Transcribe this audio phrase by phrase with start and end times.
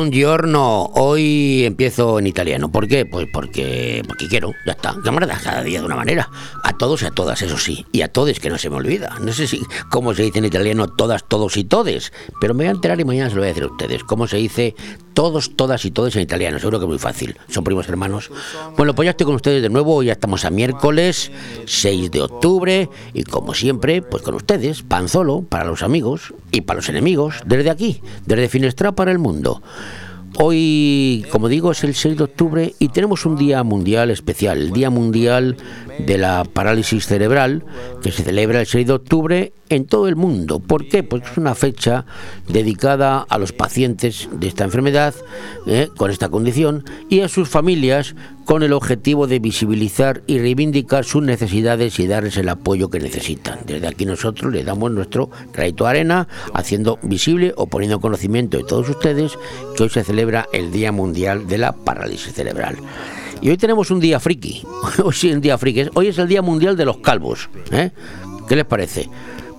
[0.00, 2.72] Buongiorno, hoy empiezo en italiano.
[2.72, 3.04] ¿Por qué?
[3.04, 4.96] Pues porque, porque quiero, ya está.
[5.04, 6.30] Camaradas, cada día de una manera.
[6.64, 7.84] A todos y a todas, eso sí.
[7.92, 9.18] Y a todos, que no se me olvida.
[9.20, 9.60] No sé si
[9.90, 12.14] cómo se dice en italiano todas, todos y todes.
[12.40, 14.02] Pero me voy a enterar y mañana se lo voy a decir a ustedes.
[14.02, 14.74] ¿Cómo se dice
[15.12, 16.58] todos, todas y todos en italiano?
[16.58, 17.36] Seguro que es muy fácil.
[17.50, 18.30] Son primos hermanos.
[18.78, 20.02] Bueno, pues ya estoy con ustedes de nuevo.
[20.02, 21.30] Ya estamos a miércoles
[21.66, 22.88] 6 de octubre.
[23.12, 27.34] Y como siempre, pues con ustedes, pan solo para los amigos y para los enemigos.
[27.44, 29.60] Desde aquí, desde Finestra para el mundo.
[30.36, 34.72] Hoy, como digo, es el 6 de octubre y tenemos un día mundial especial, el
[34.72, 35.56] Día Mundial
[35.98, 37.64] de la Parálisis Cerebral,
[38.02, 40.60] que se celebra el 6 de octubre en todo el mundo.
[40.60, 41.02] ¿Por qué?
[41.02, 42.06] Pues es una fecha
[42.48, 45.14] dedicada a los pacientes de esta enfermedad,
[45.66, 51.04] eh, con esta condición, y a sus familias con el objetivo de visibilizar y reivindicar
[51.04, 53.60] sus necesidades y darles el apoyo que necesitan.
[53.66, 58.64] Desde aquí nosotros le damos nuestro crédito arena, haciendo visible o poniendo en conocimiento de
[58.64, 59.32] todos ustedes
[59.76, 62.76] que hoy se celebra el Día Mundial de la Parálisis Cerebral.
[63.40, 64.62] Y hoy tenemos un día friki.
[65.02, 65.88] Hoy sí, un día friki.
[65.94, 67.48] Hoy es el Día Mundial de los Calvos.
[67.72, 67.90] ¿eh?
[68.46, 69.08] ¿Qué les parece?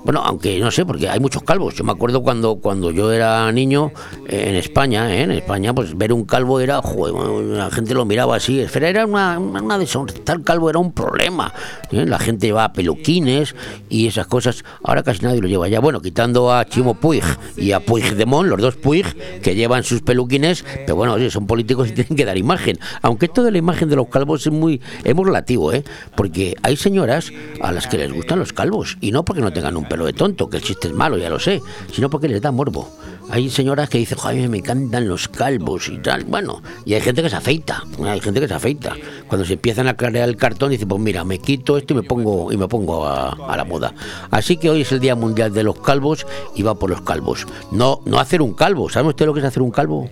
[0.04, 1.76] Bueno, aunque no sé, porque hay muchos calvos.
[1.76, 3.92] Yo me acuerdo cuando, cuando yo era niño
[4.28, 5.22] eh, en España, ¿eh?
[5.22, 7.14] en España, pues ver un calvo era, joder,
[7.56, 8.66] la gente lo miraba así.
[8.74, 11.54] Era una, una Estar calvo era un problema.
[11.92, 12.06] ¿eh?
[12.06, 13.56] La gente llevaba peluquines
[13.90, 14.64] y esas cosas.
[14.84, 15.80] Ahora casi nadie lo lleva ya.
[15.80, 17.24] Bueno, quitando a Chimo Puig
[17.56, 19.06] y a Puig Demón, los dos Puig,
[19.42, 22.80] que llevan sus peluquines, pero bueno, oye, son políticos y tienen que dar imagen.
[23.04, 25.84] Aunque esto de la imagen de los calvos es muy, es muy relativo, ¿eh?
[26.16, 29.78] Porque hay señoras a las que les gustan los calvos y no porque no tengan
[29.78, 31.62] un pelo de tonto, que el chiste es malo, ya lo sé,
[31.92, 32.88] sino porque les da morbo.
[33.30, 36.24] Hay señoras que dicen, joder, me encantan los calvos y tal.
[36.24, 38.96] Bueno, y hay gente que se afeita, hay gente que se afeita.
[39.28, 42.04] Cuando se empiezan a crear el cartón, dice, pues mira, me quito esto y me
[42.04, 43.94] pongo y me pongo a, la moda.
[44.30, 47.46] Así que hoy es el Día Mundial de los Calvos y va por los calvos.
[47.72, 48.90] No, no hacer un calvo.
[48.90, 50.08] ¿Sabe usted lo que es hacer un calvo?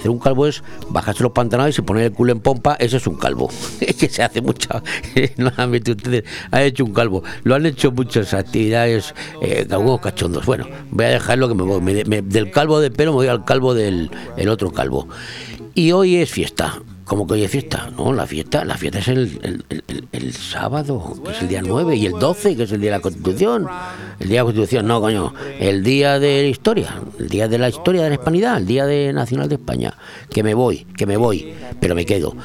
[0.00, 3.06] Hacer un calvo es bajarse los pantalones y poner el culo en pompa, eso es
[3.06, 3.50] un calvo.
[4.00, 4.82] Que se hace mucha.
[5.36, 7.22] No ustedes han hecho un calvo.
[7.44, 10.46] Lo han hecho muchas actividades, eh, algunos cachondos.
[10.46, 12.02] Bueno, voy a dejarlo que me voy.
[12.22, 15.06] del calvo de pelo me voy al calvo del el otro calvo.
[15.74, 17.90] Y hoy es fiesta como que hoy es fiesta?
[17.98, 19.64] No, la fiesta, la fiesta es el,
[20.12, 22.98] el, sábado, que es el día 9, y el 12, que es el día de
[22.98, 23.66] la Constitución.
[24.20, 27.58] El día de la Constitución, no, coño, el día de la historia, el día de
[27.58, 29.92] la historia de la hispanidad, el día de Nacional de España.
[30.30, 32.36] Que me voy, que me voy, pero me quedo.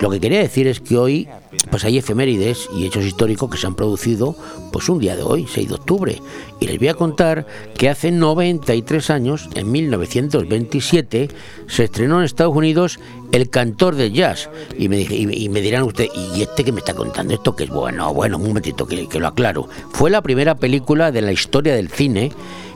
[0.00, 1.28] Lo que quería decir es que hoy
[1.70, 4.34] pues hay efemérides y hechos históricos que se han producido
[4.72, 6.22] pues un día de hoy, 6 de octubre.
[6.60, 11.28] Y les voy a contar que hace 93 años, en 1927,
[11.66, 12.98] se estrenó en Estados Unidos
[13.32, 14.48] El cantor del jazz.
[14.78, 17.34] Y me, y, me dirán ustedes, ¿y este que me está contando?
[17.34, 18.12] ¿Esto que es bueno?
[18.14, 19.68] Bueno, un momentito que, que lo aclaro.
[19.92, 22.32] Fue la primera película de la historia del cine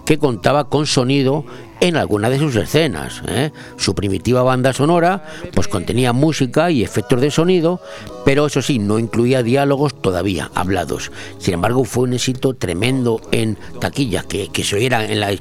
[0.07, 1.45] que contaba con sonido
[1.81, 3.23] en alguna de sus escenas.
[3.29, 3.51] ¿eh?
[3.77, 7.81] Su primitiva banda sonora pues contenía música y efectos de sonido,
[8.25, 11.13] pero eso sí, no incluía diálogos todavía hablados.
[11.39, 15.33] Sin embargo, fue un éxito tremendo en taquilla, que, que se oyera en la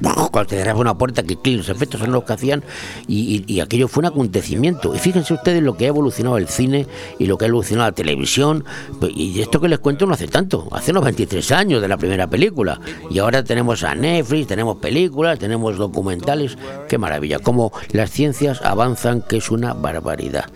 [0.00, 2.64] cuando te cerraba una puerta, que los efectos son los que hacían,
[3.06, 4.94] y, aquello fue un acontecimiento.
[4.94, 6.86] Y fíjense ustedes lo que ha evolucionado el cine
[7.18, 8.64] y lo que ha evolucionado la televisión.
[8.98, 11.96] Pues, y esto que les cuento no hace tanto, hace unos 23 años de la
[11.96, 12.80] primera película.
[13.10, 16.56] Y ahora tenemos a Netflix, tenemos películas, tenemos documentales.
[16.88, 20.46] Qué maravilla, cómo las ciencias avanzan, que es una barbaridad.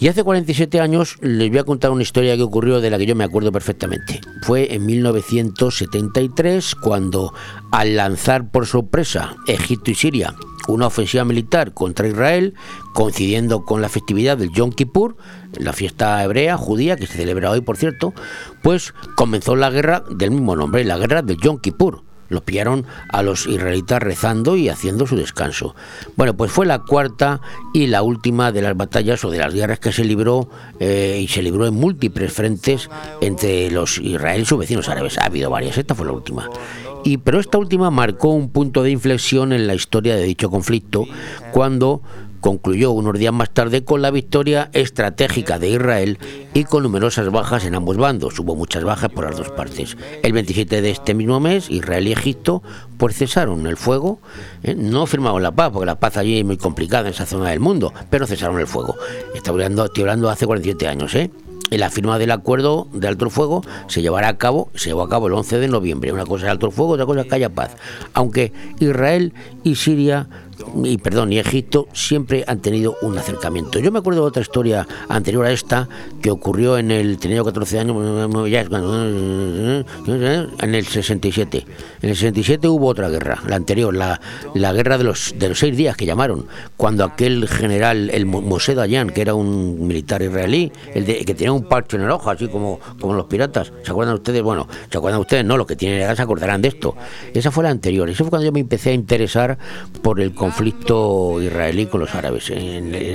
[0.00, 3.04] Y hace 47 años les voy a contar una historia que ocurrió de la que
[3.04, 4.22] yo me acuerdo perfectamente.
[4.40, 7.34] Fue en 1973 cuando
[7.70, 10.34] al lanzar por sorpresa Egipto y Siria
[10.68, 12.54] una ofensiva militar contra Israel,
[12.94, 15.16] coincidiendo con la festividad del Yom Kippur,
[15.58, 18.14] la fiesta hebrea, judía, que se celebra hoy, por cierto,
[18.62, 23.22] pues comenzó la guerra del mismo nombre, la guerra del Yom Kippur los pillaron a
[23.22, 25.74] los israelitas rezando y haciendo su descanso.
[26.16, 27.42] Bueno, pues fue la cuarta
[27.74, 30.48] y la última de las batallas o de las guerras que se libró
[30.78, 32.88] eh, y se libró en múltiples frentes
[33.20, 35.18] entre los israelíes y sus vecinos árabes.
[35.18, 36.48] Ha habido varias, esta fue la última.
[37.04, 41.06] Y, pero esta última marcó un punto de inflexión en la historia de dicho conflicto
[41.52, 42.02] cuando
[42.40, 46.18] concluyó unos días más tarde con la victoria estratégica de Israel
[46.54, 48.38] y con numerosas bajas en ambos bandos.
[48.38, 49.96] Hubo muchas bajas por las dos partes.
[50.22, 52.62] El 27 de este mismo mes, Israel y Egipto
[52.98, 54.20] pues cesaron el fuego.
[54.62, 54.74] ¿eh?
[54.74, 57.60] No firmaron la paz, porque la paz allí es muy complicada en esa zona del
[57.60, 58.94] mundo, pero cesaron el fuego.
[59.34, 61.30] Estoy hablando, estoy hablando hace 47 años, ¿eh?
[61.70, 65.28] La firma del acuerdo de alto fuego se llevará a cabo, se llevó a cabo
[65.28, 66.12] el 11 de noviembre.
[66.12, 67.76] Una cosa es alto fuego, otra cosa es que haya paz.
[68.12, 69.32] Aunque Israel
[69.62, 70.28] y Siria
[70.84, 73.78] y perdón, y Egipto siempre han tenido un acercamiento.
[73.78, 75.88] Yo me acuerdo de otra historia anterior a esta
[76.22, 77.96] que ocurrió en el, tenía 14 años,
[80.06, 81.66] en el 67.
[82.02, 84.20] En el 67 hubo otra guerra, la anterior, la,
[84.54, 86.46] la guerra de los, de los seis días que llamaron,
[86.76, 91.52] cuando aquel general, el Moshe Dayan, que era un militar israelí, el de, que tenía
[91.52, 94.42] un parche en el ojo, así como, como los piratas, ¿se acuerdan ustedes?
[94.42, 95.44] Bueno, ¿se acuerdan ustedes?
[95.44, 96.94] No, los que tienen edad se acordarán de esto.
[97.34, 99.58] Esa fue la anterior, eso fue cuando yo me empecé a interesar
[100.02, 100.49] por el conflicto
[101.40, 102.50] israelí con los árabes.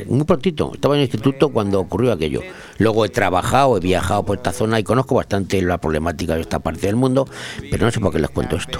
[0.07, 2.41] muy prontito, estaba en el instituto cuando ocurrió aquello.
[2.77, 6.59] Luego he trabajado, he viajado por esta zona y conozco bastante la problemática de esta
[6.59, 7.27] parte del mundo,
[7.71, 8.79] pero no sé por qué les cuento esto.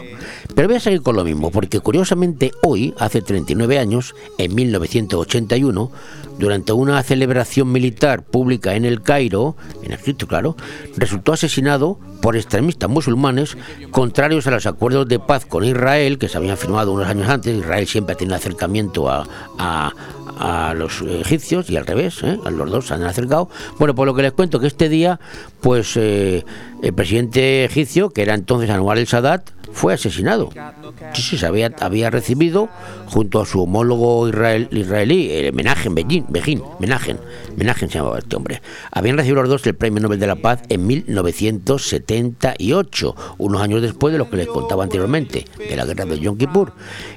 [0.53, 5.91] Pero voy a seguir con lo mismo, porque curiosamente hoy, hace 39 años, en 1981,
[6.37, 10.57] durante una celebración militar pública en el Cairo, en Egipto, claro,
[10.97, 13.57] resultó asesinado por extremistas musulmanes
[13.91, 17.55] contrarios a los acuerdos de paz con Israel que se habían firmado unos años antes.
[17.55, 19.25] Israel siempre ha tenido acercamiento a,
[19.57, 19.93] a
[20.75, 22.39] los egipcios y al revés, ¿eh?
[22.45, 23.49] a los dos se han acercado.
[23.79, 25.19] Bueno, por lo que les cuento que este día,
[25.61, 26.43] pues eh,
[26.81, 30.49] el presidente egipcio, que era entonces Anwar el Sadat, fue asesinado.
[31.13, 32.69] Sí, había, había recibido,
[33.07, 37.19] junto a su homólogo israel, israelí, el Menagen, Begin, Begin, Menagen,
[37.57, 38.61] Menagen se llamaba este hombre.
[38.91, 44.13] Habían recibido los dos el Premio Nobel de la Paz en 1978, unos años después
[44.13, 46.71] de lo que les contaba anteriormente, de la guerra de Yom Kippur.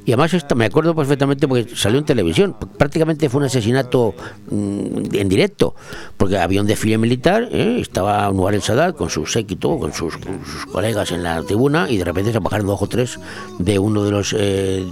[0.04, 2.56] Y además esto me acuerdo perfectamente porque salió en televisión.
[2.76, 4.16] Prácticamente fue un asesinato
[4.50, 5.76] mm, en directo,
[6.16, 7.78] porque había un desfile militar, ¿eh?
[7.80, 11.88] estaba Anwar el Sadat con su séquito, con sus, con sus colegas en la tribuna,
[11.88, 13.20] y de repente se bajaron dos o tres
[13.58, 14.86] de uno de los eh,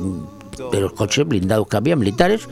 [0.72, 2.48] de los coches blindados que había militares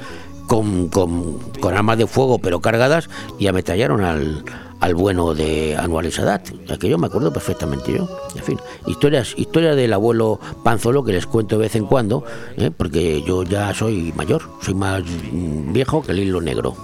[0.46, 1.40] con, con,
[1.74, 3.08] armas de fuego pero cargadas
[3.38, 4.44] y ametrallaron al,
[4.80, 6.50] al bueno de Anual Sadat.
[6.70, 8.08] Aquello me acuerdo perfectamente yo.
[8.36, 12.24] En fin, historias, historia del abuelo Panzolo que les cuento de vez en cuando,
[12.56, 12.70] ¿eh?
[12.70, 15.02] porque yo ya soy mayor, soy más
[15.32, 16.76] viejo que el hilo negro.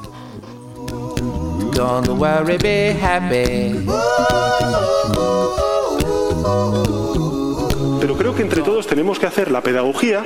[8.01, 10.25] Pero creo que entre todos tenemos que hacer la pedagogía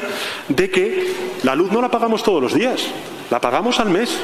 [0.49, 1.12] de que
[1.43, 2.82] la luz no la pagamos todos los días,
[3.31, 4.17] la pagamos al mes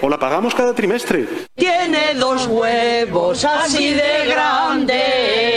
[0.00, 1.28] o la pagamos cada trimestre.
[1.54, 5.56] Tiene dos huevos así de grandes.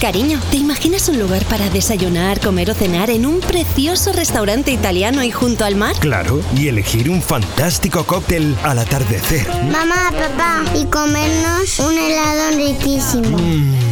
[0.00, 5.22] Cariño, ¿te imaginas un lugar para desayunar, comer o cenar en un precioso restaurante italiano
[5.22, 5.94] y junto al mar?
[6.00, 9.46] Claro, y elegir un fantástico cóctel al atardecer.
[9.70, 13.38] Mamá, papá, y comernos un helado riquísimo.
[13.38, 13.91] Mmm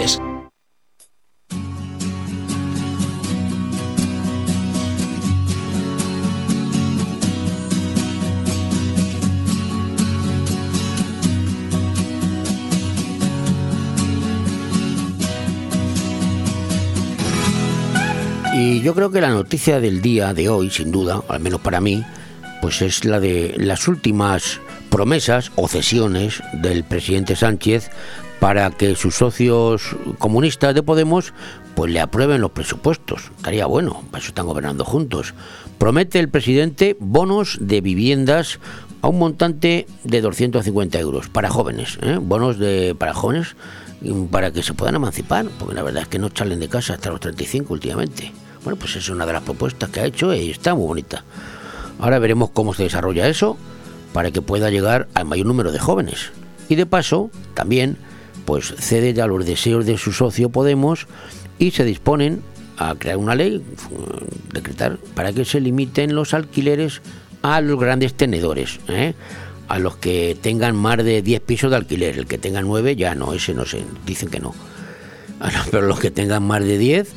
[18.81, 22.03] Yo creo que la noticia del día de hoy, sin duda, al menos para mí,
[22.63, 24.59] pues es la de las últimas
[24.89, 27.91] promesas o cesiones del presidente Sánchez
[28.39, 31.31] para que sus socios comunistas de Podemos
[31.75, 33.31] pues le aprueben los presupuestos.
[33.37, 35.35] Estaría bueno, para eso están gobernando juntos.
[35.77, 38.59] Promete el presidente bonos de viviendas
[39.03, 42.17] a un montante de 250 euros para jóvenes, ¿eh?
[42.19, 43.55] bonos de para jóvenes
[44.31, 47.11] para que se puedan emancipar, porque la verdad es que no salen de casa hasta
[47.11, 48.31] los 35 últimamente.
[48.63, 51.23] Bueno, pues es una de las propuestas que ha hecho y está muy bonita.
[51.99, 53.57] Ahora veremos cómo se desarrolla eso
[54.13, 56.31] para que pueda llegar al mayor número de jóvenes.
[56.69, 57.97] Y de paso, también
[58.45, 61.07] pues cede a los deseos de su socio Podemos
[61.59, 62.41] y se disponen
[62.77, 63.63] a crear una ley,
[64.51, 67.01] decretar, para que se limiten los alquileres
[67.43, 69.13] a los grandes tenedores, ¿eh?
[69.67, 72.17] a los que tengan más de 10 pisos de alquiler.
[72.17, 74.55] El que tenga 9 ya no, ese no sé, dicen que no.
[75.71, 77.09] Pero los que tengan más de 10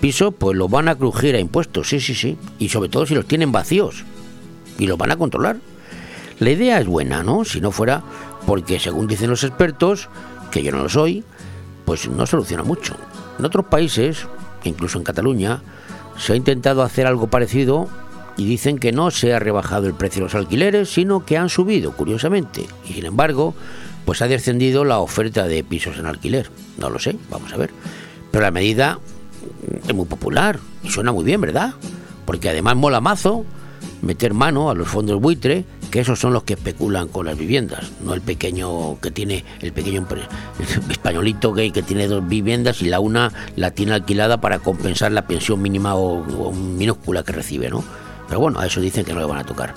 [0.00, 2.36] pisos, pues los van a crujir a impuestos, sí, sí, sí.
[2.58, 4.04] Y sobre todo si los tienen vacíos.
[4.78, 5.58] Y los van a controlar.
[6.38, 7.44] La idea es buena, ¿no?
[7.44, 8.02] Si no fuera
[8.46, 10.08] porque, según dicen los expertos,
[10.50, 11.24] que yo no lo soy,
[11.84, 12.96] pues no soluciona mucho.
[13.38, 14.26] En otros países,
[14.64, 15.62] incluso en Cataluña,
[16.16, 17.88] se ha intentado hacer algo parecido
[18.36, 21.48] y dicen que no se ha rebajado el precio de los alquileres, sino que han
[21.48, 22.66] subido, curiosamente.
[22.88, 23.54] Y sin embargo,
[24.04, 26.50] pues ha descendido la oferta de pisos en alquiler.
[26.78, 27.70] No lo sé, vamos a ver.
[28.30, 29.00] Pero la medida
[29.86, 31.74] es muy popular y suena muy bien, ¿verdad?
[32.24, 33.44] Porque además mola mazo
[34.02, 37.90] meter mano a los fondos buitre, que esos son los que especulan con las viviendas,
[38.02, 40.06] no el pequeño que tiene, el pequeño
[40.90, 45.26] españolito gay que tiene dos viviendas y la una la tiene alquilada para compensar la
[45.26, 47.82] pensión mínima o, minúscula que recibe, ¿no?
[48.28, 49.74] Pero bueno, a eso dicen que no le van a tocar.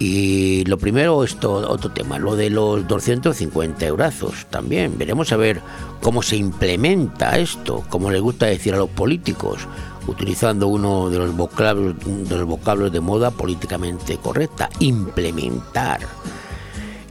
[0.00, 4.96] Y lo primero es otro tema, lo de los 250 eurazos también.
[4.96, 5.60] Veremos a ver
[6.00, 9.68] cómo se implementa esto, como les gusta decir a los políticos,
[10.06, 11.96] utilizando uno de los vocablos
[12.28, 16.00] de, los vocablos de moda políticamente correcta, implementar.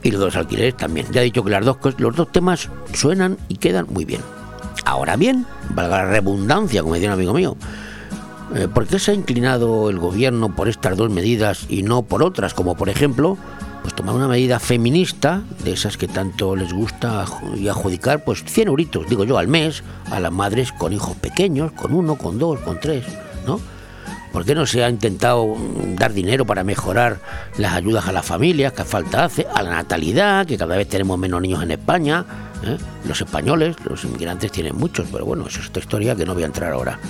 [0.02, 1.06] Y los dos alquileres también.
[1.12, 4.22] Ya he dicho que las los dos temas suenan y quedan muy bien.
[4.84, 7.56] Ahora bien, valga la redundancia, como decía un amigo mío,
[8.74, 12.52] ¿Por qué se ha inclinado el gobierno por estas dos medidas y no por otras,
[12.52, 13.38] como por ejemplo,
[13.82, 17.24] pues tomar una medida feminista, de esas que tanto les gusta
[17.56, 21.72] y adjudicar, pues 100 euritos, digo yo, al mes, a las madres con hijos pequeños,
[21.72, 23.04] con uno, con dos, con tres,
[23.46, 23.60] ¿no?
[24.32, 25.56] ¿Por qué no se ha intentado
[25.96, 27.18] dar dinero para mejorar
[27.56, 31.18] las ayudas a las familias, que falta hace, a la natalidad, que cada vez tenemos
[31.18, 32.24] menos niños en España?
[32.64, 32.76] ¿eh?
[33.08, 36.44] Los españoles, los inmigrantes tienen muchos, pero bueno, eso es otra historia que no voy
[36.44, 37.00] a entrar ahora.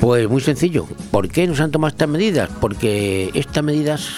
[0.00, 0.86] Pues muy sencillo.
[1.10, 2.50] ¿Por qué nos han tomado estas medidas?
[2.60, 4.08] Porque estas medidas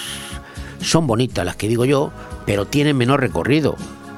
[0.81, 2.11] son bonitas, las que digo yo,
[2.45, 3.75] pero tienen menor recorrido,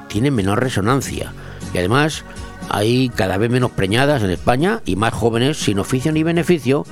[0.08, 1.32] tienen menor resonancia.
[1.72, 2.24] Y además
[2.68, 6.84] hay cada vez menos preñadas en España y más jóvenes sin oficio ni beneficio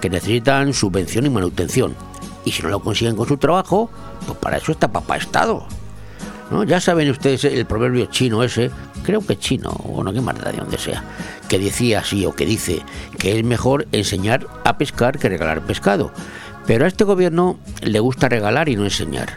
[0.00, 1.94] que necesitan subvención y manutención.
[2.44, 3.90] Y si no lo consiguen con su trabajo,
[4.26, 5.66] pues para eso está papá Estado.
[6.54, 6.62] ¿No?
[6.62, 8.70] Ya saben ustedes el proverbio chino ese,
[9.02, 11.02] creo que chino, o no que más de donde sea,
[11.48, 12.80] que decía así o que dice
[13.18, 16.12] que es mejor enseñar a pescar que regalar pescado.
[16.64, 19.36] Pero a este gobierno le gusta regalar y no enseñar.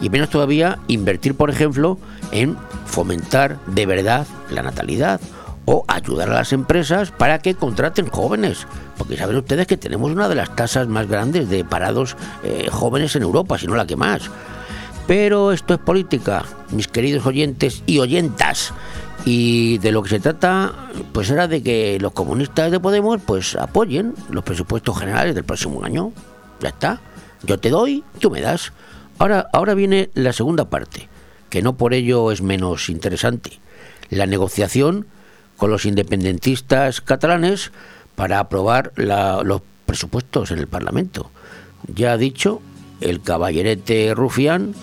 [0.00, 1.98] Y menos todavía invertir, por ejemplo,
[2.30, 5.20] en fomentar de verdad la natalidad
[5.64, 8.68] o ayudar a las empresas para que contraten jóvenes.
[8.96, 13.16] Porque saben ustedes que tenemos una de las tasas más grandes de parados eh, jóvenes
[13.16, 14.30] en Europa, si no la que más.
[15.06, 18.72] Pero esto es política, mis queridos oyentes y oyentas.
[19.24, 20.72] Y de lo que se trata,
[21.12, 25.84] pues era de que los comunistas de Podemos pues apoyen los presupuestos generales del próximo
[25.84, 26.12] año.
[26.60, 27.00] Ya está.
[27.44, 28.72] Yo te doy, tú me das.
[29.18, 31.08] Ahora, ahora viene la segunda parte,
[31.50, 33.60] que no por ello es menos interesante.
[34.10, 35.06] La negociación
[35.56, 37.70] con los independentistas catalanes
[38.16, 41.30] para aprobar los presupuestos en el Parlamento.
[41.92, 42.60] Ya ha dicho
[43.00, 44.74] el caballerete rufián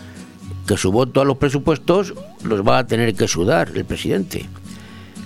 [0.69, 4.45] que su voto a los presupuestos los va a tener que sudar el presidente.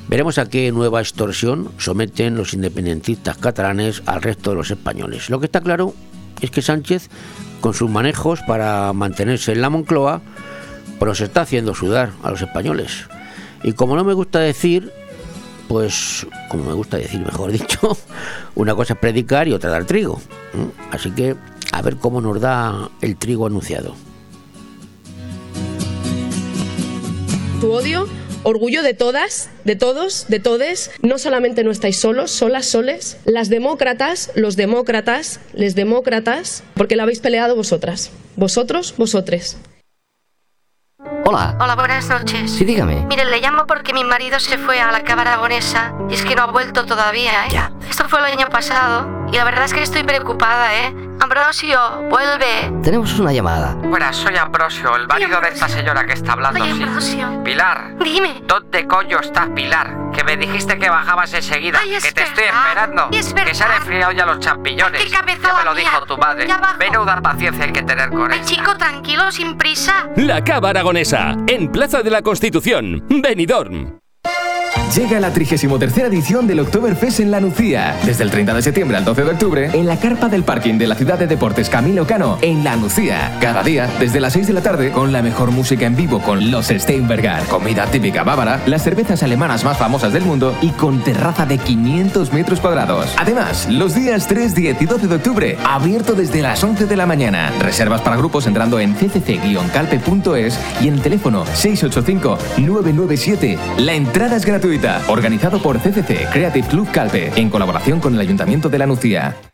[0.08, 5.30] Veremos a qué nueva extorsión someten los independentistas catalanes al resto de los españoles.
[5.30, 5.96] Lo que está claro
[6.40, 7.10] es que Sánchez,
[7.60, 10.22] con sus manejos para mantenerse en la Moncloa,
[10.98, 13.10] pues está haciendo sudar a los españoles.
[13.64, 14.94] Y como no me gusta decir,
[15.68, 17.98] pues, como me gusta decir, mejor dicho,
[18.56, 20.22] una cosa es predicar y otra dar trigo.
[20.90, 21.36] Así que
[21.74, 23.94] a ver cómo nos da el trigo anunciado.
[27.64, 28.10] Tu odio,
[28.44, 30.92] orgullo de todas, de todos, de todes.
[31.02, 33.22] No solamente no estáis solos, solas, soles.
[33.24, 38.12] Las demócratas, los demócratas, les demócratas, porque la habéis peleado vosotras.
[38.36, 39.58] Vosotros, vosotres.
[41.24, 41.58] Hola.
[41.58, 42.52] Hola, buenas noches.
[42.52, 43.06] Sí, dígame.
[43.06, 46.36] Mire, le llamo porque mi marido se fue a la Cámara Aragonesa y es que
[46.36, 47.50] no ha vuelto todavía, ¿eh?
[47.50, 47.72] Ya.
[47.90, 50.94] Esto fue el año pasado y la verdad es que estoy preocupada, ¿eh?
[51.20, 52.72] Ambrosio, vuelve.
[52.84, 53.74] Tenemos una llamada.
[53.76, 56.64] Buenas, soy Ambrosio, el marido de esta señora que está hablando.
[56.64, 57.42] Ay, Ambrosio.
[57.44, 57.96] Pilar.
[57.98, 58.42] Dime.
[58.46, 60.12] ¿Dónde coño estás, Pilar?
[60.14, 61.80] Que me dijiste que bajabas enseguida.
[61.82, 62.38] Ay, es que te verdad.
[62.46, 63.08] estoy esperando.
[63.12, 63.48] Y es verdad.
[63.50, 65.04] Que se han enfriado ya los champiñones.
[65.04, 65.84] Qué cabeza ya me lo mía.
[65.84, 66.48] dijo tu madre.
[66.48, 66.78] Ya bajo.
[66.78, 68.46] Menuda paciencia hay que tener con Ay, él.
[68.46, 70.10] chico, tranquilo, sin prisa.
[70.18, 74.03] La Cava Aragonesa, en Plaza de la Constitución, Benidorm.
[74.96, 77.96] Llega la 33 edición del Oktoberfest en La Nucía.
[78.06, 80.86] Desde el 30 de septiembre al 12 de octubre, en la carpa del parking de
[80.88, 83.38] la ciudad de deportes Camilo Cano, en La Nucía.
[83.40, 86.50] Cada día, desde las 6 de la tarde, con la mejor música en vivo con
[86.52, 91.46] los Steinberger, comida típica bávara, las cervezas alemanas más famosas del mundo y con terraza
[91.46, 93.14] de 500 metros cuadrados.
[93.18, 97.06] Además, los días 3, 10 y 12 de octubre, abierto desde las 11 de la
[97.06, 97.52] mañana.
[97.60, 103.58] Reservas para grupos entrando en ccc-calpe.es y en el teléfono 685-997.
[103.78, 104.63] La entrada es gratuita.
[105.10, 109.53] Organizado por CCC Creative Club Calpe, en colaboración con el Ayuntamiento de la Nucía.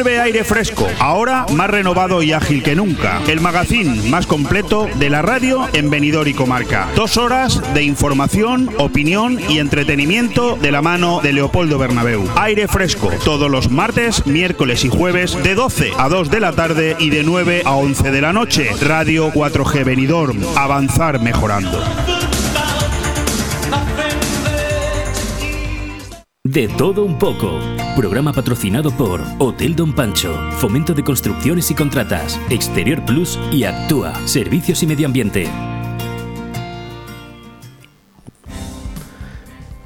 [0.00, 3.20] Vuelve aire fresco, ahora más renovado y ágil que nunca.
[3.28, 6.88] El magazín más completo de la radio en Benidorm y Comarca.
[6.96, 12.26] Dos horas de información, opinión y entretenimiento de la mano de Leopoldo Bernabeu.
[12.36, 16.96] Aire fresco, todos los martes, miércoles y jueves de 12 a 2 de la tarde
[16.98, 18.70] y de 9 a 11 de la noche.
[18.80, 20.40] Radio 4G Benidorm.
[20.56, 21.78] Avanzar mejorando.
[26.48, 27.60] De todo un poco.
[27.94, 34.14] Programa patrocinado por Hotel Don Pancho, Fomento de Construcciones y Contratas, Exterior Plus y Actúa,
[34.26, 35.46] Servicios y Medio Ambiente.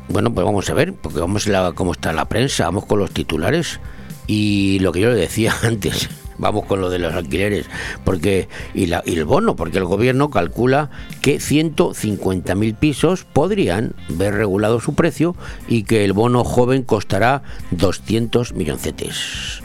[0.09, 3.01] Bueno, pues vamos a ver, porque vamos a la, cómo está la prensa, vamos con
[3.01, 3.81] los titulares
[4.29, 6.09] y lo que yo le decía antes.
[6.39, 7.67] Vamos con lo de los alquileres
[8.05, 14.35] porque y, la, y el bono, porque el gobierno calcula que 150.000 pisos podrían ver
[14.35, 15.37] regulado su precio
[15.69, 19.63] y que el bono joven costará 200 milloncetes.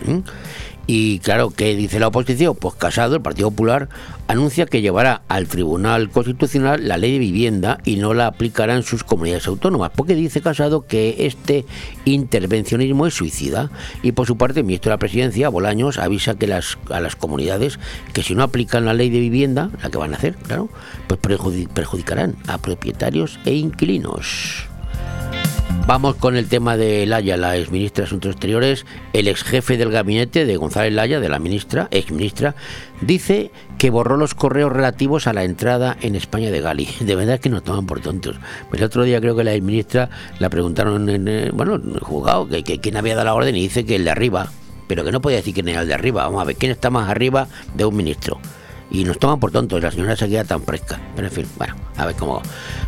[0.91, 2.55] Y claro, ¿qué dice la oposición?
[2.55, 3.89] Pues Casado, el Partido Popular,
[4.27, 8.81] anuncia que llevará al Tribunal Constitucional la ley de vivienda y no la aplicará en
[8.81, 11.63] sus comunidades autónomas, porque dice Casado que este
[12.05, 13.69] intervencionismo es suicida.
[14.01, 17.15] Y por su parte, el ministro de la Presidencia, Bolaños, avisa que las, a las
[17.15, 17.77] comunidades
[18.12, 20.69] que si no aplican la ley de vivienda, la que van a hacer, claro,
[21.05, 24.65] pues perjudi- perjudicarán a propietarios e inquilinos.
[25.89, 28.86] Vamos con el tema de Laya, la exministra de Asuntos Exteriores.
[29.12, 32.53] El ex jefe del gabinete de González Laya, de la ministra, ex ministra,
[33.01, 36.88] dice que borró los correos relativos a la entrada en España de Gali.
[37.00, 38.36] De verdad que nos toman por tontos.
[38.69, 41.96] Pues el otro día creo que la ex ministra la preguntaron en, eh, bueno, en
[41.96, 44.51] el juzgado que, que quién había dado la orden y dice que el de arriba.
[44.86, 46.24] Pero que no podía decir quién era el de arriba.
[46.24, 48.39] Vamos a ver, ¿quién está más arriba de un ministro?
[48.91, 49.82] Y nos toman por tontos.
[49.82, 50.99] La señora se queda tan fresca.
[51.15, 52.41] Pero en fin, bueno, a ver cómo.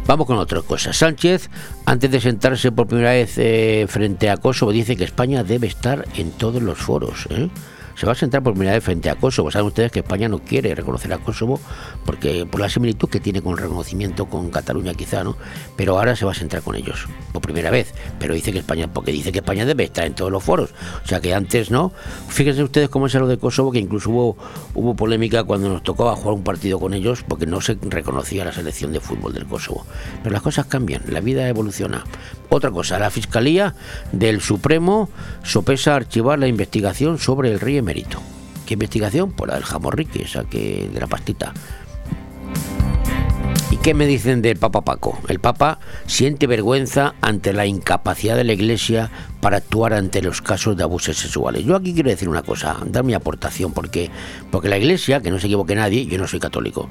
[0.07, 0.93] Vamos con otra cosa.
[0.93, 1.49] Sánchez,
[1.85, 6.07] antes de sentarse por primera vez eh, frente a Kosovo, dice que España debe estar
[6.15, 7.27] en todos los foros.
[7.29, 7.49] ¿eh?
[8.01, 9.51] Se va a sentar por primera vez frente a Kosovo.
[9.51, 11.59] Saben ustedes que España no quiere reconocer a Kosovo
[12.03, 15.37] porque por la similitud que tiene con el reconocimiento con Cataluña quizá, ¿no?
[15.75, 17.93] Pero ahora se va a sentar con ellos por primera vez.
[18.17, 20.73] Pero dice que España, porque dice que España debe estar en todos los foros.
[21.05, 21.93] O sea que antes no.
[22.27, 24.37] Fíjense ustedes cómo es lo de Kosovo, que incluso hubo,
[24.73, 28.51] hubo polémica cuando nos tocaba jugar un partido con ellos porque no se reconocía la
[28.51, 29.85] selección de fútbol del Kosovo.
[30.23, 32.03] Pero las cosas cambian, la vida evoluciona.
[32.53, 33.75] Otra cosa, la Fiscalía
[34.11, 35.09] del Supremo
[35.41, 38.21] sopesa archivar la investigación sobre el rey emérito.
[38.65, 39.31] ¿Qué investigación?
[39.31, 41.53] Por la del jamorrique, esa que de la pastita.
[43.71, 45.17] ¿Y qué me dicen del Papa Paco?
[45.29, 49.09] El Papa siente vergüenza ante la incapacidad de la Iglesia
[49.39, 51.63] para actuar ante los casos de abusos sexuales.
[51.63, 54.11] Yo aquí quiero decir una cosa, dar mi aportación, porque,
[54.51, 56.89] porque la Iglesia, que no se equivoque nadie, yo no soy católico,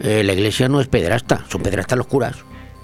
[0.00, 2.36] eh, la Iglesia no es pederasta, son pederastas los curas.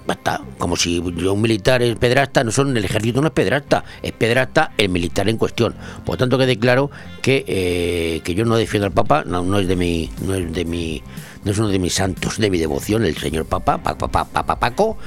[0.05, 4.11] Basta, como si un militar es pedrasta, no son el ejército no es pedrasta, es
[4.11, 5.75] pedrasta el militar en cuestión.
[6.05, 9.67] Por tanto que declaro que, eh, que yo no defiendo al Papa, no, no es
[9.67, 11.01] de mi, no es de mi,
[11.45, 14.59] no es uno de mis santos de mi devoción, el señor Papa, Papa, Papa, Papa
[14.59, 14.97] Paco,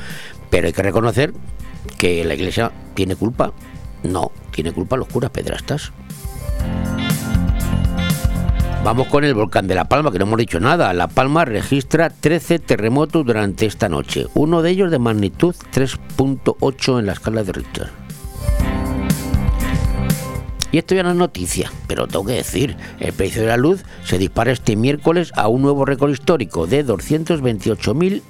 [0.48, 1.32] pero hay que reconocer
[1.98, 3.52] que la Iglesia tiene culpa.
[4.02, 5.92] No, tiene culpa los curas pedrastas.
[8.84, 10.92] Vamos con el volcán de La Palma, que no hemos dicho nada.
[10.92, 17.06] La Palma registra 13 terremotos durante esta noche, uno de ellos de magnitud 3.8 en
[17.06, 17.90] la escala de Richter.
[20.72, 23.84] Y esto ya no es noticia, pero tengo que decir, el precio de la luz
[24.04, 28.22] se dispara este miércoles a un nuevo récord histórico de 228.000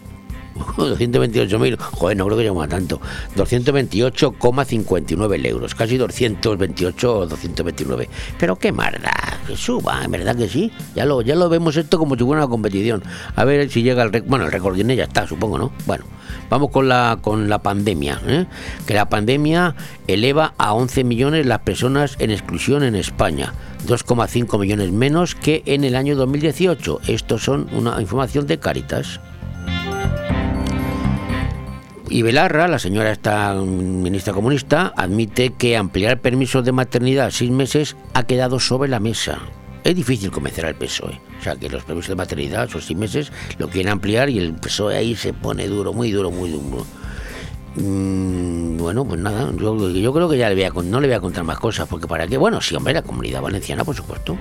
[0.57, 3.01] 228.000, joder, no creo que lleguemos a tanto.
[3.37, 8.09] 228,59 euros, casi 228 o 229.
[8.39, 9.13] Pero qué marda,
[9.47, 10.73] que suba, en verdad que sí.
[10.95, 13.03] Ya lo, ya lo vemos esto como si fuera una competición.
[13.35, 14.31] A ver si llega el récord.
[14.31, 15.73] Bueno, el récord ya está, supongo, ¿no?
[15.87, 16.05] Bueno,
[16.51, 18.21] vamos con la, con la pandemia.
[18.27, 18.47] ¿eh?
[18.87, 19.75] Que la pandemia
[20.07, 23.53] eleva a 11 millones las personas en exclusión en España.
[23.87, 27.01] 2,5 millones menos que en el año 2018.
[27.07, 29.21] Estos son una información de Caritas.
[32.09, 37.51] Y Belarra, la señora esta ministra comunista, admite que ampliar permisos de maternidad a seis
[37.51, 39.41] meses ha quedado sobre la mesa.
[39.83, 41.21] Es difícil convencer al PSOE.
[41.39, 44.55] O sea, que los permisos de maternidad, esos seis meses, lo quieren ampliar y el
[44.55, 46.87] PSOE ahí se pone duro, muy duro, muy duro.
[47.77, 51.59] Mm, bueno, pues nada, yo, creo que ya le no le voy a contar más
[51.59, 54.37] cosas, porque para qué, bueno, sí, hombre, la comunidad valenciana, por supuesto.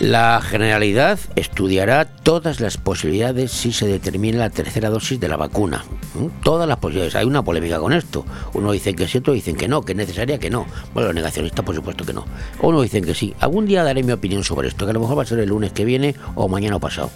[0.00, 5.84] La Generalidad estudiará todas las posibilidades si se determina la tercera dosis de la vacuna.
[6.14, 6.42] ¿Mm?
[6.42, 7.16] Todas las posibilidades.
[7.16, 8.24] Hay una polémica con esto.
[8.54, 10.64] Uno dice que sí, otro dicen que no, que es necesaria, que no.
[10.94, 12.24] Bueno, los negacionistas, por supuesto que no.
[12.62, 13.34] Uno dicen que sí.
[13.40, 15.50] Algún día daré mi opinión sobre esto, que a lo mejor va a ser el
[15.50, 17.10] lunes que viene o mañana o pasado.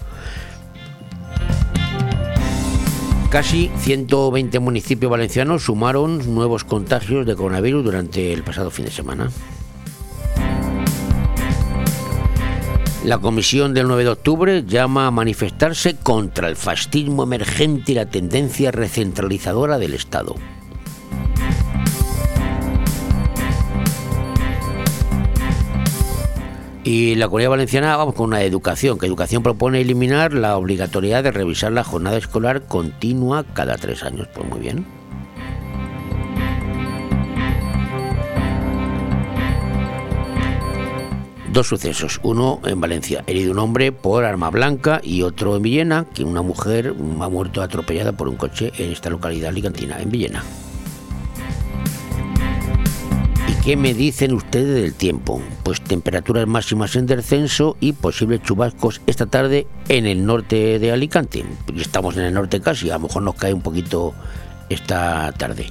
[3.31, 9.31] Casi 120 municipios valencianos sumaron nuevos contagios de coronavirus durante el pasado fin de semana.
[13.05, 18.07] La comisión del 9 de octubre llama a manifestarse contra el fascismo emergente y la
[18.07, 20.37] tendencia recentralizadora del Estado.
[26.83, 31.31] Y la Comunidad Valenciana vamos con una educación, que educación propone eliminar la obligatoriedad de
[31.31, 34.29] revisar la jornada escolar continua cada tres años.
[34.35, 35.04] Pues muy bien.
[41.55, 46.05] Dos sucesos, uno en Valencia, herido un hombre por arma blanca y otro en Villena,
[46.13, 50.43] que una mujer ha muerto atropellada por un coche en esta localidad alicantina, en Villena.
[53.47, 55.41] ¿Y qué me dicen ustedes del tiempo?
[55.63, 61.45] Pues temperaturas máximas en descenso y posibles chubascos esta tarde en el norte de Alicante.
[61.77, 64.13] Estamos en el norte casi, a lo mejor nos cae un poquito
[64.69, 65.71] esta tarde.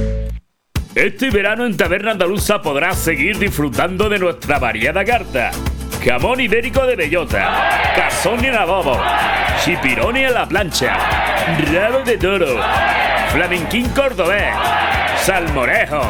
[0.95, 5.51] Este verano en Taberna Andaluza podrás seguir disfrutando de nuestra variada carta.
[6.03, 8.99] Jamón ibérico de bellota, cazón en adobo,
[9.63, 10.97] chipironi a la plancha,
[11.73, 12.59] rabo de toro,
[13.31, 14.53] flamenquín cordobés,
[15.21, 16.01] salmorejo,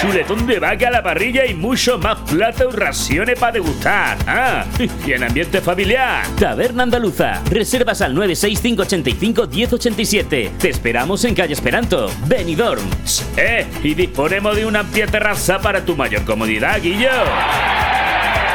[0.00, 4.16] chuletón de vaca a la parrilla y mucho más platos y raciones para degustar.
[4.26, 4.64] Ah,
[5.06, 6.24] y en ambiente familiar.
[6.38, 7.42] Taberna Andaluza.
[7.50, 10.52] Reservas al 96585 1087.
[10.58, 12.88] Te esperamos en calle Esperanto, Benidorm.
[13.36, 17.10] Eh, y disponemos de una amplia terraza para tu mayor comodidad, Guillo.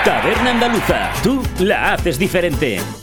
[0.03, 1.11] Taberna Andaluza.
[1.21, 3.02] Tú la haces diferente.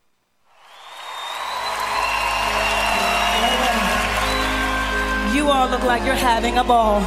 [5.81, 7.01] Look like you're having a ball.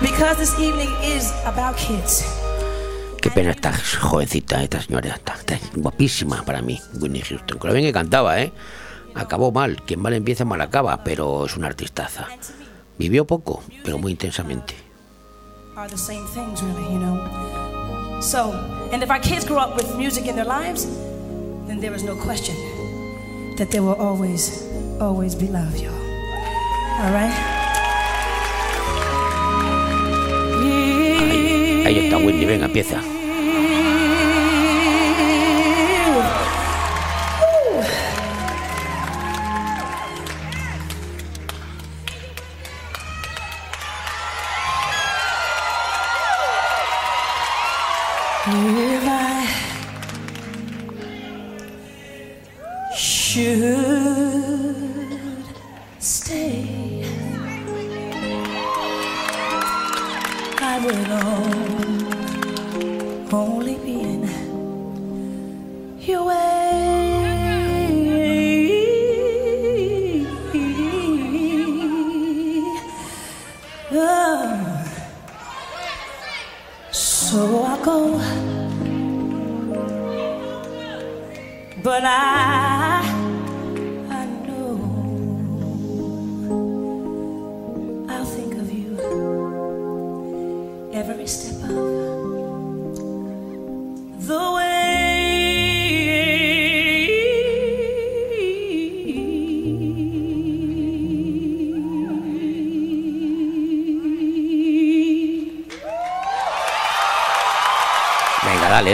[0.00, 2.24] because this evening is about kids.
[3.20, 5.36] Qué pena esta jovencita, esta señora, está
[5.76, 7.58] guapísima para mí, Whitney Houston.
[7.62, 8.52] Bien que cantaba, ¿eh?
[9.14, 12.26] Acabó mal, quien mal empieza mal acaba, pero es una artistaza.
[12.98, 14.74] Vivió poco, pero muy intensamente.
[15.76, 18.20] Are the same things, really, you know.
[18.20, 18.52] So,
[18.92, 20.86] and if our kids grow up with music in their lives,
[21.66, 22.56] then there is no question
[23.56, 24.66] that there will always,
[25.00, 26.09] always be love, y'all.
[27.02, 27.32] All right?
[31.86, 33.00] Ahí está Whitney, venga, empieza.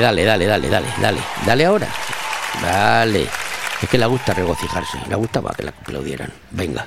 [0.07, 1.65] Dale, dale, dale, dale, dale, dale.
[1.65, 1.89] Ahora.
[2.63, 3.27] Dale.
[3.83, 4.99] Es que le gusta regocijarse.
[5.09, 6.33] Le gustaba que la aplaudieran.
[6.51, 6.87] Venga.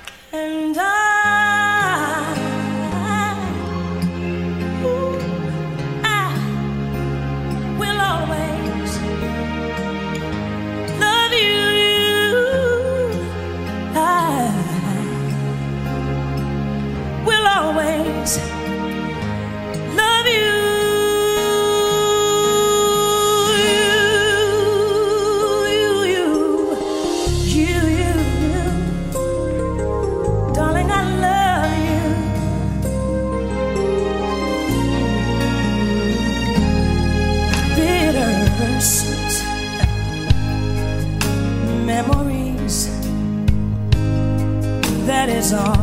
[45.40, 45.79] Is all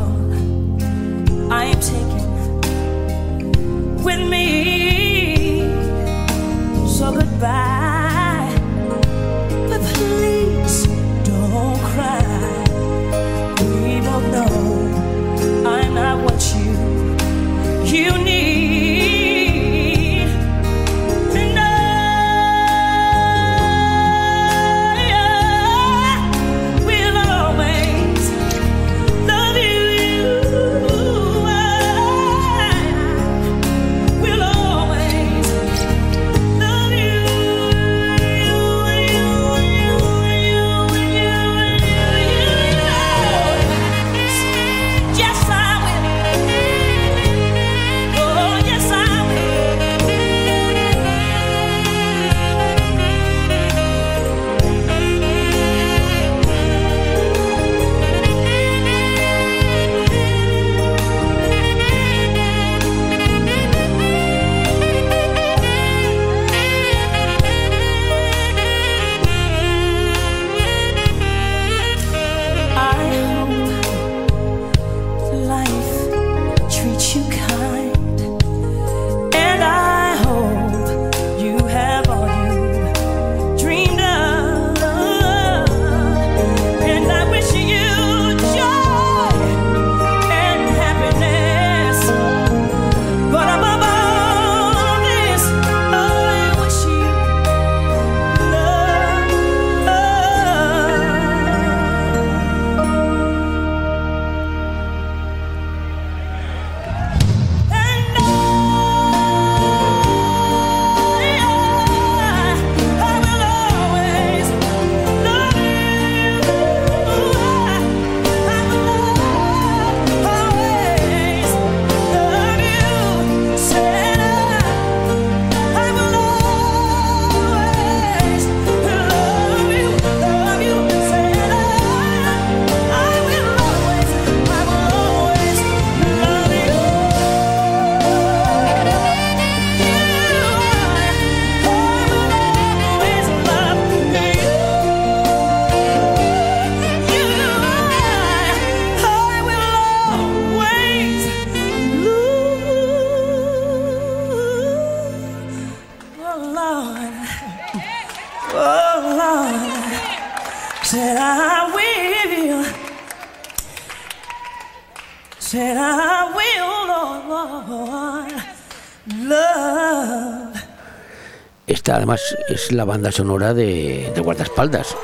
[172.56, 174.96] es la banda sonora de, de Guardaespaldas.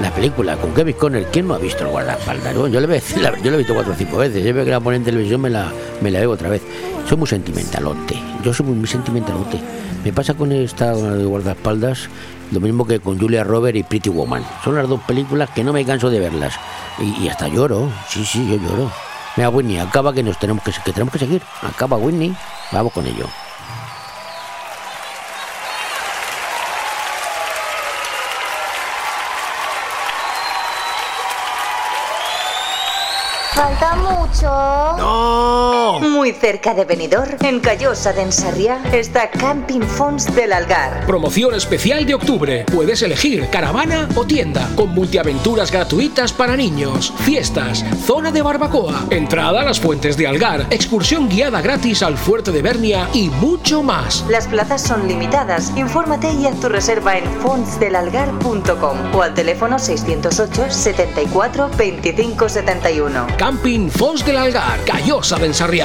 [0.00, 1.26] La película con Kevin Conner.
[1.30, 2.54] ¿Quién no ha visto el guardaespaldas?
[2.54, 2.86] Yo, le
[3.20, 4.42] la- yo la he visto cuatro o cinco veces.
[4.42, 6.62] Siempre que la ponen en televisión me la, me la veo otra vez.
[7.08, 8.16] Soy muy sentimentalote.
[8.42, 9.60] Yo soy muy, muy sentimentalote.
[10.02, 12.08] Me pasa con esta de guardaespaldas
[12.50, 14.44] lo mismo que con Julia Roberts y Pretty Woman.
[14.64, 16.54] Son las dos películas que no me canso de verlas.
[16.98, 17.88] Y, y hasta lloro.
[18.08, 18.90] Sí, sí, yo lloro.
[19.36, 21.42] Mira, Whitney, acaba que nos tenemos que, que tenemos que seguir.
[21.62, 22.34] Acaba Whitney.
[22.72, 23.26] Vamos con ello.
[33.62, 35.71] Falta mucho.
[36.00, 41.06] Muy cerca de Benidorm, en Callosa de Ensarriá, está Camping Fons del Algar.
[41.06, 42.64] Promoción especial de octubre.
[42.72, 49.60] Puedes elegir caravana o tienda, con multiaventuras gratuitas para niños, fiestas, zona de barbacoa, entrada
[49.60, 54.24] a las fuentes de Algar, excursión guiada gratis al fuerte de Bernia y mucho más.
[54.28, 55.72] Las plazas son limitadas.
[55.76, 63.26] Infórmate y haz tu reserva en fonsdelalgar.com o al teléfono 608 74 25 71.
[63.36, 65.81] Camping Fons del Algar, Callosa de Ensarriá.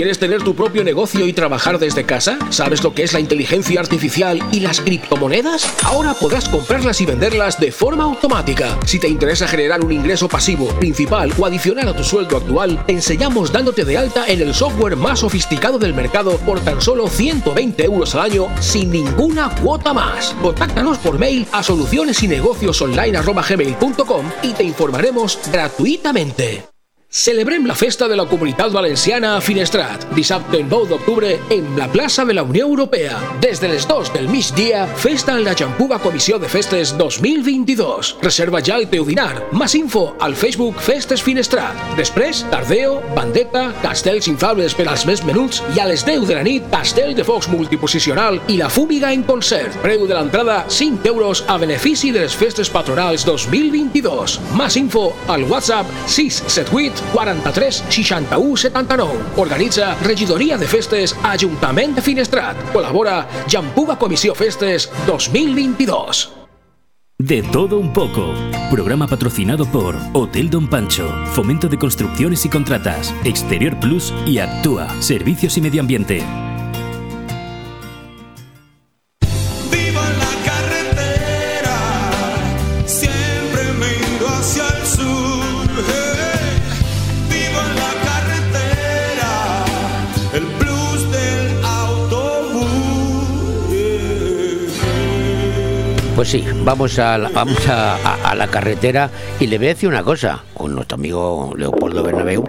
[0.00, 2.38] ¿Quieres tener tu propio negocio y trabajar desde casa?
[2.50, 5.68] ¿Sabes lo que es la inteligencia artificial y las criptomonedas?
[5.84, 8.78] Ahora podrás comprarlas y venderlas de forma automática.
[8.86, 12.92] Si te interesa generar un ingreso pasivo, principal o adicional a tu sueldo actual, te
[12.92, 17.84] enseñamos dándote de alta en el software más sofisticado del mercado por tan solo 120
[17.84, 20.36] euros al año sin ninguna cuota más.
[20.40, 26.69] Contáctanos por mail a solucionesinegociosonline.gmail.com y te informaremos gratuitamente.
[27.12, 32.24] Celebrem la festa de la Comunitat Valenciana a Finestrat, dissabte 9 d'octubre en la plaça
[32.24, 33.18] de la Unió Europea.
[33.40, 38.18] Des de les 2 del migdia, festa en la Jampuga Comissió de Festes 2022.
[38.22, 39.48] Reserva ja el teu dinar.
[39.50, 41.74] Más info al Facebook Festes Finestrat.
[41.96, 46.46] Després, tardeo, bandeta, castells inflables per als més menuts i a les 10 de la
[46.46, 49.74] nit, castell de focs multiposicional i la fúmiga en concert.
[49.82, 54.38] Preu de l'entrada 5 euros a benefici de les festes patronals 2022.
[54.54, 59.12] Más info al WhatsApp 678 43 61 79.
[59.36, 62.56] Organitza Regidoria de Festes Ajuntament de Finestrat.
[62.72, 66.40] Col·labora Jampuga Comissió Festes 2022.
[67.20, 68.32] De todo un poco.
[68.70, 74.88] Programa patrocinado por Hotel Don Pancho, Fomento de Construcciones y Contratas, Exterior Plus y Actúa,
[75.02, 76.49] Servicios y Medio Ambiente.
[96.30, 97.96] Sí, vamos a la, vamos a,
[98.30, 102.44] a- la carretera y le voy a decir una cosa con nuestro amigo Leopoldo Bernabéu,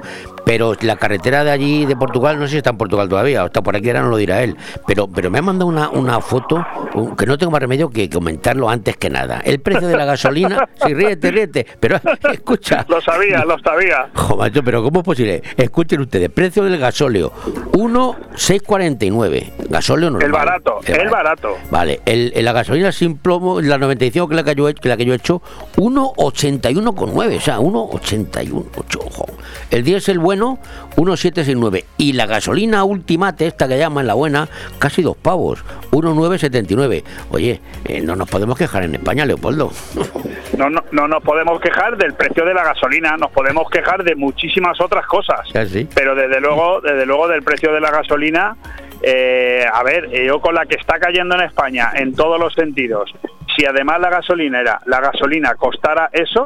[0.51, 3.45] pero la carretera de allí de Portugal, no sé si está en Portugal todavía, o
[3.45, 6.19] está por aquí, ahora no lo dirá él, pero, pero me ha mandado una, una
[6.19, 6.65] foto
[7.17, 9.39] que no tengo más remedio que comentarlo antes que nada.
[9.45, 12.01] El precio de la gasolina, sí, ríete, ríete, pero
[12.33, 12.85] escucha.
[12.89, 14.09] Lo sabía, lo sabía.
[14.13, 15.41] Jo, macho, pero ¿cómo es posible?
[15.55, 17.31] Escuchen ustedes, precio del gasóleo,
[17.77, 19.53] 1,649.
[19.69, 20.25] Gasóleo normal.
[20.25, 21.55] El barato, el barato.
[21.69, 24.97] Vale, el, la gasolina sin plomo, la 95 que la que yo, he- que la
[24.97, 25.41] que yo he hecho,
[25.77, 29.25] 1,81,9, o sea, 1,81, ocho, ojo.
[29.69, 31.85] El diésel bueno, 1,769.
[31.97, 34.47] Y la gasolina ultimate, esta que llaman la buena,
[34.79, 37.03] casi dos pavos, 1,979.
[37.31, 39.71] Oye, eh, no nos podemos quejar en España, Leopoldo.
[40.57, 44.15] No, no, no nos podemos quejar del precio de la gasolina, nos podemos quejar de
[44.15, 45.39] muchísimas otras cosas.
[45.67, 45.87] Sí.
[45.95, 48.57] Pero desde luego, desde luego del precio de la gasolina,
[49.01, 53.11] eh, a ver, yo con la que está cayendo en España en todos los sentidos,
[53.55, 56.45] si además la gasolinera, la gasolina costara eso,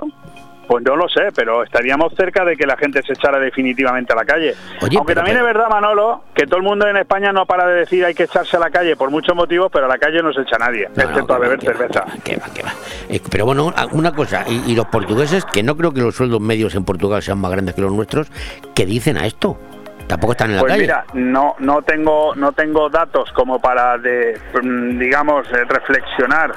[0.67, 4.15] pues no lo sé, pero estaríamos cerca de que la gente se echara definitivamente a
[4.15, 4.53] la calle.
[4.81, 7.45] Oye, Aunque pero- también pero- es verdad, Manolo, que todo el mundo en España no
[7.45, 9.97] para de decir hay que echarse a la calle por muchos motivos, pero a la
[9.97, 12.05] calle no se echa nadie, No, no, excepto a beber que va, cerveza.
[12.23, 12.73] que va, que va.
[13.09, 16.41] Eh, pero bueno, una cosa, y, y los portugueses, que no creo que los sueldos
[16.41, 18.27] medios en Portugal sean más grandes que los nuestros,
[18.73, 19.57] ¿qué dicen a esto?
[20.07, 20.83] Tampoco están en la Pues calle.
[20.83, 26.53] mira, no no tengo no tengo datos como para de, mm, digamos eh, reflexionar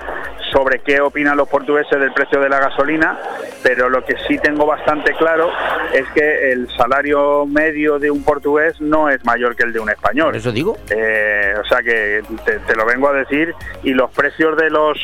[0.53, 3.19] sobre qué opinan los portugueses del precio de la gasolina,
[3.63, 5.51] pero lo que sí tengo bastante claro
[5.93, 9.91] es que el salario medio de un portugués no es mayor que el de un
[9.91, 10.35] español.
[10.37, 10.77] eso digo.
[10.91, 14.99] Eh, o sea que te, te lo vengo a decir y los precios de los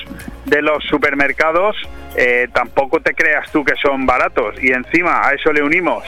[0.45, 1.77] de los supermercados
[2.17, 6.05] eh, tampoco te creas tú que son baratos y encima a eso le unimos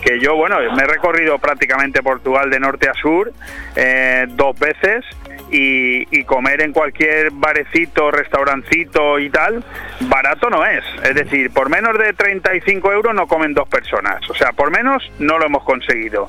[0.00, 3.32] que yo bueno me he recorrido prácticamente Portugal de norte a sur
[3.76, 5.04] eh, dos veces
[5.50, 9.64] y, comer en cualquier barecito, restaurancito y tal,
[10.02, 10.84] barato no es.
[11.02, 14.28] Es decir, por menos de 35 euros no comen dos personas.
[14.30, 16.28] O sea, por menos no lo hemos conseguido.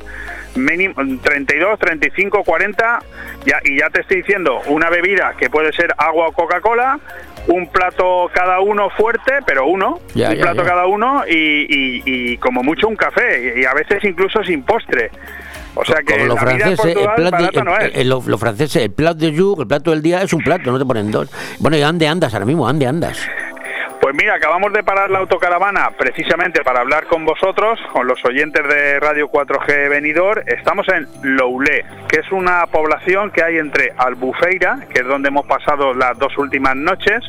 [0.55, 2.99] Mínimo, 32, 35, 40,
[3.45, 6.99] ya, y ya te estoy diciendo, una bebida que puede ser agua o Coca-Cola,
[7.47, 12.37] un plato cada uno fuerte, pero uno, Ya, un plato cada uno y, y- y
[12.37, 15.09] como mucho un café, y, a veces incluso sin postre.
[15.73, 17.91] O sea que Como los franceses, el plato, no es.
[17.95, 20.77] el- los, los franceses, el plato de el plato del día es un plato, no
[20.77, 21.29] te ponen dos.
[21.59, 23.17] Bueno, y ande andas ahora mismo, ande andas.
[24.11, 28.61] Pues mira, acabamos de parar la autocaravana precisamente para hablar con vosotros, con los oyentes
[28.67, 30.43] de Radio 4G Venidor.
[30.47, 35.45] Estamos en Loulé, que es una población que hay entre Albufeira, que es donde hemos
[35.45, 37.23] pasado las dos últimas noches,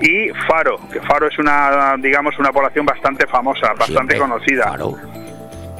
[0.00, 4.78] y Faro, que Faro es una, digamos, una población bastante famosa, bastante conocida.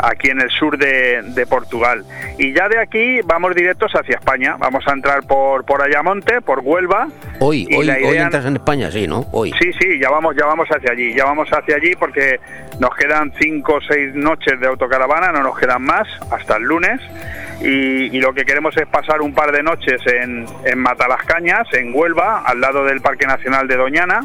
[0.07, 2.05] Aquí en el sur de, de Portugal.
[2.39, 4.57] Y ya de aquí vamos directos hacia España.
[4.59, 7.09] Vamos a entrar por, por Ayamonte, por Huelva.
[7.41, 9.27] Hoy, hoy, hoy entras en España, sí, ¿no?
[9.33, 9.53] Hoy.
[9.61, 12.39] Sí, sí, ya vamos, ya vamos hacia allí, ya vamos hacia allí porque
[12.79, 17.01] nos quedan cinco o seis noches de autocaravana, no nos quedan más hasta el lunes
[17.65, 22.43] y, lo que queremos es pasar un par de noches en, en Matalascañas, en Huelva,
[22.45, 24.21] al lado del Parque Nacional de Doñana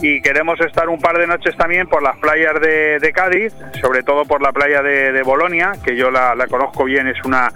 [0.00, 4.24] y queremos estar un par de noches también por las playas de, Cádiz, sobre todo
[4.26, 7.50] por la playa de, Bolonia, que yo la, la conozco bien, es una,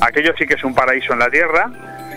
[0.00, 1.70] aquello sí que es un paraíso en la tierra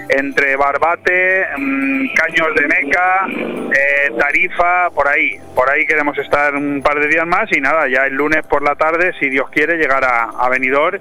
[0.09, 5.39] entre Barbate, mm, Caños de Meca, eh, Tarifa, por ahí.
[5.53, 8.63] Por ahí queremos estar un par de días más y nada, ya el lunes por
[8.63, 10.99] la tarde, si Dios quiere, llegar a, a Benidorm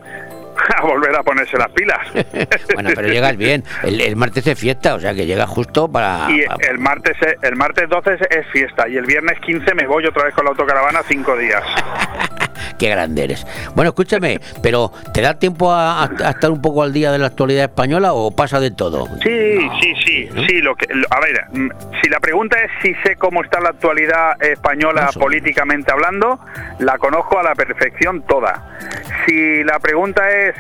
[0.77, 1.99] a volver a ponerse las pilas.
[2.75, 3.65] Bueno, pero llegas bien.
[3.83, 6.27] El, el martes es fiesta, o sea que llegas justo para...
[6.31, 9.87] Y para- el martes, el martes 12 es, es fiesta y el viernes 15 me
[9.87, 11.63] voy otra vez con la autocaravana cinco días.
[12.79, 13.47] Qué grande eres.
[13.75, 17.65] Bueno, escúchame, pero ¿te da tiempo a, estar un poco al día de la actualidad
[17.65, 19.07] española o pasa de todo?
[19.23, 20.61] Sí, sí, sí, sí.
[20.61, 21.71] Lo que, lo- a ver, mm,
[22.03, 26.39] si la pregunta es si sé cómo está la actualidad española políticamente hablando,
[26.79, 28.79] la conozco a la perfección toda.
[29.27, 30.55] Si la pregunta es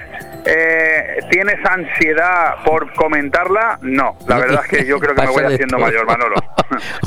[0.44, 3.78] eh, ¿tienes ansiedad por comentarla?
[3.82, 6.36] No, la verdad es que yo creo que me voy haciendo mayor, Manolo.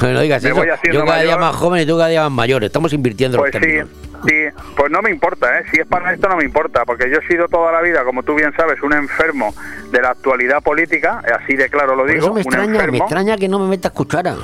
[0.01, 0.57] Bueno, digas Me eso.
[0.59, 1.39] voy haciendo Yo cada día mayor.
[1.51, 2.63] más joven y tú cada día más mayor.
[2.63, 3.79] Estamos invirtiendo Pues los sí,
[4.27, 4.33] sí,
[4.75, 5.63] pues no me importa, ¿eh?
[5.71, 8.23] si es para esto no me importa, porque yo he sido toda la vida, como
[8.23, 9.53] tú bien sabes, un enfermo
[9.91, 12.75] de la actualidad política, así de claro lo Por digo, eso me un extraña, me
[12.77, 12.97] enfermo.
[12.97, 14.35] extraña que no me metas cuchara.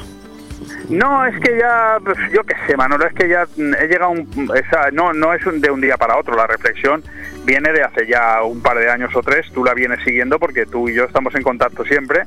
[0.89, 1.97] No, es que ya,
[2.31, 4.51] yo qué sé, Manolo, es que ya he llegado a un...
[4.55, 7.03] Esa, no, no es un- de un día para otro, la reflexión
[7.47, 10.65] viene de hace ya un par de años o tres, tú la vienes siguiendo porque
[10.65, 12.23] tú y yo estamos en contacto siempre,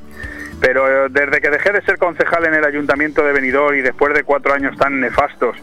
[0.62, 4.14] pero eh, desde que dejé de ser concejal en el Ayuntamiento de Benidorm y después
[4.14, 5.58] de cuatro años tan nefastos,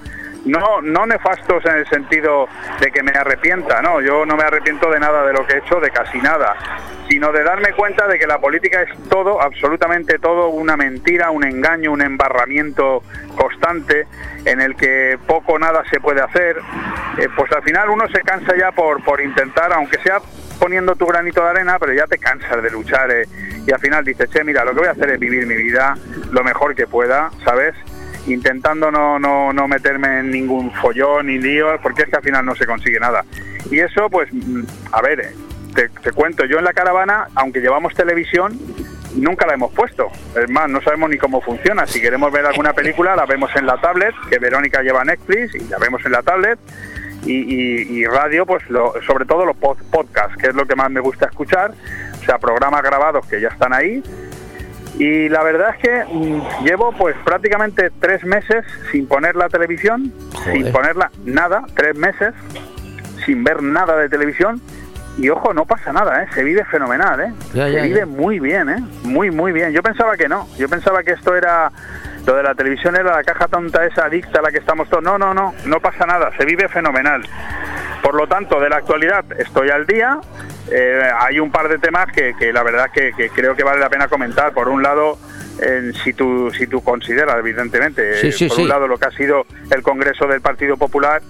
[0.47, 2.47] no, no nefastos en el sentido
[2.79, 5.57] de que me arrepienta, no, yo no me arrepiento de nada de lo que he
[5.59, 6.55] hecho, de casi nada,
[7.09, 11.45] sino de darme cuenta de que la política es todo, absolutamente todo, una mentira, un
[11.45, 13.03] engaño, un embarramiento
[13.35, 14.07] constante
[14.45, 16.57] en el que poco o nada se puede hacer,
[17.17, 20.19] eh, pues al final uno se cansa ya por, por intentar, aunque sea
[20.59, 23.27] poniendo tu granito de arena, pero ya te cansas de luchar eh,
[23.65, 25.95] y al final dices, che, mira, lo que voy a hacer es vivir mi vida
[26.31, 27.75] lo mejor que pueda, ¿sabes?
[28.27, 32.45] Intentando no, no, no meterme en ningún follón ni lío, porque es que al final
[32.45, 33.23] no se consigue nada.
[33.71, 34.61] Y eso, pues, mm,
[34.91, 38.57] a ver, eh, te, cuento, yo en la caravana, aunque llevamos televisión,
[39.15, 40.07] nunca la hemos puesto.
[40.41, 41.85] Es más, no sabemos ni cómo funciona.
[41.87, 45.67] Si queremos ver alguna película, la vemos en la tablet, que Verónica lleva Netflix, y
[45.69, 46.59] la vemos en la tablet.
[47.25, 50.75] Y, y- y radio, pues lo- sobre todo los pod- podcasts, que es lo que
[50.75, 51.71] más me gusta escuchar,
[52.21, 54.01] o sea, programas grabados que ya están ahí,
[54.99, 60.11] y la verdad es que mm, llevo pues prácticamente tres meses sin poner la televisión,
[60.43, 62.33] sin ponerla nada, tres meses,
[63.25, 64.59] sin ver nada de televisión.
[65.19, 66.27] Y ojo, no pasa nada, ¿eh?
[66.33, 67.33] se vive fenomenal, ¿eh?
[67.53, 68.05] Ya, se vive ya.
[68.05, 68.77] muy bien, ¿eh?
[69.03, 69.71] muy, muy bien.
[69.71, 71.71] Yo pensaba que no, yo pensaba que esto era,
[72.25, 75.03] lo de la televisión era la caja tonta esa adicta a la que estamos todos.
[75.03, 77.23] No, no, no, no pasa nada, se vive fenomenal.
[78.03, 80.19] Por lo tanto, de la actualidad estoy al día.
[80.71, 83.79] Eh, hay un par de temas que, que la verdad que, que creo que vale
[83.79, 84.53] la pena comentar.
[84.53, 85.17] Por un lado,
[85.61, 88.63] eh, si tú si tú consideras, evidentemente, Sí, sí, por sí.
[88.63, 91.21] un lado lo que ha sido el Congreso del Partido Popular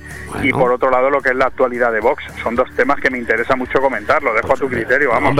[0.41, 2.23] y por otro lado lo que es la actualidad de Vox.
[2.41, 4.23] Son dos temas que me interesa mucho comentar.
[4.23, 5.35] Lo dejo a tu criterio, vamos.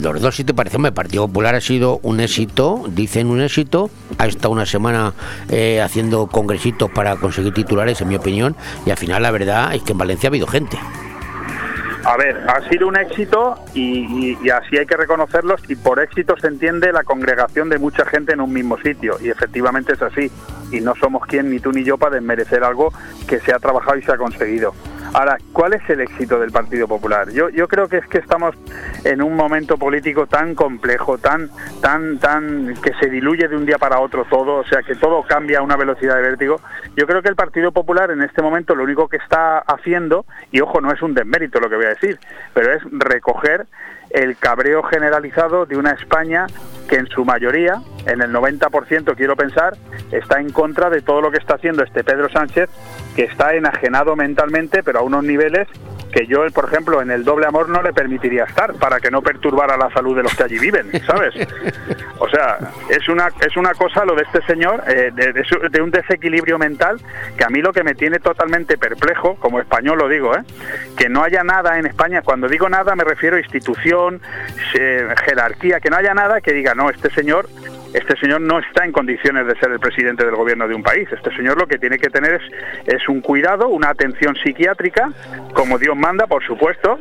[0.00, 3.90] Los dos, si te parece, el Partido Popular ha sido un éxito, dicen un éxito,
[4.18, 5.14] ha estado una semana
[5.50, 8.56] eh, haciendo congresitos para conseguir titulares, en mi opinión,
[8.86, 10.78] y al final la verdad es que en Valencia ha habido gente.
[12.10, 16.48] A ver, ha sido un éxito y, así hay que reconocerlos y por éxito se
[16.48, 20.28] entiende la congregación de mucha gente en un mismo sitio y efectivamente es así
[20.72, 22.92] y no somos quien ni tú ni yo para desmerecer algo
[23.28, 24.74] que se ha trabajado y se ha conseguido.
[25.12, 27.30] Ahora, ¿cuál es el éxito del Partido Popular?
[27.30, 28.54] Yo, yo creo que es que estamos
[29.04, 31.50] en un momento político tan complejo, tan,
[31.80, 35.24] tan, tan que se diluye de un día para otro todo, o sea que todo
[35.24, 36.60] cambia a una velocidad de vértigo.
[36.96, 40.60] Yo creo que el Partido Popular en este momento lo único que está haciendo, y
[40.60, 42.20] ojo, no es un desmérito lo que voy a decir,
[42.54, 43.66] pero es recoger
[44.10, 46.46] el cabreo generalizado de una España
[46.88, 49.76] que en su mayoría, en el 90% quiero pensar,
[50.10, 52.68] está en contra de todo lo que está haciendo este Pedro Sánchez,
[53.14, 55.68] que está enajenado mentalmente, pero a unos niveles
[56.10, 59.22] que yo, por ejemplo, en el doble amor no le permitiría estar para que no
[59.22, 61.34] perturbara la salud de los que allí viven, ¿sabes?
[62.18, 62.58] O sea,
[62.88, 65.32] es una, es una cosa lo de este señor, eh, de,
[65.70, 67.00] de un desequilibrio mental,
[67.36, 70.42] que a mí lo que me tiene totalmente perplejo, como español lo digo, ¿eh?
[70.96, 74.20] que no haya nada en España, cuando digo nada me refiero a institución,
[74.74, 77.48] eh, jerarquía, que no haya nada que diga, no, este señor
[77.94, 81.08] este señor no está en condiciones de ser el presidente del gobierno de un país.
[81.12, 82.42] Este señor lo que tiene que tener es,
[82.94, 85.12] es un cuidado, una atención psiquiátrica,
[85.54, 86.98] como Dios manda, por supuesto,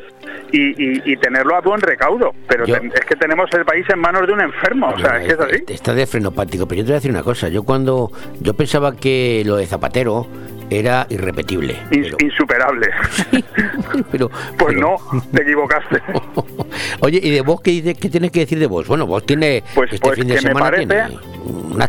[0.51, 2.31] y, y- y tenerlo a buen recaudo.
[2.47, 4.89] Pero Yo- es que tenemos el país en manos de un enfermo.
[4.89, 5.63] O sea, es que es así.
[5.67, 7.49] Está de frenopático, pero yo te voy a decir una cosa.
[7.49, 10.27] Yo cuando yo pensaba que lo de Zapatero
[10.69, 11.75] era irrepetible.
[11.91, 12.87] Ins- Insuperable.
[14.11, 14.95] pero, pues no,
[15.33, 16.01] te equivocaste.
[17.01, 18.87] Oye, ¿y de vos qué, qué tienes que decir de vos?
[18.87, 21.17] Bueno, vos tiene este pues fin de que me semana parece-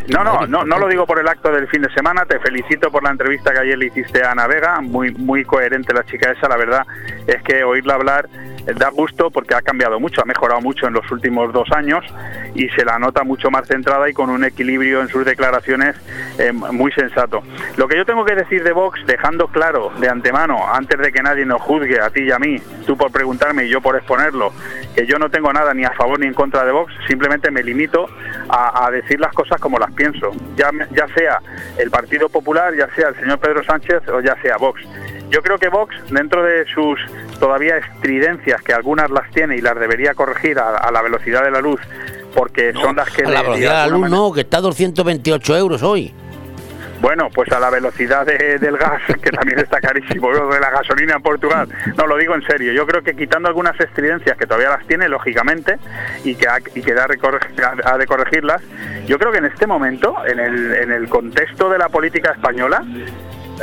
[0.08, 2.24] no, no, no lo digo por el acto del fin de semana.
[2.24, 4.80] Te felicito por la entrevista que ayer le hiciste a Ana Vega.
[4.80, 6.48] Muy, muy coherente la chica esa.
[6.48, 6.86] La verdad
[7.26, 8.28] es que oírla hablar
[8.66, 12.04] eh, da gusto porque ha cambiado mucho, ha mejorado mucho en los últimos dos años
[12.54, 15.96] y se la nota mucho más centrada y con un equilibrio en sus declaraciones
[16.38, 17.42] eh, muy sensato.
[17.76, 21.22] Lo que yo tengo que decir de Vox, dejando claro de antemano, antes de que
[21.22, 24.52] nadie nos juzgue, a ti y a mí, tú por preguntarme y yo por exponerlo,
[24.94, 27.62] que yo no tengo nada ni a favor ni en contra de Vox, simplemente me
[27.62, 28.06] limito
[28.48, 31.40] a, a decir las cosas como las pienso, ya, ya sea
[31.78, 34.80] el Partido Popular, ya sea el señor Pedro Sánchez o ya sea Vox.
[35.30, 36.98] Yo creo que Vox, dentro de sus
[37.38, 41.52] todavía estridencias, que algunas las tiene y las debería corregir a, a la velocidad de
[41.52, 41.80] la luz,
[42.34, 43.24] porque son las que...
[43.24, 46.12] A la velocidad de la luz no, que está a 228 euros hoy.
[47.00, 51.14] Bueno, pues a la velocidad de- del gas, que también está carísimo, de la gasolina
[51.16, 51.66] en Portugal.
[51.96, 52.72] No, lo digo en serio.
[52.72, 55.76] Yo creo que quitando algunas estridencias que todavía las tiene, lógicamente,
[56.24, 58.62] y que ha, ha de corregirlas,
[59.06, 62.82] yo creo que en este momento, en el, en el contexto de la política española,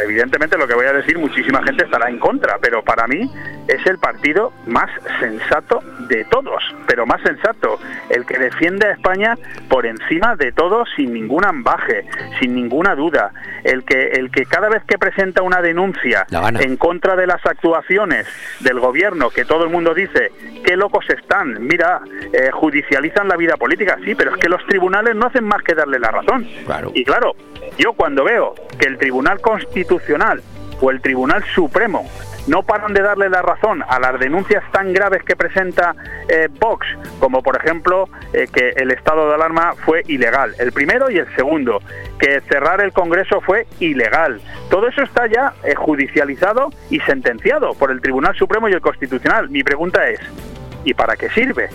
[0.04, 3.30] evidentemente lo que voy a decir, muchísima gente estará en contra, pero para mí
[3.68, 4.89] es el partido más
[5.20, 7.80] sensato de todos, pero más sensato,
[8.10, 9.38] el que defiende a España
[9.70, 12.06] por encima de todo sin ningún ambaje,
[12.39, 13.32] sin ninguna duda,
[13.64, 16.26] el que el que cada vez que presenta una denuncia
[16.60, 18.28] en contra de las actuaciones
[18.62, 20.32] del gobierno, que todo el mundo dice,
[20.64, 22.02] qué locos están, mira,
[22.34, 25.76] eh, judicializan la vida política, sí, pero es que los tribunales no hacen más que
[25.76, 26.48] darle la razón.
[26.93, 27.36] Y claro,
[27.78, 30.41] yo cuando veo que el Tribunal Constitucional
[30.82, 32.05] o el Tribunal Supremo
[32.47, 35.93] no paran de darle la razón a las denuncias tan graves que presenta
[36.30, 36.88] eh, Vox,
[37.20, 41.28] como por ejemplo eh, que el estado de alarma fue ilegal, el primero y el
[41.36, 41.82] segundo,
[42.20, 44.41] que cerrar el Congreso fue ilegal.
[44.70, 49.49] Todo eso está ya eh, judicializado y sentenciado por el Tribunal Supremo y el Constitucional.
[49.49, 50.20] Mi pregunta es,
[50.86, 51.70] ¿y para qué sirve?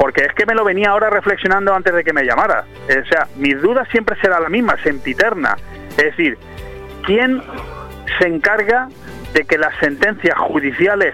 [0.00, 2.64] Porque es que me lo venía ahora reflexionando antes de que me llamara.
[2.88, 5.58] O sea, mis dudas siempre será la misma, sempiterna.
[5.90, 6.38] Es decir,
[7.04, 7.42] ¿quién
[8.18, 8.88] se encarga
[9.34, 11.12] de que las sentencias judiciales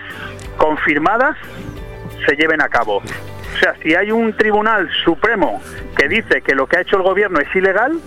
[0.57, 1.37] confirmadas
[2.28, 2.99] se lleven a cabo?
[2.99, 5.61] O sea, si hay un tribunal supremo
[5.97, 7.99] que dice que lo que ha hecho el gobierno es ilegal,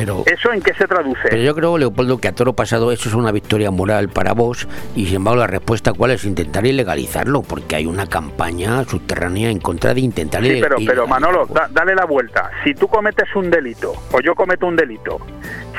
[0.00, 1.20] Pero, ¿eso en qué se traduce?
[1.30, 4.66] pero yo creo, Leopoldo, que a toro pasado eso es una victoria moral para vos
[4.96, 9.60] y sin embargo la respuesta cuál es intentar ilegalizarlo porque hay una campaña subterránea en
[9.60, 11.06] contra de intentar Sí, pero, pero.
[11.06, 12.50] Manolo, da- dale la vuelta.
[12.64, 15.18] Si tú cometes un delito o yo cometo un delito,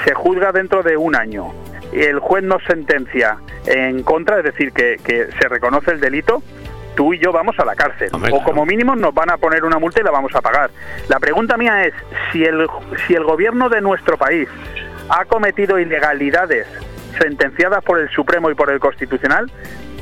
[0.06, 1.52] se juzga dentro de un año
[1.94, 6.42] y el juez nos sentencia en contra, es decir, que, que se reconoce el delito,
[6.96, 8.10] tú y yo vamos a la cárcel.
[8.14, 10.72] o como mínimo nos van a poner una multa y la vamos a pagar.
[11.08, 11.94] La pregunta mía es,
[12.32, 12.68] si el,
[13.08, 14.48] si el gobierno de nuestro país
[15.10, 16.68] ha cometido ilegalidades
[17.20, 19.52] sentenciadas por el Supremo y por el Constitucional,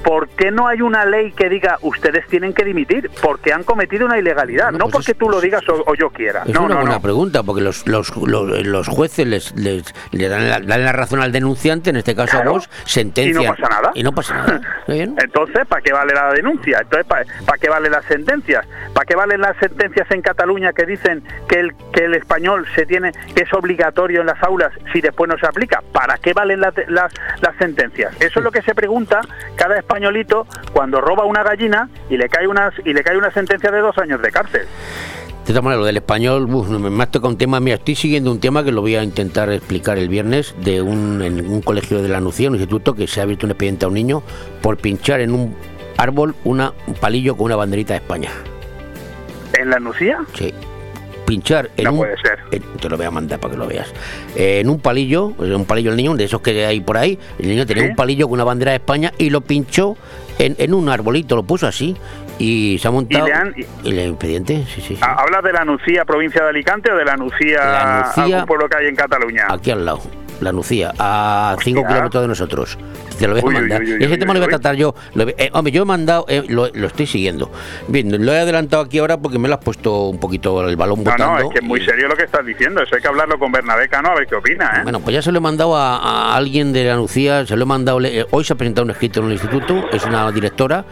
[0.03, 3.09] ¿por qué no hay una ley que diga ustedes tienen que dimitir?
[3.21, 6.43] Porque han cometido una ilegalidad, no, porque tú lo digas o, o yo quiera.
[6.45, 7.01] Es no, una no, buena no.
[7.01, 11.21] pregunta, porque los, los, los, los jueces les, les, le dan, la, dan la razón
[11.21, 12.49] al denunciante, en este caso Claro.
[12.51, 13.43] a vos, sentencian.
[13.43, 13.91] Y no pasa nada.
[13.95, 14.61] Y no pasa nada.
[14.87, 16.79] Entonces, ¿para qué vale la denuncia?
[16.81, 18.65] Entonces, ¿para, para qué valen las sentencias?
[18.93, 22.85] ¿Para qué valen las sentencias en Cataluña que dicen que el, que el español se
[22.85, 25.81] tiene que es obligatorio en las aulas si después no se aplica?
[25.91, 28.13] ¿Para qué valen la- las, las sentencias?
[28.19, 29.21] Eso es lo que se pregunta
[29.55, 33.71] cada españolito cuando roba una gallina y le cae unas y le cae una sentencia
[33.71, 34.61] de dos años de cárcel.
[34.61, 38.31] De todas maneras, lo del español, uf, me has tocado un tema, mira, estoy siguiendo
[38.31, 42.03] un tema que lo voy a intentar explicar el viernes de un, en un colegio
[42.03, 44.21] de la Nucía, un instituto que se ha abierto un expediente a un niño
[44.61, 45.55] por pinchar en un
[45.97, 48.29] árbol una, un palillo con una banderita de España.
[49.57, 50.19] ¿En la Nucía?
[50.35, 50.53] Sí.
[51.29, 52.39] Pinchar en No un, puede ser.
[52.51, 53.87] en- te lo voy a mandar para que lo veas.
[54.35, 57.47] Eh, en un palillo, un palillo el niño, de esos que hay por ahí, el
[57.49, 57.89] niño tenía ¿Sí?
[57.91, 59.95] un palillo con una bandera de España y lo pinchó
[60.39, 61.95] en, en un arbolito, lo puso así
[62.39, 63.27] y se ha montado.
[63.27, 63.53] le han-
[63.85, 64.95] el expediente, sí, sí.
[64.95, 64.97] sí.
[65.01, 68.45] ¿Ha- ¿Hablas de la Nucía, provincia de Alicante o de la Nucía, La Nucía- algún
[68.47, 69.45] pueblo que hay en Cataluña?
[69.49, 70.01] Aquí al lado,
[70.41, 71.93] la Nucía, a 5 Hostia.
[71.95, 72.77] kilómetros de nosotros.
[73.19, 73.81] Te lo voy a Uy, mandar.
[73.81, 74.95] uy, uy, y ese tema lo voy a tratar yo.
[75.13, 77.51] Lo- eh, hombre, yo he mandado, eh, lo, lo estoy siguiendo.
[77.87, 81.03] Bien, lo he adelantado aquí ahora porque me lo has puesto un poquito el balón
[81.03, 82.81] No, no, es que es muy serio lo que estás diciendo.
[82.81, 84.79] Eso hay que hablarlo con Bernabé Cano a ver qué opina, ¿eh?
[84.83, 87.63] Bueno, pues ya se lo he mandado a, a alguien de la Nucía, se lo
[87.63, 90.85] he mandado, eh, hoy se ha presentado un escrito en el instituto, es una directora,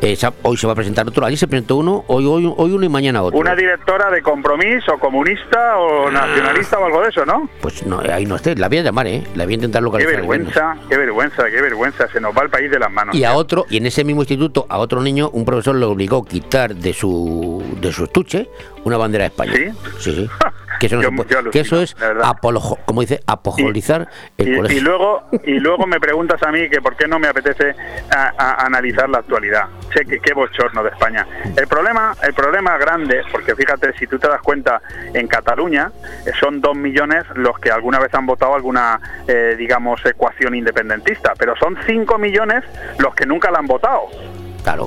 [0.00, 2.52] eh, se ha- hoy se va a presentar otro, allí se presentó uno, hoy, hoy,
[2.56, 3.38] hoy uno y mañana otro.
[3.38, 7.48] Una directora de compromiso, comunista o nacionalista o algo de eso, ¿no?
[7.60, 9.22] Pues no, ahí no esté, la voy a llamar, ¿eh?
[9.34, 10.10] La voy a intentar Qué localizar.
[10.12, 10.28] viernes.
[10.28, 11.73] vergüenza, qué vergüenza, qué vergüenza.
[12.12, 13.14] Se nos va el país de las manos.
[13.14, 16.18] Y a otro, y en ese mismo instituto, a otro niño, un profesor le obligó
[16.18, 18.48] a quitar de su de su estuche
[18.84, 19.52] una bandera de España.
[19.54, 19.64] ¿Sí?
[20.00, 20.30] Sí, sí.
[20.84, 24.06] Que eso, no Yo- se puede- yo alucino, que eso es, apolojo- como dice, apojolizar
[24.36, 24.78] el Y, colegio.
[24.78, 27.74] y luego y luego me preguntas a mí que por qué no me apetece
[28.10, 29.64] a- a- analizar la actualidad.
[29.92, 31.26] Che, qué, qué bochorno de España.
[31.56, 34.82] El problema, el problema grande, porque fíjate, si tú te das cuenta,
[35.14, 35.90] en Cataluña
[36.26, 41.32] eh, son dos millones los que alguna vez han votado alguna, eh, digamos, ecuación independentista,
[41.38, 42.62] pero son cinco millones
[42.98, 44.02] los que nunca la han votado.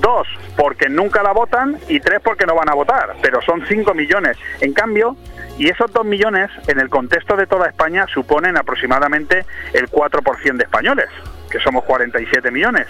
[0.01, 3.15] Dos, porque nunca la votan y tres, porque no van a votar.
[3.21, 4.38] Pero son cinco millones.
[4.59, 5.15] En cambio,
[5.57, 10.63] y esos dos millones, en el contexto de toda España, suponen aproximadamente el 4% de
[10.63, 11.09] españoles,
[11.49, 12.88] que somos 47 millones.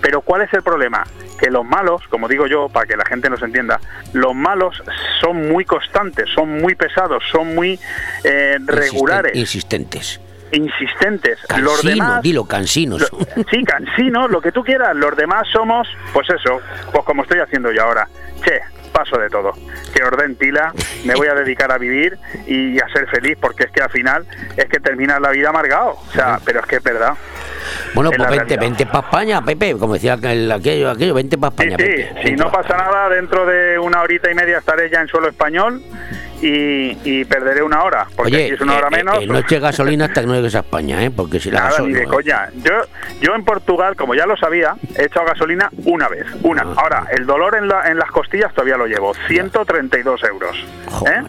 [0.00, 1.04] Pero ¿cuál es el problema?
[1.40, 3.80] Que los malos, como digo yo, para que la gente nos entienda,
[4.12, 4.82] los malos
[5.20, 7.80] son muy constantes, son muy pesados, son muy
[8.22, 10.20] eh, regulares, Insistentes.
[10.54, 11.38] Insistentes.
[11.58, 13.00] los Cansinos, demás, dilo, cansinos.
[13.12, 14.94] lo- sí, cansinos, lo que tú quieras.
[14.96, 16.60] Los demás somos, pues eso,
[16.92, 18.08] pues como estoy haciendo yo ahora.
[18.44, 18.60] Che,
[18.92, 19.52] paso de todo.
[19.94, 20.72] Que orden tila,
[21.04, 24.26] me voy a dedicar a vivir y a ser feliz, porque es que al final
[24.56, 25.90] es que terminas la vida amargado.
[26.08, 27.14] O sea, pero es que es verdad.
[27.94, 31.50] Bueno, Es pues vente, vente para España, Pepe, como decía aquel- aquello, aquello, vente para
[31.50, 32.22] España, Sí, Pepe.
[32.24, 35.80] si no pasa nada, dentro de una horita y media estaré ya en suelo español
[36.42, 39.22] y, y perderé una hora, porque Oye, es una hora menos.
[39.22, 41.10] eh, no eches gasolina hasta que no llegues a España, ¿eh?
[41.10, 42.14] Porque si la Nada, ni de gasolina...
[42.14, 42.48] coña.
[42.62, 42.72] Yo,
[43.20, 46.62] yo en Portugal, como ya lo sabía, he echado gasolina una vez, una.
[46.62, 46.74] Ah.
[46.76, 50.56] Ahora, el dolor en, la- en las costillas todavía lo llevo, 132 euros.
[51.06, 51.22] ¿eh?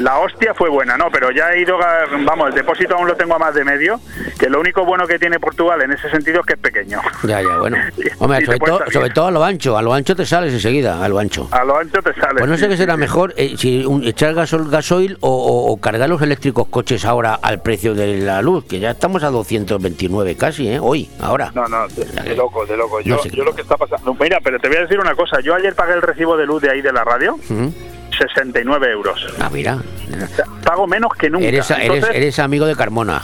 [0.00, 1.78] La hostia fue buena, no, pero ya he ido,
[2.24, 4.00] vamos, el depósito aún lo tengo a más de medio,
[4.38, 7.00] que lo único bueno que tiene Portugal en ese sentido es que es pequeño.
[7.22, 7.76] Ya, ya, bueno.
[8.18, 8.92] Hombre, sobre, todo, salir.
[8.92, 11.48] sobre todo a lo ancho, a lo ancho te sales enseguida, a lo ancho.
[11.52, 12.34] A lo ancho te sale.
[12.38, 15.76] Pues no sé qué será mejor, eh, si un- echar gasol, gasoil o, o- o
[15.78, 20.36] cargar los eléctricos coches ahora al precio de la luz, que ya estamos a 229
[20.36, 20.78] casi, ¿eh?
[20.80, 21.52] Hoy, ahora.
[21.54, 23.00] No, no, de, de loco, de loco.
[23.00, 24.14] Yo, No sé qué- yo lo que está pasando...
[24.14, 25.40] Mira, pero te voy a decir una cosa.
[25.40, 27.72] Yo ayer pagué el recibo de luz de ahí de la radio, Ujú.
[28.18, 29.26] 69 euros.
[29.40, 29.78] Ah, mira.
[30.64, 31.44] Pago menos que nunca.
[31.46, 33.22] Eres, eres, Entonces, eres amigo de Carmona,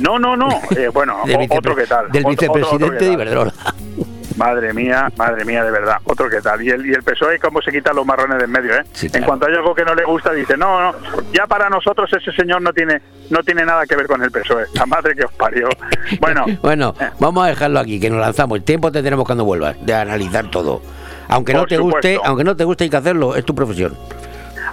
[0.00, 0.48] No, no, no.
[0.76, 1.16] Eh, bueno,
[1.50, 2.10] otro que tal.
[2.10, 3.12] del otro- vicepresidente otro de.
[3.12, 3.52] Iberdrola.
[4.36, 5.96] Madre mía, madre mía, de verdad.
[6.04, 6.62] Otro que tal.
[6.62, 8.84] Y el, y el PSOE, cómo se quitan los marrones del medio, ¿eh?
[9.12, 10.98] En cuanto hay algo que no le gusta, dice, no, no,
[11.32, 13.00] ya para nosotros ese señor no tiene
[13.30, 14.66] no tiene nada que ver con el PSOE.
[14.74, 15.68] La madre que os parió.
[16.20, 18.58] Bueno, Bueno, vamos a dejarlo aquí, que nos lanzamos.
[18.58, 20.82] El tiempo tendremos cuando vuelvas, de analizar todo.
[21.28, 23.96] Aunque no Por te guste, aunque no te guste hay que hacerlo, es tu profesión.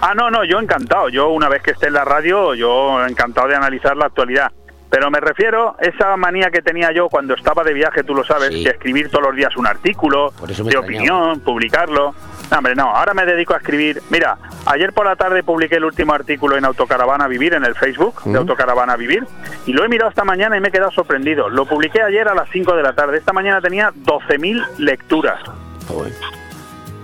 [0.00, 1.08] Ah, no, no, yo encantado.
[1.08, 4.52] Yo una vez que esté en la radio, yo encantado de analizar la actualidad.
[4.90, 8.24] Pero me refiero a esa manía que tenía yo cuando estaba de viaje, tú lo
[8.24, 10.80] sabes, que escribir todos los días un artículo de extrañaba.
[10.86, 12.14] opinión, publicarlo.
[12.50, 14.00] No, hombre, no, ahora me dedico a escribir.
[14.08, 18.22] Mira, ayer por la tarde publiqué el último artículo en Autocaravana Vivir, en el Facebook
[18.24, 18.36] de Mm.
[18.36, 19.26] Autocaravana Vivir,
[19.66, 21.50] y lo he mirado esta mañana y me he quedado sorprendido.
[21.50, 23.18] Lo publiqué ayer a las 5 de la tarde.
[23.18, 25.38] Esta mañana tenía 12.000 lecturas.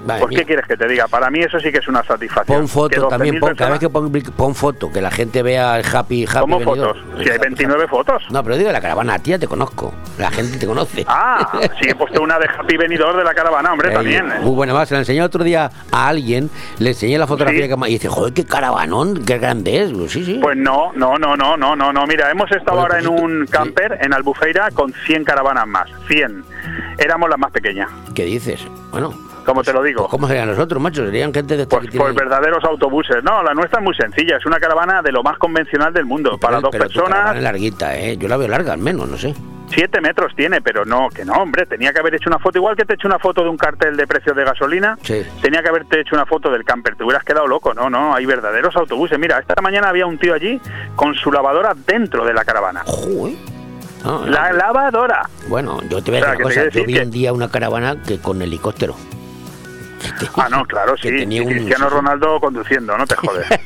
[0.06, 0.40] Vale, ¿Por mira.
[0.42, 1.08] qué quieres que te diga?
[1.08, 2.66] Para mí eso sí que es una satisfacción.
[2.68, 5.42] Pon Que foto 12.000 también, pon, cada vez que pon, pon foto, que la gente
[5.42, 6.98] vea el happy, happy ¿Cómo fotos?
[7.22, 8.22] Si hay 29 fotos.
[8.30, 9.94] No, pero digo la caravana, tía, te conozco.
[10.18, 11.04] La gente te conoce.
[11.08, 14.30] Ah, sí, he puesto una de Happy Venidor de la caravana, hombre, también.
[14.30, 14.40] ¿eh?
[14.42, 14.88] Muy buena más.
[14.88, 18.08] Se la enseñé otro día a alguien, le enseñé la fotografía que ma- y dice,
[18.08, 19.88] joder, qué caravanón, qué grande es.
[19.90, 20.38] Digo, sí, sí.
[20.42, 22.06] Pues no, no, no, no, no, no, no.
[22.06, 25.88] Mira, hemos estado ahora en un camper en Albufeira con 100 caravanas más.
[26.08, 26.44] 100.
[26.98, 27.88] Éramos la más pequeña.
[28.14, 28.60] ¿Qué dices?
[28.90, 29.14] Bueno.
[29.44, 30.08] Como te lo digo.
[30.08, 31.04] ¿Cómo serían nosotros, macho?
[31.04, 33.22] Serían gente de esta que tiene- Pues verdaderos autobuses.
[33.22, 34.36] No, la nuestra es muy sencilla.
[34.38, 36.38] Es una caravana de lo más convencional del mundo.
[36.38, 38.16] Para dos pero personas, es larguita, ¿eh?
[38.16, 39.34] Yo la veo larga, al menos, no sé.
[39.68, 41.66] 7 metros tiene, pero no, que no, hombre.
[41.66, 42.58] Tenía que haber hecho una foto.
[42.58, 45.22] Igual que te he hecho una foto de un cartel de precios de gasolina, Sí.
[45.42, 46.96] tenía que haberte hecho una foto del camper.
[46.96, 47.72] Te hubieras quedado loco.
[47.74, 49.18] No, no, hay verdaderos autobuses.
[49.18, 50.60] Mira, esta mañana había un tío allí
[50.96, 52.82] con su lavadora dentro de la caravana.
[54.04, 54.26] No, no.
[54.26, 55.22] La lavadora.
[55.48, 56.78] Bueno, yo te voy a O sea, decir una que te cosa.
[56.80, 58.94] Yo vi que- un día una caravana que con helicóptero.
[60.36, 61.08] Ah, no, claro, sí.
[61.08, 63.46] Tenía Y un- Cristiano Ronaldo conduciendo, no te jodes.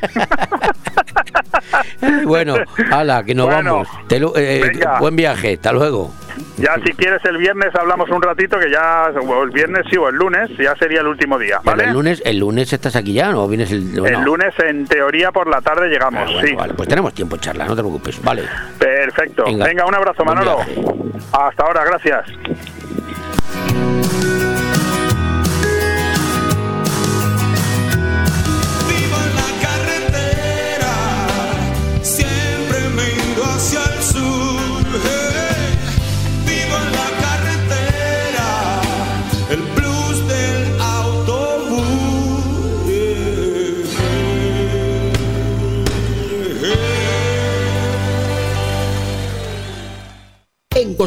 [2.25, 2.55] Bueno,
[2.91, 3.89] ala, que nos Bueno, vamos.
[4.09, 6.13] Te lo- eh, buen viaje, hasta luego.
[6.57, 10.09] ya si quieres el viernes hablamos un ratito, que ya, o el viernes sí, o
[10.09, 13.47] el lunes, ya sería el último día, el lunes, el lunes estás aquí ya, ¿no?
[13.49, 16.55] Vienes el, bueno, El lunes, en teoría, por la tarde llegamos, Ah, bueno, sí.
[16.55, 18.23] vale, pues tenemos tiempo de charla, no te preocupes.
[18.23, 18.45] Vale.
[18.79, 19.45] Perfecto.
[19.45, 19.67] Venga.
[19.67, 20.57] Venga, un abrazo, Manolo.
[20.57, 20.83] viaje.
[21.33, 22.25] Hasta ahora, gracias.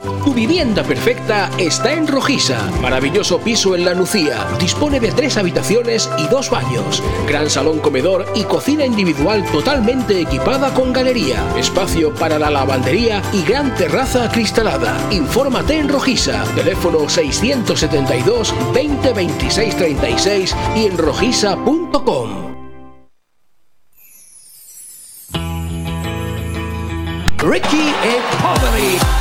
[0.00, 2.70] Tu vivienda perfecta está en Rojisa.
[2.80, 4.46] Maravilloso piso en La Nucía.
[4.60, 7.02] Dispone de tres habitaciones y dos baños.
[7.26, 11.42] Gran salón comedor y cocina individual totalmente equipada con galería.
[11.56, 14.96] Espacio para la lavandería y gran terraza acristalada.
[15.10, 16.44] Infórmate en Rojisa.
[16.54, 22.54] Teléfono 672 20 26 36 y en rojisa.com.
[27.38, 29.17] Ricky e Poveri.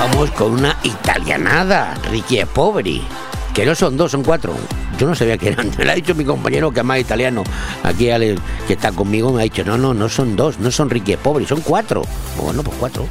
[0.00, 3.06] Vamos con una italianada, Ricky e Poveri.
[3.52, 4.54] Que no son dos, son cuatro.
[4.98, 5.70] Yo no sabía que eran.
[5.76, 7.44] Me lo ha dicho mi compañero que es más italiano.
[7.82, 10.88] Aquí Ale, que está conmigo me ha dicho, no, no, no son dos, no son
[10.88, 12.02] Ricky e Poveri, son cuatro.
[12.38, 13.06] Bueno, pues cuatro.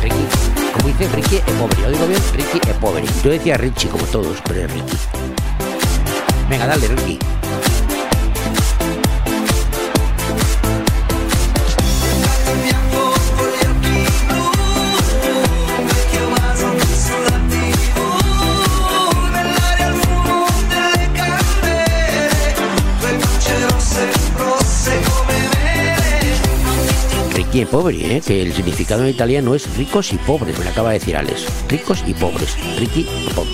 [0.00, 0.14] Ricky,
[0.74, 1.82] como dice Ricky e Poveri.
[1.82, 3.08] Yo digo bien, Ricky e Poveri.
[3.24, 4.96] Yo decía Richie como todos, pero es Ricky.
[6.48, 7.18] Venga, dale, Ricky.
[27.50, 28.22] Ricky e Poveri, ¿eh?
[28.24, 31.46] que el significado en italiano es ricos y pobres, me lo acaba de decir Alex.
[31.68, 32.56] Ricos y pobres.
[32.78, 33.44] Ricky e Po-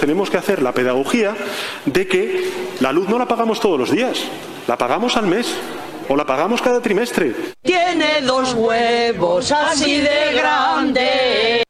[0.00, 1.36] tenemos que hacer la pedagogía
[1.84, 4.18] de que la luz no la pagamos todos los días,
[4.66, 5.54] la pagamos al mes
[6.08, 7.34] o la pagamos cada trimestre.
[7.62, 11.69] Tiene dos huevos así de grandes.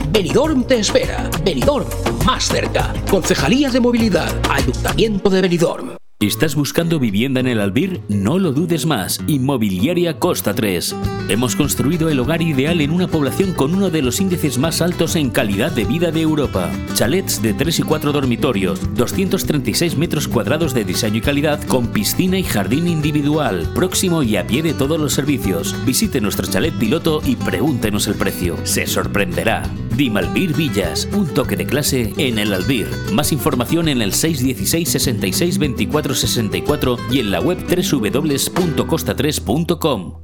[0.11, 1.29] Benidorm te espera.
[1.45, 1.87] Benidorm,
[2.25, 2.93] más cerca.
[3.09, 5.91] Concejalía de Movilidad, Ayuntamiento de Benidorm.
[6.19, 8.01] ¿Estás buscando vivienda en el Albir?
[8.09, 9.19] No lo dudes más.
[9.25, 10.95] Inmobiliaria Costa 3.
[11.29, 15.15] Hemos construido el hogar ideal en una población con uno de los índices más altos
[15.15, 16.69] en calidad de vida de Europa.
[16.93, 22.37] Chalets de 3 y 4 dormitorios, 236 metros cuadrados de diseño y calidad con piscina
[22.37, 25.73] y jardín individual, próximo y a pie de todos los servicios.
[25.85, 28.57] Visite nuestro chalet piloto y pregúntenos el precio.
[28.63, 29.63] Se sorprenderá.
[29.95, 32.87] Dimalbir Villas, un toque de clase en el Albir.
[33.11, 40.21] Más información en el 616 66 24 64 y en la web www.costa3.com.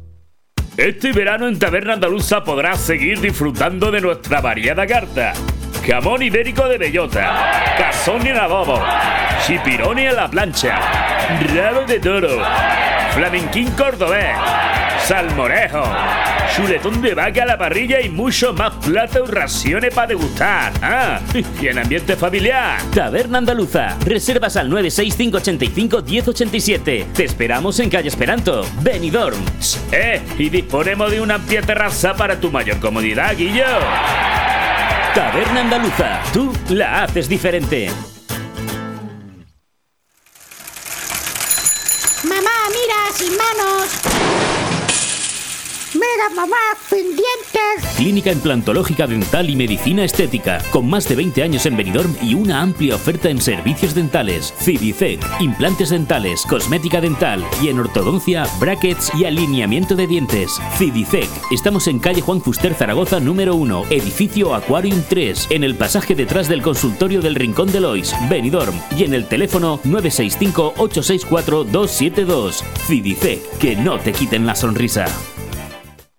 [0.78, 5.34] Este verano en Taberna Andaluza podrás seguir disfrutando de nuestra variada carta.
[5.88, 8.80] Jamón ibérico de bellota, cazón en adobo,
[9.46, 10.78] chipironi a la plancha,
[11.56, 12.42] rabo de toro,
[13.12, 14.36] flamenquín cordobés,
[15.08, 15.84] salmorejo,
[16.54, 20.74] chuletón de vaca a la parrilla y mucho más platos y raciones para degustar.
[20.82, 21.22] Ah,
[21.62, 22.82] y en ambiente familiar.
[22.94, 23.98] Taberna Andaluza.
[24.06, 27.08] Reservas al 96585 1087.
[27.14, 29.38] Te esperamos en calle Esperanto, Benidorm.
[29.94, 33.64] Eh, y disponemos de una amplia terraza para tu mayor comodidad, Guillo.
[35.16, 36.20] Taberna Andaluza.
[36.34, 37.90] Tú la haces diferente.
[46.38, 46.56] Mamá,
[46.88, 47.96] sin dientes.
[47.96, 52.62] Clínica Implantológica Dental y Medicina Estética, con más de 20 años en Benidorm y una
[52.62, 59.26] amplia oferta en servicios dentales, Cidicec, implantes dentales, cosmética dental y en ortodoncia, brackets y
[59.26, 60.52] alineamiento de dientes.
[60.78, 66.14] Cidicec, estamos en calle Juan Fuster Zaragoza número 1, edificio Aquarium 3, en el pasaje
[66.14, 72.64] detrás del consultorio del Rincón de Lois, Benidorm, y en el teléfono 965 864 272.
[72.86, 75.08] Cidicec, que no te quiten la sonrisa.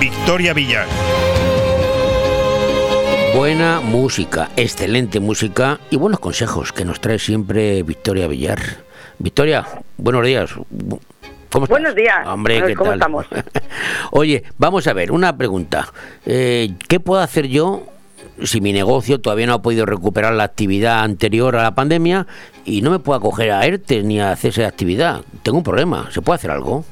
[0.00, 0.86] Victoria Villar.
[3.36, 8.58] Buena música, excelente música y buenos consejos que nos trae siempre Victoria Villar.
[9.18, 9.66] Victoria,
[9.98, 10.54] buenos días.
[11.50, 11.68] ¿Cómo estás?
[11.68, 12.26] Buenos días.
[12.26, 12.98] Hombre, ¿qué ¿Cómo tal?
[12.98, 13.26] estamos?
[14.12, 15.92] Oye, vamos a ver, una pregunta.
[16.24, 17.86] Eh, ¿Qué puedo hacer yo
[18.42, 22.26] si mi negocio todavía no ha podido recuperar la actividad anterior a la pandemia
[22.64, 25.20] y no me puedo acoger a ERTE ni a cese de actividad?
[25.42, 26.08] Tengo un problema.
[26.10, 26.86] ¿Se puede hacer algo?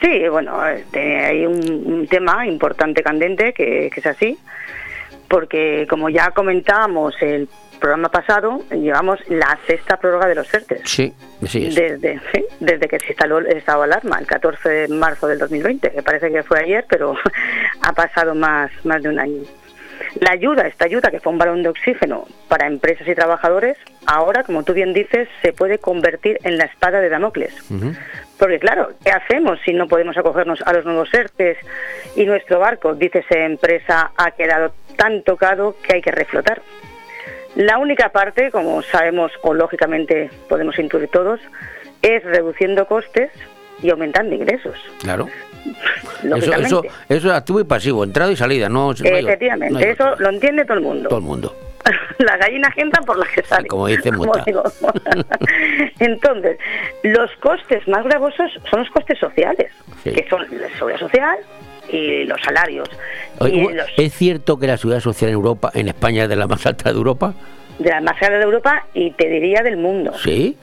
[0.00, 4.38] Sí, bueno, este, hay un, un tema importante, candente, que, que es así,
[5.28, 10.80] porque como ya comentábamos el programa pasado, llevamos la sexta prórroga de los ERTE.
[10.84, 11.12] Sí,
[11.46, 11.66] sí.
[11.66, 11.74] es.
[11.74, 15.38] Desde, sí, desde que se instaló el estado de alarma, el 14 de marzo del
[15.38, 17.16] 2020, que parece que fue ayer, pero
[17.82, 19.42] ha pasado más, más de un año.
[20.20, 23.76] La ayuda, esta ayuda que fue un balón de oxígeno para empresas y trabajadores,
[24.06, 27.52] ahora, como tú bien dices, se puede convertir en la espada de Damocles.
[28.38, 31.58] Porque claro, ¿qué hacemos si no podemos acogernos a los nuevos ERTES
[32.16, 36.62] y nuestro barco, dice esa empresa, ha quedado tan tocado que hay que reflotar?
[37.56, 41.40] La única parte, como sabemos o lógicamente podemos intuir todos,
[42.02, 43.30] es reduciendo costes
[43.82, 44.76] y aumentando ingresos.
[45.00, 45.28] Claro.
[46.22, 48.68] Eso, eso, eso es activo y pasivo, entrada y salida.
[48.68, 51.08] No, no hay- Efectivamente, no hay eso lo entiende todo el mundo.
[51.08, 51.54] Todo el mundo.
[52.18, 53.66] Las gallinas entran por las que salen.
[53.68, 54.44] como dice Muta.
[55.98, 56.58] Entonces,
[57.02, 59.72] los costes más gravosos son los costes sociales,
[60.02, 60.12] Sí.
[60.12, 61.36] que son la seguridad social
[61.90, 62.88] y los salarios.
[63.38, 66.28] Oye, y Hugo, los ¿Es cierto que la seguridad social en Europa, en España, es
[66.28, 67.34] de la más alta de Europa?
[67.78, 70.12] de la más grande de Europa y te diría del mundo.
[70.24, 70.56] Sí.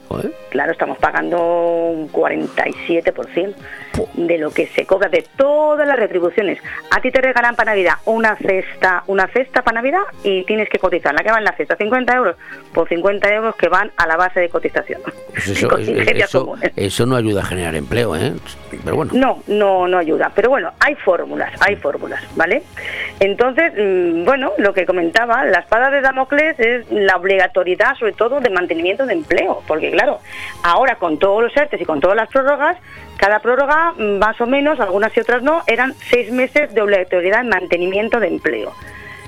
[0.50, 3.54] Claro, estamos pagando un 47%.
[4.14, 6.58] De lo que se cobra de todas las retribuciones.
[6.90, 10.78] A ti te regalan para Navidad una cesta, una cesta para Navidad y tienes que
[10.78, 11.14] cotizar.
[11.14, 11.76] ¿La que va en la cesta?
[11.76, 12.36] ¿50 euros?
[12.72, 15.00] Por 50 euros que van a la base de cotización.
[15.30, 15.68] Pues eso,
[16.40, 16.72] comunes.
[16.76, 18.32] eso no ayuda a generar empleo, ¿eh?
[18.84, 19.12] Pero bueno.
[19.14, 20.30] No, no, no ayuda.
[20.34, 22.62] Pero bueno, hay fórmulas, hay fórmulas, ¿vale?
[23.20, 28.40] Entonces, mm, bueno, lo que comentaba, la espada de Damocles es la obligatoriedad, sobre todo,
[28.40, 29.62] de mantenimiento de empleo.
[29.66, 30.20] Porque, claro,
[30.62, 32.76] ahora con todos los ERTES y con todas las prórrogas,
[33.16, 37.48] cada prórroga, más o menos, algunas y otras no, eran seis meses de obligatoriedad en
[37.48, 38.72] mantenimiento de empleo.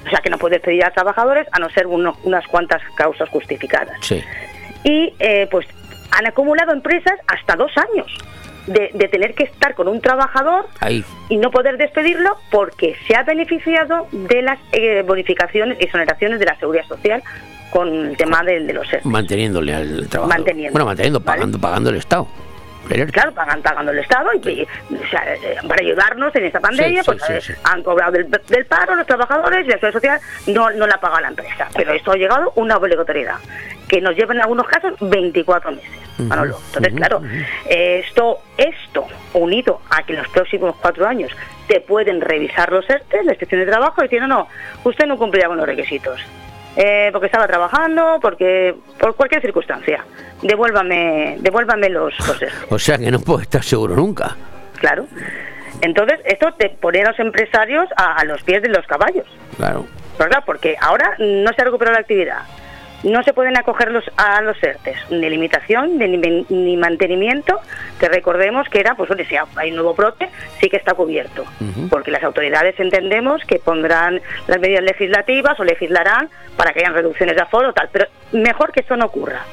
[0.06, 3.28] O sea, que no puedes pedir a trabajadores a no ser uno- unas cuantas causas
[3.28, 4.22] justificadas Sí.
[4.84, 5.66] y eh, pues
[6.10, 8.06] han acumulado empresas hasta dos años
[8.66, 11.04] de, de tener que estar con un trabajador Ahí.
[11.28, 16.46] y no poder despedirlo porque se ha beneficiado de las eh, bonificaciones y exoneraciones de
[16.46, 17.22] la seguridad social
[17.70, 19.06] con el tema de, de los ERTE.
[19.08, 20.38] Manteniéndole al trabajador.
[20.38, 20.72] Manteniendo.
[20.72, 22.26] Bueno, manteniendo, pagando, pagando el Estado.
[23.12, 24.62] Claro, pagan, pagando el Estado y, y,
[24.94, 28.12] o sea, eh, para ayudarnos en esta pandemia, Sí, sí, pues sí, eh, han cobrado
[28.12, 30.20] del, del paro los trabajadores y la seguridad social
[30.54, 31.68] no, no la paga la empresa.
[31.74, 33.36] Pero esto ha llegado una obligatoriedad
[33.88, 35.90] que nos lleva en algunos casos 24 meses.
[36.18, 36.58] Manolo.
[36.66, 37.22] Entonces, claro,
[37.68, 41.30] eh, esto, esto unido a que en los próximos cuatro años
[41.68, 44.48] te pueden revisar los ERTE, la inspección de trabajo, diciendo, no,
[44.84, 46.20] usted no cumplía con los requisitos.
[46.76, 50.04] Eh, porque estaba trabajando, porque por cualquier circunstancia.
[50.42, 52.48] Devuélvame, devuélvame los, ERTE.
[52.70, 54.36] O sea que no puedo estar seguro nunca.
[54.78, 55.06] Claro.
[55.80, 59.26] Entonces, esto te pone a los empresarios a, a los pies de los caballos.
[59.56, 59.86] Claro.
[60.18, 60.42] ¿Verdad?
[60.44, 62.42] Porque ahora no se ha recuperado la actividad.
[63.04, 66.16] No se pueden acoger los, a los ERTES, ni limitación, ni,
[66.48, 67.60] ni mantenimiento,
[67.98, 70.28] que recordemos que era, pues bueno, si hay un nuevo brote,
[70.60, 71.44] sí que está cubierto.
[71.90, 77.36] Porque las autoridades entendemos que pondrán las medidas legislativas o legislarán para que hayan reducciones
[77.36, 77.88] de aforo, tal.
[77.92, 79.44] Pero mejor que eso no ocurra.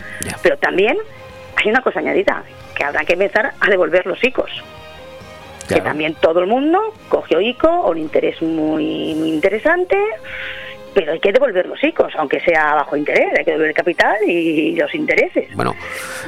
[0.41, 0.98] Pero también
[1.56, 2.43] hay una cosa añadida,
[2.76, 4.64] que habrá que empezar a devolver los ICOs.
[5.68, 6.80] Que también todo el mundo
[7.10, 9.98] cogió ICO, un interés muy, muy interesante,
[10.96, 14.16] pero hay que devolver los ICOs, aunque sea bajo interés, hay que devolver el capital
[14.26, 15.54] y los intereses.
[15.56, 15.76] Bueno,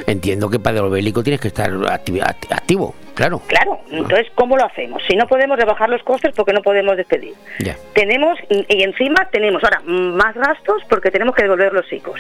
[0.06, 3.42] entiendo que para devolver el ICO tienes que estar acti- act- activo, claro.
[3.48, 5.04] Claro, entonces, ¿cómo lo hacemos?
[5.08, 7.34] Si no podemos rebajar los costes, porque no podemos despedir?
[7.60, 7.76] Ya.
[7.94, 12.20] Tenemos, y encima tenemos ahora más gastos porque tenemos que devolver los ICOs.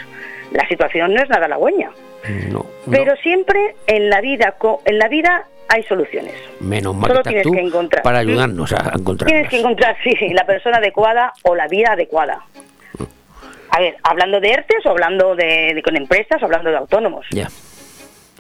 [0.52, 1.92] La situación no es nada halagüeña,
[2.52, 6.34] No, pero siempre en la vida, en la vida hay soluciones.
[6.62, 8.02] menos mal Solo que tienes tú que encontrar.
[8.04, 8.28] para ¿Mm?
[8.28, 9.28] ayudarnos a encontrar.
[9.30, 12.42] Tienes que encontrar, sí, la persona adecuada o la vía adecuada.
[13.70, 17.26] A ver, hablando de ERTES o hablando de, de- con empresas o hablando de autónomos.
[17.32, 17.48] Ya.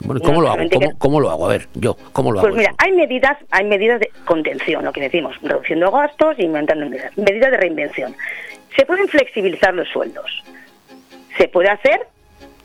[0.02, 0.64] Bueno, No, ¿cómo lo hago?
[0.98, 1.45] ¿Cómo, lo hago?
[1.45, 2.58] A ver, yo, ¿cómo lo Pues hago?
[2.58, 7.18] mira, hay medidas, hay medidas de contención, lo que decimos, reduciendo gastos y aumentando medidas.
[7.18, 8.16] Medidas de reinvención.
[8.76, 10.43] Se pueden flexibilizar los sueldos.
[11.38, 12.02] Se puede hacer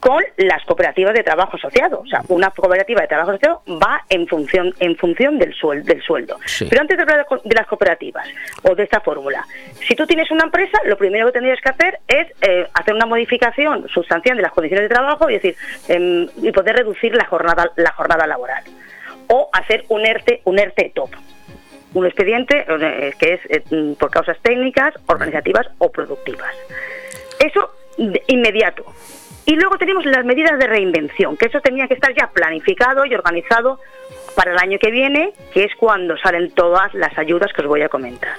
[0.02, 2.00] con las cooperativas de trabajo asociado.
[2.00, 5.84] O sea, una cooperativa de trabajo asociado va en función en función del sueldo.
[5.84, 6.40] Del sueldo.
[6.44, 6.66] Sí.
[6.68, 8.26] Pero antes de hablar de las cooperativas
[8.64, 9.46] o de esta fórmula,
[9.86, 13.06] si tú tienes una empresa, lo primero que tendrías que hacer es eh, hacer una
[13.06, 15.54] modificación sustancial de las condiciones de trabajo y decir
[15.86, 18.64] em, y poder reducir la jornada la jornada laboral
[19.28, 21.10] o hacer un ERTE un ERTE top
[21.94, 26.54] un expediente eh, que es eh, por causas técnicas, organizativas o productivas.
[27.38, 28.84] Eso de inmediato.
[29.46, 33.14] Y luego tenemos las medidas de reinvención, que eso tenía que estar ya planificado y
[33.14, 33.80] organizado
[34.36, 37.82] para el año que viene, que es cuando salen todas las ayudas que os voy
[37.82, 38.34] a comentar.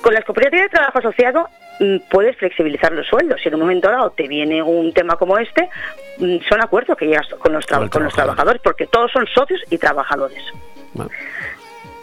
[0.00, 1.48] Con las cooperativas de trabajo asociado
[1.80, 3.40] mm, puedes flexibilizar los sueldos.
[3.42, 5.68] Si en un momento dado te viene un tema como este,
[6.18, 9.78] mm, son acuerdos que llegas con los, tra- Con trabajadores, porque todos son socios y
[9.78, 10.42] trabajadores.
[10.94, 11.10] Bueno.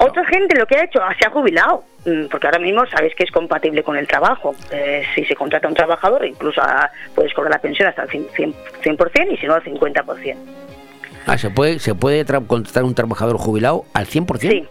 [0.01, 3.23] Otra gente lo que ha hecho, se ha jubilado, mm, porque ahora mismo sabéis que
[3.25, 4.55] es compatible con el trabajo.
[4.71, 8.09] Eh, si se contrata a un trabajador, incluso ah, puedes cobrar la pensión hasta el
[8.09, 10.35] 100%, 100% y si no al 50%.
[11.27, 14.39] Ah, ¿se puede, se puede tra- contratar un trabajador jubilado al 100%?
[14.39, 14.67] Sí.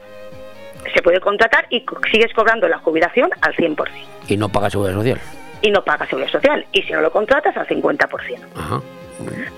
[0.94, 3.86] Se puede contratar y co- sigues cobrando la jubilación al 100%
[4.28, 5.20] Y no paga seguridad social.
[5.60, 6.64] y no pagas seguridad social.
[6.72, 8.08] Y si no lo contratas al 50%.
[8.56, 8.80] Ajá.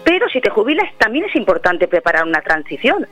[0.05, 3.07] Pero si te jubilas, también es importante preparar una transición.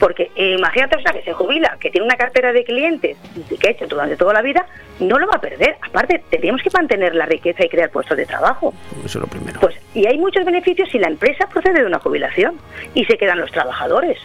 [0.00, 3.18] Porque eh, imagínate, o sea, que se jubila, que tiene una cartera de clientes
[3.60, 4.66] que ha hecho durante toda la vida,
[4.98, 5.76] no lo va a perder.
[5.82, 8.72] Aparte, tenemos que mantener la riqueza y crear puestos de trabajo.
[9.04, 9.60] Eso es lo primero.
[9.60, 12.56] Pues, y hay muchos beneficios si la empresa procede de una jubilación
[12.94, 14.18] y se quedan los trabajadores.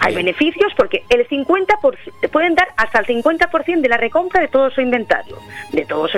[0.00, 1.76] Hay beneficios porque el 50
[2.32, 5.38] pueden dar hasta el 50% de la recompra de todo su inventario,
[5.70, 6.14] de todos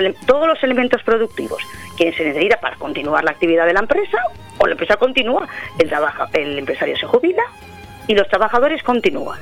[0.47, 1.61] los elementos productivos
[1.95, 4.17] que se necesita para continuar la actividad de la empresa
[4.57, 7.43] o la empresa continúa, el, trabaja, el empresario se jubila
[8.07, 9.39] y los trabajadores continúan.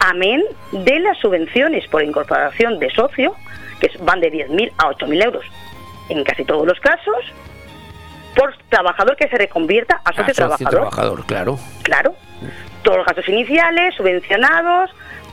[0.00, 0.42] Amén
[0.72, 3.34] de las subvenciones por incorporación de socio,
[3.80, 5.44] que van de 10.000 a 8.000 euros
[6.08, 7.16] en casi todos los casos,
[8.34, 10.70] por trabajador que se reconvierta a socio Ah, socio trabajador.
[10.70, 11.58] trabajador, claro.
[11.82, 12.14] Claro.
[12.82, 14.90] todos los gastos iniciales, subvencionados,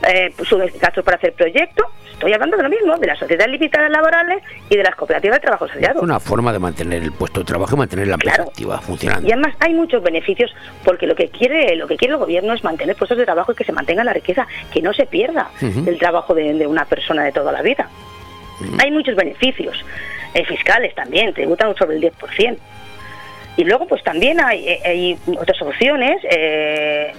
[0.08, 1.86] eh, sub- gastos para hacer proyectos.
[2.12, 5.40] Estoy hablando de lo mismo, de las sociedades limitadas laborales y de las cooperativas de
[5.40, 5.96] trabajo asociado.
[6.00, 9.26] Es una forma de mantener el puesto de trabajo y mantener la empresa activa, funcionando.
[9.26, 12.62] Y además hay muchos beneficios porque lo que quiere lo que quiere el gobierno es
[12.62, 15.98] mantener puestos de trabajo y que se mantenga la riqueza, que no se pierda el
[15.98, 17.88] trabajo de, de una persona de toda la vida.
[18.82, 19.82] Hay muchos beneficios
[20.34, 22.58] eh, fiscales también, tributan sobre el 10%.
[23.56, 26.22] Y luego, pues también hay, eh, hay otras opciones.
[26.30, 27.12] eh,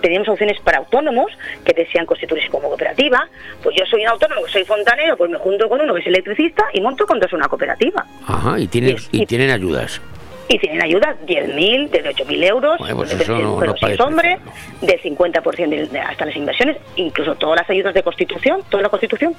[0.00, 1.30] tenemos opciones para autónomos
[1.64, 3.28] que desean constituirse como cooperativa.
[3.62, 6.06] Pues yo soy un autónomo, que soy fontanero, pues me junto con uno que es
[6.06, 8.04] electricista y monto con dos una cooperativa.
[8.26, 10.00] Ajá, y tienen, y tienen ayudas.
[10.48, 14.02] Y tienen ayudas 10.000, desde 8.000 euros, Bueno, pues eso no- pero no si parece
[14.02, 14.38] es hombre,
[14.82, 18.88] del 50% de- de- hasta las inversiones, incluso todas las ayudas de constitución, toda la
[18.90, 19.34] constitución,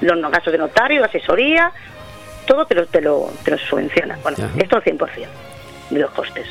[0.00, 1.72] los gastos de notario, de asesoría,
[2.46, 4.18] todo te lo, te lo, te lo subvenciona.
[4.22, 5.26] Bueno, esto al 100%
[5.90, 6.46] de los costes.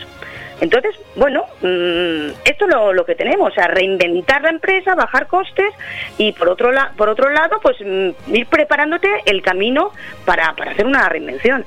[0.62, 5.28] Entonces, bueno, mm, esto es lo, lo que tenemos, o sea, reinventar la empresa, bajar
[5.28, 5.74] costes
[6.18, 9.92] y por otro, la- por otro lado, pues mm, ir preparándote el camino
[10.26, 11.66] para, para hacer una reinvención.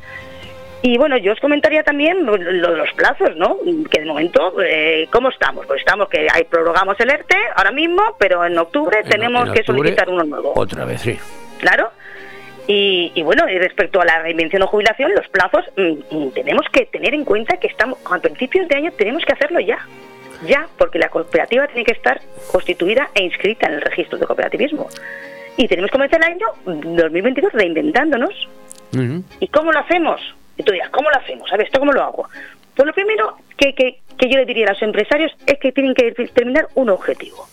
[0.83, 3.57] Y bueno, yo os comentaría también lo, de los plazos, ¿no?
[3.91, 5.67] Que de momento, eh, ¿cómo estamos?
[5.67, 9.63] Pues estamos que hay prorrogamos el ERTE ahora mismo, pero en octubre tenemos en que
[9.65, 10.53] solicitar uno nuevo.
[10.55, 11.19] Otra vez, sí.
[11.59, 11.91] Claro.
[12.67, 16.67] Y, y bueno, y respecto a la reinvención o jubilación, los plazos, mm, mm, tenemos
[16.73, 19.79] que tener en cuenta que estamos a principios de año tenemos que hacerlo ya.
[20.47, 22.21] Ya, porque la cooperativa tiene que estar
[22.53, 24.89] constituida e inscrita en el registro de cooperativismo.
[25.57, 28.49] Y tenemos que comenzar el año 2022 reinventándonos.
[29.41, 30.21] ¿Y cómo lo hacemos?
[30.57, 31.53] Y tú dirás, ¿cómo lo hacemos?
[31.53, 32.29] A ver, ¿esto cómo lo hago?
[32.75, 35.95] Pues lo primero que, que, que yo le diría a los empresarios es que tienen
[35.95, 37.47] que determinar un objetivo.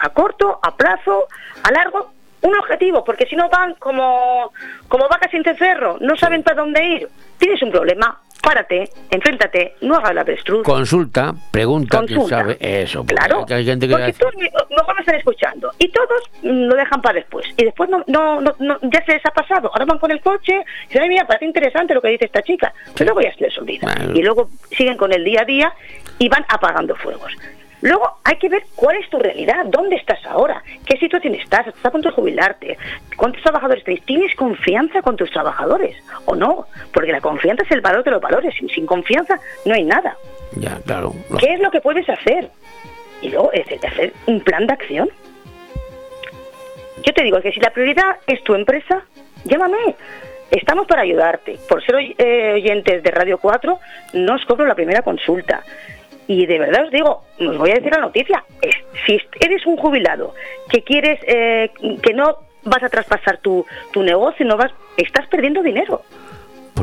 [0.00, 1.26] A corto, a plazo,
[1.62, 2.12] a largo,
[2.42, 4.52] un objetivo, porque si no van como,
[4.88, 7.08] como vacas sin cencerro, no saben para dónde ir.
[7.38, 10.64] Tienes un problema, párate, enfréntate, no hagas la avestruz.
[10.64, 12.56] Consulta, pregunta, quién sabe.
[12.60, 14.34] Eso, porque Claro, hay gente que porque todos
[14.70, 15.70] mejor me están escuchando.
[15.78, 17.46] Y todos mm, lo dejan para después.
[17.56, 19.70] Y después no, no, no, no- ya se les ha pasado.
[19.72, 22.42] Ahora van con el coche y dicen ay mira parece interesante lo que dice esta
[22.42, 23.94] chica pero luego ya se les olvida.
[24.14, 25.72] Y luego siguen con el día a día
[26.18, 27.32] y van apagando fuegos
[27.80, 31.84] Luego hay que ver cuál es tu realidad, dónde estás ahora, qué situación estás, estás
[31.84, 32.76] a punto de jubilarte,
[33.16, 37.80] cuántos trabajadores tienes, tienes confianza con tus trabajadores o no, porque la confianza es el
[37.80, 40.16] valor de los valores, sin, sin confianza no hay nada.
[40.56, 41.14] Ya, claro.
[41.38, 42.50] ¿Qué es lo que puedes hacer?
[43.22, 45.08] Y luego es hacer un plan de acción.
[47.04, 49.02] Yo te digo que si la prioridad es tu empresa,
[49.44, 49.96] llámame.
[50.50, 51.58] Estamos para ayudarte.
[51.68, 53.78] Por ser eh, oyentes de Radio 4,
[54.14, 55.62] no os cobro la primera consulta.
[56.28, 58.44] Y de verdad os digo, os voy a decir la noticia.
[58.62, 58.76] Es-
[59.06, 60.34] si eres un jubilado
[60.68, 61.70] que quieres, eh,
[62.02, 66.02] que no vas a traspasar tu, tu negocio, no vas, estás perdiendo dinero.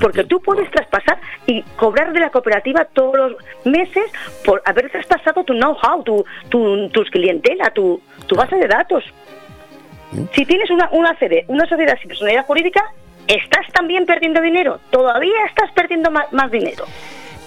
[0.01, 4.11] Porque tú puedes traspasar y cobrar de la cooperativa todos los meses
[4.43, 9.05] por haber traspasado tu know-how, tu, tu, tus clientela, tu, tu base de datos.
[10.33, 12.83] Si tienes una, una CD, una sociedad sin personalidad jurídica,
[13.27, 14.79] estás también perdiendo dinero.
[14.89, 16.85] Todavía estás perdiendo más dinero.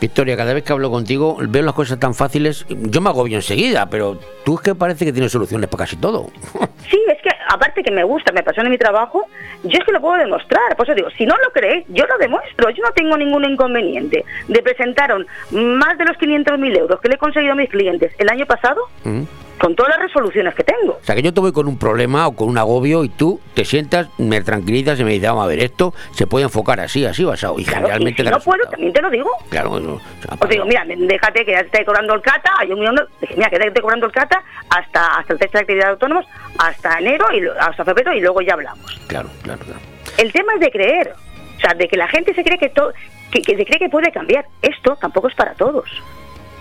[0.00, 2.64] Victoria, cada vez que hablo contigo veo las cosas tan fáciles.
[2.68, 6.26] Yo me agobio enseguida, pero tú es que parece que tienes soluciones para casi todo.
[6.88, 9.26] Sí, es que aparte que me gusta, me apasiona mi trabajo,
[9.62, 10.74] yo es que lo puedo demostrar.
[10.74, 12.70] Por eso digo, si no lo creéis, yo lo demuestro.
[12.70, 17.18] Yo no tengo ningún inconveniente de presentaron más de los 500.000 euros que le he
[17.18, 19.24] conseguido a mis clientes el año pasado ¿Mm?
[19.58, 20.92] Con todas las resoluciones que tengo.
[20.92, 23.40] O sea, que yo te voy con un problema o con un agobio y tú
[23.54, 27.04] te sientas, me tranquilizas y me dices, vamos a ver, esto se puede enfocar así,
[27.04, 27.58] así, basado.
[27.58, 28.22] Y Claro, y generalmente...
[28.22, 29.30] si da no puedo, también te lo digo.
[29.50, 32.52] Claro, eso, o sea, Os digo, mira, déjate que ya te esté cobrando el CATA,
[32.58, 33.02] hay un millón de...
[33.20, 35.90] dije, mira, que te esté cobrando el CATA hasta, hasta el texto de actividad de
[35.92, 36.26] autónomos,
[36.58, 39.00] hasta enero, y hasta febrero, y luego ya hablamos.
[39.06, 39.80] claro, claro, claro.
[40.16, 41.14] El tema es de creer,
[41.56, 42.92] o sea, de que la gente se cree que, todo
[43.30, 44.46] que, que se cree que puede cambiar.
[44.62, 45.88] Esto tampoco es para todos,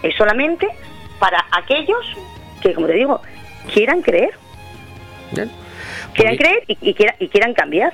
[0.03, 0.67] es solamente
[1.19, 2.05] para aquellos
[2.61, 3.21] que, como te digo,
[3.73, 4.31] quieran creer,
[5.31, 5.51] Bien.
[6.13, 7.93] quieran creer y, y quiera- y quieran cambiar.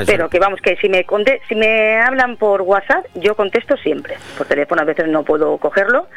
[0.06, 4.16] Pero que vamos, que si me, conte- si me hablan por WhatsApp, yo contesto siempre.
[4.38, 6.08] Por teléfono a veces no puedo cogerlo,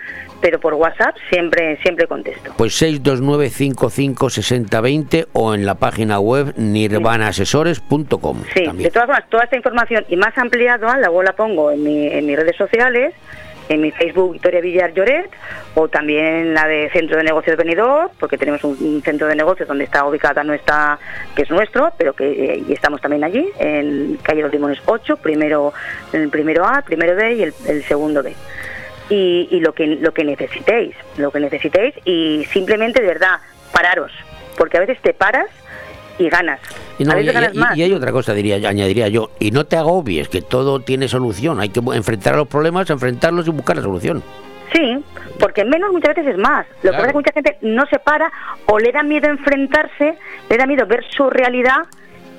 [0.40, 2.52] pero por WhatsApp siempre, siempre contesto.
[2.56, 8.42] Pues 629-55-6020 o en la página web nirvanaasesores.com.
[8.54, 8.88] Sí, también.
[8.88, 12.26] de todas formas, toda esta información y más ampliada, luego la pongo en, mi- en
[12.26, 13.14] mis redes sociales
[13.68, 15.30] en mi Facebook Victoria Villar Lloret
[15.74, 19.84] o también la de Centro de Negocios Venidor, porque tenemos un, centro de negocios donde
[19.84, 20.98] está ubicada nuestra,
[21.34, 25.16] que es nuestro, pero que eh, y estamos también allí, en calle Los Limones 8,
[25.18, 25.72] primero,
[26.12, 28.34] el primero A, primero B y el, el segundo B.
[29.08, 33.38] Y, y lo que lo que necesitéis, lo que necesitéis y simplemente de verdad
[33.72, 34.12] pararos,
[34.56, 35.46] porque a veces te paras
[36.18, 36.60] y ganas.
[36.98, 37.76] Y, no, a y, veces ganas y- más.
[37.76, 41.60] y hay otra cosa, diría, añadiría yo, y no te agobies, que todo tiene solución.
[41.60, 44.22] Hay que enfrentar a los problemas, enfrentarlos y buscar la solución.
[44.72, 44.98] Sí,
[45.38, 46.66] porque menos muchas veces es más.
[46.82, 48.30] Lo que pasa es que mucha gente no se para
[48.66, 50.18] o le da miedo enfrentarse,
[50.50, 51.84] le da miedo ver su realidad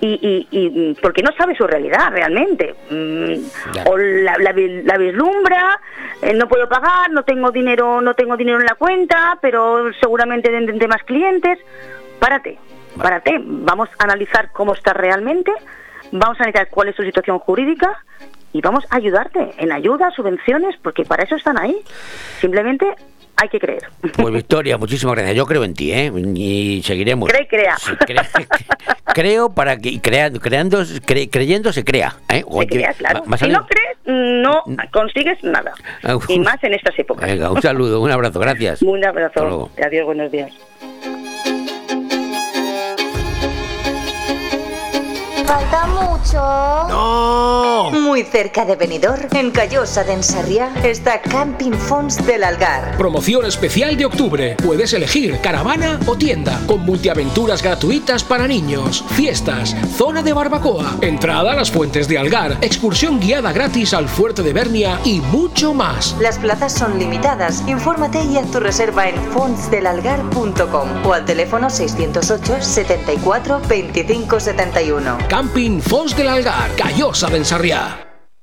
[0.02, 2.76] y, y- y- porque no sabe su realidad realmente.
[2.92, 5.80] Mm, O la, la vislumbra,
[6.22, 10.50] eh, no puedo pagar, no tengo dinero, no tengo dinero en la cuenta, pero seguramente
[10.50, 11.58] tendré más clientes.
[12.20, 12.58] Párate,
[12.98, 13.40] párate.
[13.44, 15.52] Vamos a analizar cómo estás realmente,
[16.12, 18.04] vamos a analizar cuál es tu situación jurídica
[18.54, 21.76] y vamos a ayudarte en ayuda, subvenciones, porque para eso están ahí.
[22.40, 22.86] Simplemente
[23.40, 23.84] hay que creer.
[24.16, 25.36] Pues Victoria, muchísimas gracias.
[25.38, 26.12] Yo creo en ti, ¿eh?
[26.36, 27.30] Y seguiremos.
[27.30, 27.78] Cree y crea.
[27.78, 28.28] Sí, cre-
[29.14, 32.16] creo para que y creando, cre- creyendo se crea.
[32.30, 32.44] ¿eh?
[32.48, 33.24] O que- Crea, claro.
[33.38, 35.74] Si no crees, no consigues nada.
[36.04, 37.30] Ah, Y más en estas épocas.
[37.30, 38.82] Venga, un saludo, un abrazo, gracias.
[38.82, 39.70] Un abrazo.
[39.86, 40.52] Adiós, buenos días.
[45.48, 46.38] ¿Falta mucho?
[46.90, 47.90] ¡No!
[47.92, 52.98] Muy cerca de Benidorm, en Callosa de Ensarriá, está Camping Fons del Algar.
[52.98, 54.58] Promoción especial de octubre.
[54.62, 61.54] Puedes elegir caravana o tienda, con multiaventuras gratuitas para niños, fiestas, zona de barbacoa, entrada
[61.54, 66.14] a las fuentes de Algar, excursión guiada gratis al fuerte de Bernia y mucho más.
[66.20, 67.64] Las plazas son limitadas.
[67.68, 75.18] Infórmate y haz tu reserva en fonsdelalgar.com o al teléfono 608 74 25 71.
[75.38, 78.07] Camping Fons del Algar, Callosa de Ensarriá.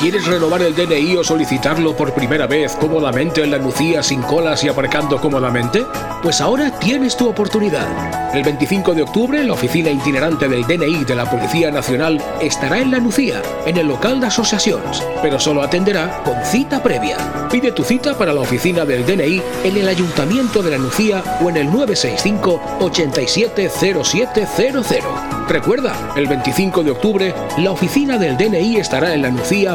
[0.00, 4.62] ¿Quieres renovar el DNI o solicitarlo por primera vez cómodamente en la Nucía sin colas
[4.62, 5.84] y aparcando cómodamente?
[6.22, 8.32] Pues ahora tienes tu oportunidad.
[8.32, 12.92] El 25 de octubre, la oficina itinerante del DNI de la Policía Nacional estará en
[12.92, 17.48] la Nucía, en el local de asociaciones, pero solo atenderá con cita previa.
[17.50, 21.50] Pide tu cita para la oficina del DNI en el Ayuntamiento de la Nucía o
[21.50, 25.38] en el 965 870700.
[25.48, 29.28] Recuerda, el 25 de octubre, la oficina del DNI estará en la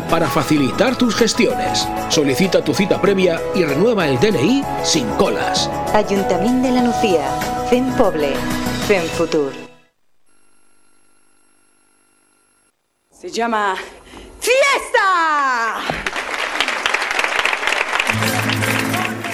[0.10, 1.88] Para facilitar tus gestiones.
[2.10, 5.70] Solicita tu cita previa y renueva el DNI sin colas.
[5.94, 7.26] Ayuntamiento de la Nucía.
[7.70, 8.34] Fem Poble.
[8.88, 9.52] Fem Futur.
[13.12, 13.76] Se llama
[14.40, 16.13] ¡Fiesta!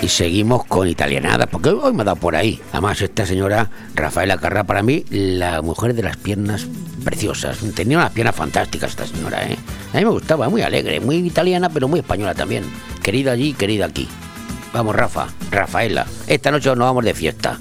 [0.10, 2.61] Seguimos con italianadas, porque hoy me ha dado por ahí.
[2.72, 6.68] Además, esta señora, Rafaela Carrá, para mí, la mujer de las piernas
[7.03, 7.57] preciosas.
[7.76, 9.57] Tenía unas piernas fantásticas esta señora, ¿eh?
[9.94, 12.64] A mí me gustaba, muy alegre, muy italiana, pero muy española también.
[13.02, 14.07] Querida allí, querida aquí.
[14.73, 16.06] Vamos, Rafa, Rafaela.
[16.27, 17.57] Esta noche nos vamos de fiesta.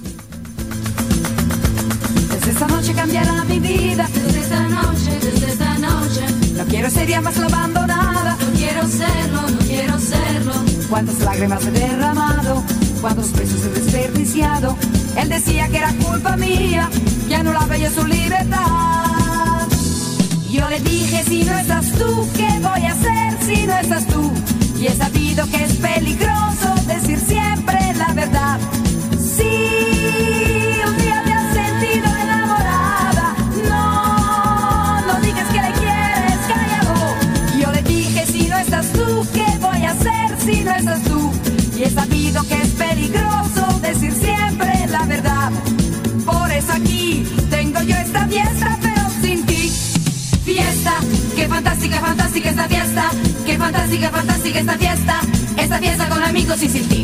[2.30, 4.08] Desde esta noche cambiará mi vida.
[4.12, 6.20] Desde esta noche, desde esta noche.
[6.56, 8.36] No quiero ser ya más la abandonada.
[8.40, 10.67] No quiero serlo, no quiero serlo.
[10.88, 12.62] Cuántas lágrimas he derramado,
[13.00, 14.76] cuántos besos he desperdiciado.
[15.16, 16.88] Él decía que era culpa mía,
[17.28, 19.66] que anulaba yo su libertad.
[20.50, 24.32] Yo le dije, si no estás tú, ¿qué voy a hacer si no estás tú?
[24.80, 27.47] Y he sabido que es peligroso decir siempre
[48.28, 49.72] fiesta, pero sin ti.
[50.44, 50.94] Fiesta,
[52.00, 53.10] fantástica esta fiesta,
[53.44, 55.20] qué fantástica, fantástica esta fiesta,
[55.56, 57.02] esta fiesta con amigos y sin ti.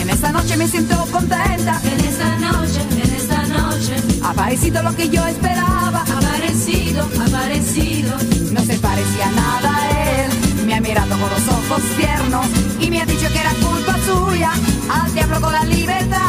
[0.00, 1.80] En esta noche me siento contenta.
[1.84, 6.23] En esta noche, en esta noche, Ha aparecido lo que yo esperaba.
[6.54, 8.16] Aparecido, aparecido.
[8.52, 10.66] No se parecía nada a él.
[10.66, 12.46] Me ha mirado con los ojos tiernos
[12.80, 14.52] y me ha dicho que era culpa suya.
[14.88, 16.20] Al diablo con la libertad.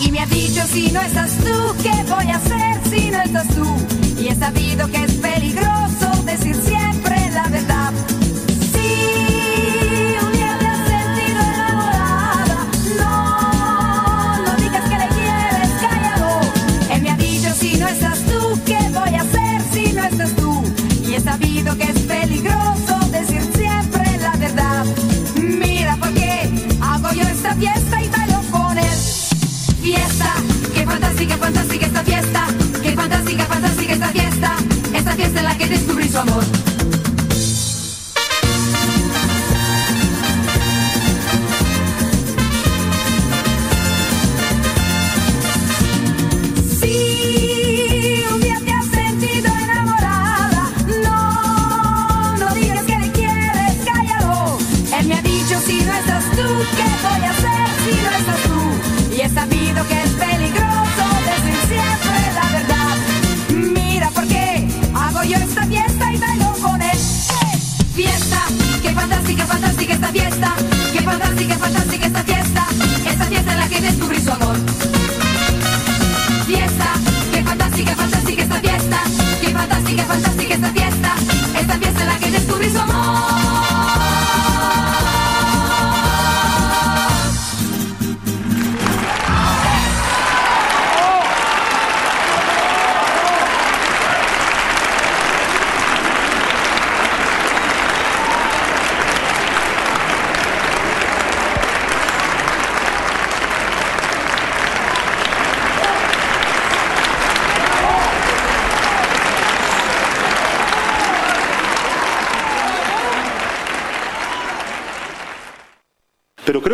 [0.00, 3.48] Y me ha dicho si no estás tú, ¿qué voy a hacer si no estás
[3.48, 3.66] tú?
[4.18, 6.89] Y he sabido que es peligroso decir siempre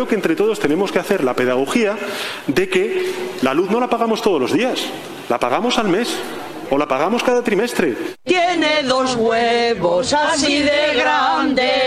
[0.07, 1.97] que entre todos tenemos que hacer la pedagogía
[2.47, 3.11] de que
[3.41, 4.85] la luz no la pagamos todos los días,
[5.29, 6.17] la pagamos al mes
[6.69, 7.95] o la pagamos cada trimestre.
[8.23, 11.86] Tiene dos huevos así de grandes.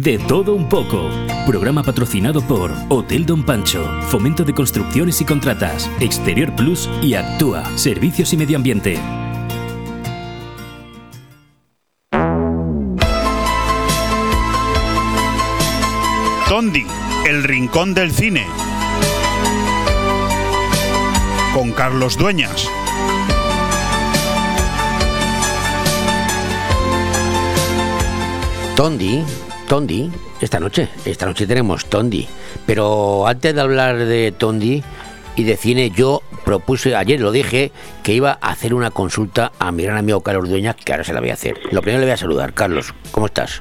[0.00, 1.10] De todo un poco.
[1.44, 7.64] Programa patrocinado por Hotel Don Pancho, Fomento de Construcciones y Contratas, Exterior Plus y Actúa,
[7.76, 8.96] Servicios y Medio Ambiente.
[16.48, 16.86] Tondi,
[17.26, 18.46] el rincón del cine.
[21.52, 22.70] Con Carlos Dueñas.
[28.76, 29.24] Tondi,
[29.68, 32.26] Tondi, esta noche, esta noche tenemos Tondi.
[32.64, 34.82] Pero antes de hablar de Tondi
[35.36, 37.70] y de cine, yo propuse, ayer lo dije,
[38.02, 41.12] que iba a hacer una consulta a mi gran amigo Carlos Dueñas, que ahora se
[41.12, 41.58] la voy a hacer.
[41.70, 42.54] Lo primero le voy a saludar.
[42.54, 43.60] Carlos, ¿cómo estás?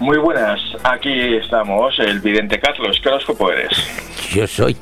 [0.00, 3.00] Muy buenas, aquí estamos, el vidente Carlos.
[3.02, 3.70] ¿Qué horóscopo eres?
[4.32, 4.76] Yo soy.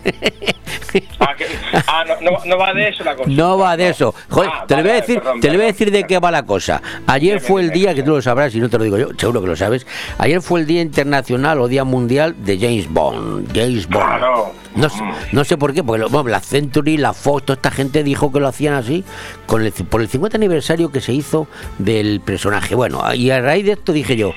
[1.21, 1.47] Ah, que-
[1.87, 3.29] ah, no, no- no va de eso la cosa.
[3.31, 4.15] No va de eso.
[4.29, 6.05] Joder, Ah, te, lo voy a vale, decir, perdón, te lo voy a decir de
[6.05, 6.83] qué va la cosa.
[7.07, 9.41] Ayer fue el día, que tú lo sabrás y no te lo digo yo, seguro
[9.43, 9.87] que lo sabes.
[10.19, 13.49] Ayer fue el Día Internacional o Día Mundial de James Bond.
[13.55, 14.05] James Bond.
[14.07, 14.53] Claro.
[14.77, 17.71] No, sé- no sé por qué, porque lo- bueno, la Century, la Fox, toda esta
[17.71, 19.05] gente dijo que lo hacían así
[19.47, 21.47] con el, por el 50 aniversario que se hizo
[21.79, 22.75] del personaje.
[22.75, 24.33] Bueno, y a raíz de esto dije yo,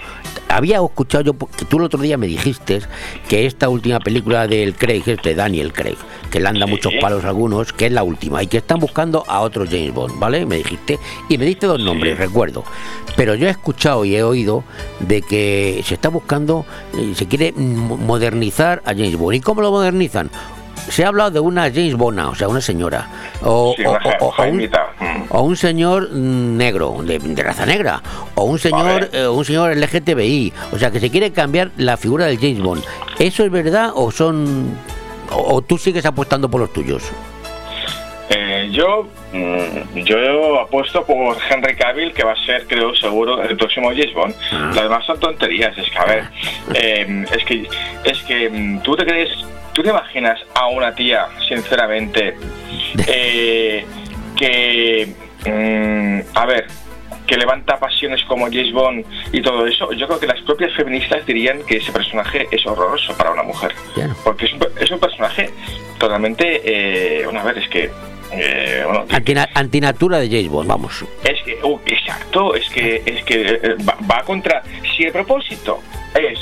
[0.47, 2.81] había escuchado yo, que tú el otro día me dijiste
[3.27, 5.97] que esta última película del Craig, este Daniel Craig,
[6.31, 9.23] que le anda muchos palos a algunos, que es la última, y que están buscando
[9.27, 10.45] a otro James Bond, ¿vale?
[10.45, 10.97] Me dijiste,
[11.27, 12.63] y me diste dos nombres, recuerdo.
[13.15, 14.63] Pero yo he escuchado y he oído
[15.01, 16.65] de que se está buscando,
[16.97, 19.35] eh, se quiere modernizar a James Bond.
[19.35, 20.28] ¿Y cómo lo modernizan?
[20.89, 23.07] Se ha hablado de una James Bona, o sea, una señora,
[23.43, 24.57] o, Sí, o- o- o un.
[24.57, 25.23] Mm.
[25.30, 28.01] o un señor negro, de, de raza negra,
[28.34, 32.26] o un señor, eh, un señor LGTBI, o sea, que se quiere cambiar la figura
[32.26, 32.84] del James Bond.
[33.19, 34.76] ¿Eso es verdad o son,
[35.31, 37.03] o, o tú sigues apostando por los tuyos?
[38.30, 43.57] Eh, yo, mm, yo apuesto por Henry Cavill, que va a ser, creo, seguro, el
[43.57, 44.35] próximo James Bond.
[44.51, 44.72] Ah.
[44.76, 45.76] Lo demás son tonterías.
[45.77, 46.23] Es que, a ver,
[46.76, 47.68] eh, es que,
[48.03, 49.30] es que mm, tú te crees,
[49.73, 52.35] tú te imaginas a una tía, sinceramente,
[53.07, 53.85] eh,
[54.38, 55.07] que,
[55.45, 56.68] mm, a ver,
[57.30, 61.23] que levanta pasiones como James Bond y todo eso, yo creo que las propias feministas
[61.27, 63.72] dirían que ese personaje es horroroso para una mujer.
[64.23, 65.51] Porque es un, es un personaje
[65.99, 67.91] totalmente, eh, bueno, a ver, es que,
[68.31, 71.06] eh, bueno, Antina- antinatura de James Bond, vamos.
[71.23, 74.64] es que, uh, exacto, es que, es que eh, va, va contra.
[74.95, 75.81] Si el propósito
[76.14, 76.39] es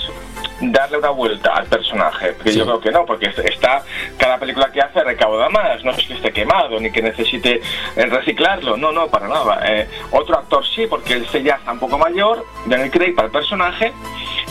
[0.60, 3.84] darle una vuelta al personaje, que yo creo que no, porque está
[4.18, 7.62] cada película que hace recauda más, no es que esté quemado ni que necesite
[7.96, 9.62] eh, reciclarlo, no, no, para nada.
[9.68, 13.28] Eh, otro actor sí, porque él se ya está un poco mayor, Daniel Craig para
[13.28, 13.94] el personaje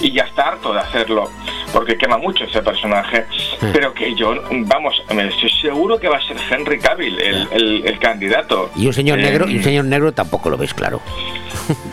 [0.01, 1.31] y ya está harto de hacerlo,
[1.73, 3.25] porque quema mucho ese personaje,
[3.73, 7.99] pero que yo, vamos, estoy seguro que va a ser Henry Cavill el, el- el
[7.99, 8.71] candidato.
[8.77, 11.01] Y un señor Eh, negro, y un señor negro tampoco lo ves claro.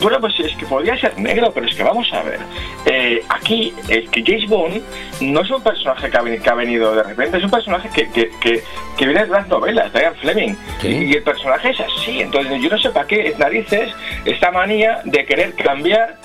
[0.02, 2.40] bueno, pues es que podría ser negro, pero es que vamos a ver.
[2.86, 3.74] Eh, aquí,
[4.04, 4.82] es que James Bond
[5.22, 8.10] no es un personaje que ha, que ha venido de repente, es un personaje que,
[8.12, 8.64] que, que,
[8.98, 10.56] que viene de las novelas, de Ian Fleming.
[10.90, 12.22] Y el personaje es así.
[12.22, 13.92] Entonces, yo no sé para qué narices
[14.26, 16.18] esta manía de querer cambiar.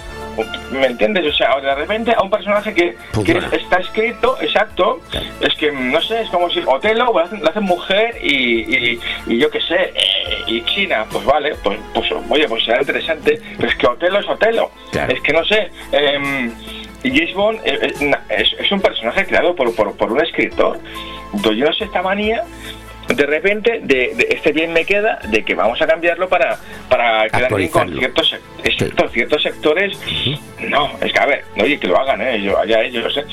[0.71, 1.27] ¿Me entiendes?
[1.27, 2.95] O sea, de repente a un personaje que,
[3.25, 5.01] que es- está escrito, exacto,
[5.41, 8.61] es que no sé, es como si Otelo lo hacen, lo hacen mujer y,
[8.93, 12.79] y, y yo qué sé, eh, y China, pues vale, pues, pues oye, pues será
[12.81, 14.71] interesante, pero es que Otelo es Otelo,
[15.13, 15.73] es que no sé.
[15.93, 20.79] y James Bond eh, eh, es, es un personaje creado por, por, por un escritor.
[21.35, 22.43] Entonces yo no sé esta manía
[23.09, 26.59] de repente de, de este bien me queda de que vamos a cambiarlo para
[26.91, 29.99] para quedar bien con ciertos exacto, ciertos sectores
[30.69, 33.25] no es que a ver no, oye que lo hagan eh, yo allá ellos sé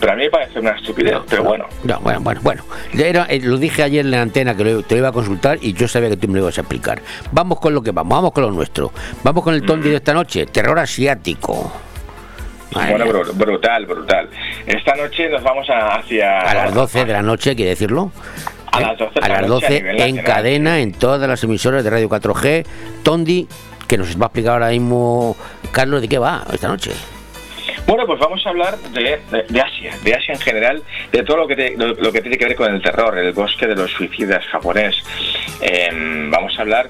[0.00, 2.64] pero a mí me parece una estupidez pero bueno No, bueno, bueno, bueno.
[2.92, 5.12] Ya era- eh, lo dije ayer en la antena que lo- te lo iba a
[5.12, 7.00] consultar y yo sabía que tú me lo ibas a explicar.
[7.30, 8.90] Vamos con lo que vamos, vamos con lo nuestro.
[9.22, 11.70] Vamos con el tondi de esta noche, terror asiático.
[12.72, 14.28] Bueno brutal brutal
[14.66, 18.12] esta noche nos vamos a, hacia A las 12 de la noche, quiere decirlo.
[18.70, 20.92] A las 12 de A la las noche a 12 nivel en nacional, cadena en
[20.92, 22.66] todas las emisoras de Radio 4G.
[23.02, 23.48] Tondi,
[23.88, 25.36] que nos va a explicar ahora mismo
[25.72, 26.92] Carlos de qué va esta noche.
[27.90, 29.18] Bueno, pues vamos a hablar de,
[29.48, 30.80] de- Asia, de Asia en general,
[31.10, 33.74] de todo lo que, lo, que tiene que ver con el terror, el bosque de
[33.74, 34.94] los suicidas japonés.
[35.60, 36.88] Em, vamos a hablar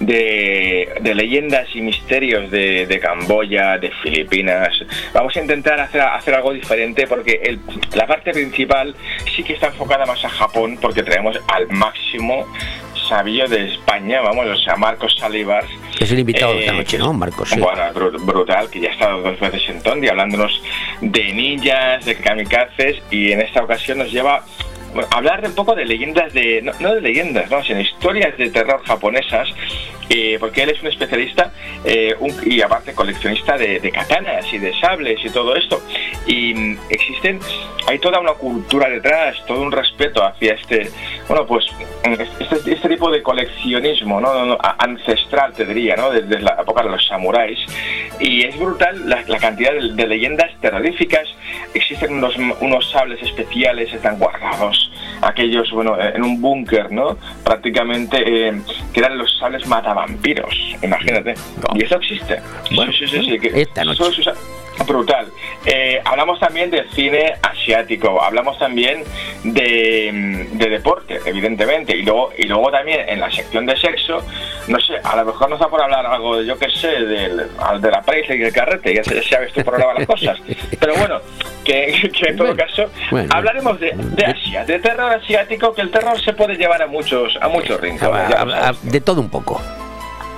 [0.00, 4.70] de, de leyendas y misterios de, Camboya, de Filipinas.
[5.12, 7.58] Vamos a intentar hacer, hacer algo diferente porque
[7.94, 8.96] la parte principal
[9.36, 12.44] sí que está enfocada más a Japón porque traemos al máximo
[13.10, 15.64] sabio de España, vamos, o sea, Marcos Salivas.
[15.98, 17.48] Es el invitado de esta Eh, noche, ¿no, Marcos?
[17.50, 17.58] Sí.
[17.60, 20.62] Bueno, bru- brutal, que ya ha estado dos veces en Tondi hablándonos
[21.00, 24.44] de ninjas, de kamikazes y en esta ocasión nos lleva
[24.94, 27.80] bueno, a hablar de un poco de leyendas de no, no de leyendas, no, sino
[27.80, 29.48] historias de terror japonesas,
[30.40, 31.52] porque él es un especialista
[31.84, 35.80] eh, y aparte coleccionista de, de katanas y de sables y todo esto.
[36.26, 37.38] Y mm, existen,
[37.86, 40.90] hay toda una cultura detrás, todo un respeto hacia este,
[41.28, 41.66] bueno, pues
[42.04, 44.58] este, este tipo de coleccionismo, ¿no?
[44.78, 46.10] Ancestral te diría, ¿no?
[46.10, 47.58] Desde la época de los samuráis.
[48.18, 51.28] Y es brutal la, cantidad de, leyendas terroríficas.
[51.74, 54.90] Existen unos, sables especiales, están guardados,
[55.22, 57.16] aquellos, bueno, en un búnker, ¿no?
[57.44, 58.60] Prácticamente, eh,
[58.92, 59.66] que eran los sables
[60.00, 61.34] matavampiros, imagínate.
[61.74, 62.40] Y eso existe.
[62.74, 63.98] Bueno, sí, sí, sí, sí, que esta noche.
[63.98, 64.34] solo se usa-
[64.86, 65.26] brutal.
[65.66, 69.04] Eh, hablamos también del cine asiático, hablamos también
[69.44, 74.24] de, de deporte, evidentemente, y luego, y luego también en la sección de sexo,
[74.68, 77.36] no sé, a lo mejor nos da por hablar algo, de, yo qué sé, del,
[77.80, 80.38] de la prensa y del carrete, ya sabes dónde van las cosas.
[80.78, 81.18] Pero bueno,
[81.62, 83.28] que, que en todo caso, bueno.
[83.34, 87.36] hablaremos de, de Asia, de terror asiático, que el terror se puede llevar a muchos,
[87.42, 88.34] a muchos rincones.
[88.34, 89.60] A- a- de todo un poco.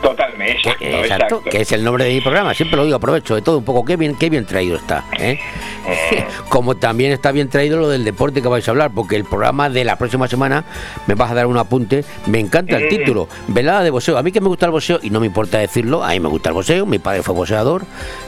[0.02, 1.42] Totalmente, exacto, Exacto, exacto.
[1.50, 2.52] que es el nombre de mi programa.
[2.54, 3.84] Siempre lo digo, aprovecho de todo un poco.
[3.84, 5.04] Qué bien, qué bien traído está.
[5.18, 5.38] ¿eh?
[6.48, 9.70] Como también está bien traído lo del deporte que vais a hablar, porque el programa
[9.70, 10.64] de la próxima semana
[11.06, 12.04] me vas a dar un apunte.
[12.26, 12.88] Me encanta el Mm.
[12.88, 14.18] título, Velada de boxeo.
[14.18, 16.28] A mí que me gusta el boxeo y no me importa decirlo, a mí me
[16.28, 16.84] gusta el boxeo.
[16.84, 17.84] Mi padre fue boxeador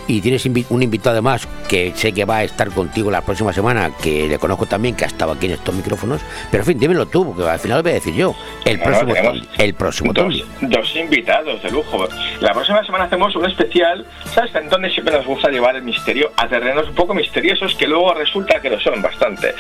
[0.06, 3.90] y tienes un invitado además que sé que va a estar contigo la próxima semana,
[4.02, 6.20] que le conozco también, que ha estado aquí en estos micrófonos.
[6.51, 8.34] Pero en fin, dímelo tú, porque al final lo voy a decir yo.
[8.64, 9.14] El No, próximo,
[9.59, 10.12] el próximo.
[10.12, 12.07] Dos invitados de lujo.
[12.41, 14.53] La próxima semana hacemos un especial, ¿sabes?
[14.70, 18.61] Donde siempre nos gusta llevar el misterio a terrenos un poco misteriosos que luego resulta
[18.61, 19.55] que lo son bastante.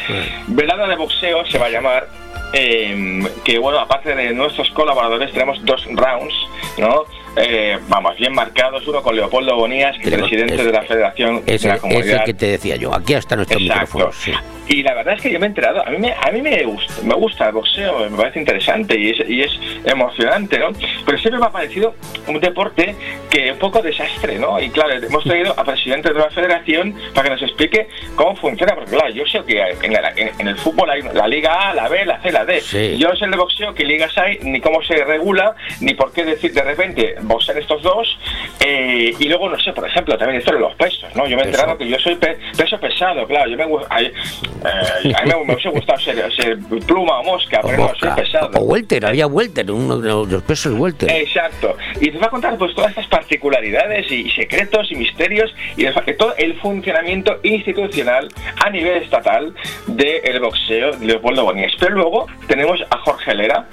[0.46, 2.06] Velada de boxeo se va a llamar.
[2.52, 6.34] eh, que bueno, aparte de nuestros colaboradores, tenemos dos rounds,
[6.78, 7.04] ¿no?
[7.36, 11.62] Eh, vamos, bien marcados, uno con Leopoldo Bonías, que es presidente de la Federación Es
[11.62, 12.94] de la el, es Comunidad el que te decía yo.
[12.94, 14.10] Aquí están nuestros Exacto.
[14.12, 14.32] sí.
[14.66, 16.62] Y la verdad es que yo me he enterado, a mí me, a mí me
[16.64, 19.50] gusta, me gusta el boxeo, me parece interesante y es, y es
[19.84, 20.68] emocionante, ¿no?
[21.04, 21.94] Pero siempre me ha parecido
[22.26, 22.94] un deporte
[23.30, 24.58] que un poco desastre, ¿no?
[24.60, 28.74] Y claro, hemos traído a presidente de la federación para que nos explique cómo funciona,
[28.74, 31.74] porque claro, yo sé que en, la- en- en el fútbol hay la Liga A,
[31.74, 32.60] la B, la C, la D.
[32.62, 32.96] Sí.
[32.96, 36.10] Yo no sé el de boxeo qué ligas hay, ni cómo se regula, ni por
[36.12, 38.18] qué decir de repente boxean estos dos.
[38.60, 41.26] eh, y luego, no sé, por ejemplo, también esto de los pesos, ¿no?
[41.26, 45.12] Yo me he enterado que yo soy pe- peso pesado, claro, yo me, ay, eh,
[45.14, 48.50] a mí me, hubiese gustado ser, ser pluma o mosca, pero no, soy pesado.
[48.58, 51.10] O welter, había welter, uno de los pesos welter.
[51.10, 51.76] Exacto.
[52.00, 55.84] Y nos va a contar pues todas estas particularidades y, y secretos y misterios y
[55.84, 58.28] de todo el funcionamiento institucional
[58.64, 59.54] a nivel estatal
[59.86, 61.72] del boxeo de Leopoldo Bonías.
[61.78, 63.66] Pero luego tenemos a Jorge Lera,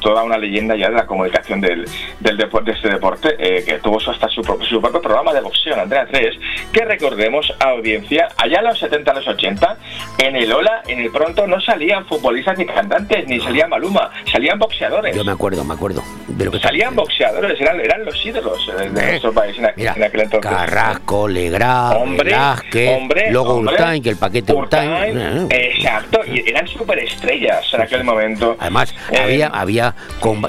[0.00, 1.84] toda una leyenda ya de la comunicación del,
[2.20, 5.40] del deporte, de este deporte, eh, que tuvo hasta su, propio- su propio programa de
[5.40, 6.36] boxeo en Andrea 3,
[6.72, 9.76] que recordemos a audiencia, allá en los 70, a los 80,
[10.18, 14.58] en el Ola, en el Pronto, no salían futbolistas ni cantantes, ni salían Maluma, salían
[14.58, 15.16] boxeadores.
[15.16, 16.02] Yo me acuerdo, me acuerdo.
[16.28, 19.64] De lo que Salían boxeadores, eran, eran los ídolos eh, de Eh, nuestro país en,
[19.64, 20.50] aqu- en aquel entonces.
[20.50, 23.74] Carrasco, Legrand, Hombre, Velázquez, hombre, luego hombre.
[23.74, 24.90] Urtain, que el paquete Urtain.
[24.90, 28.56] Urtain, eh, Exacto, y eran superestrellas en aquel momento.
[28.60, 29.94] Además, Eh, había, había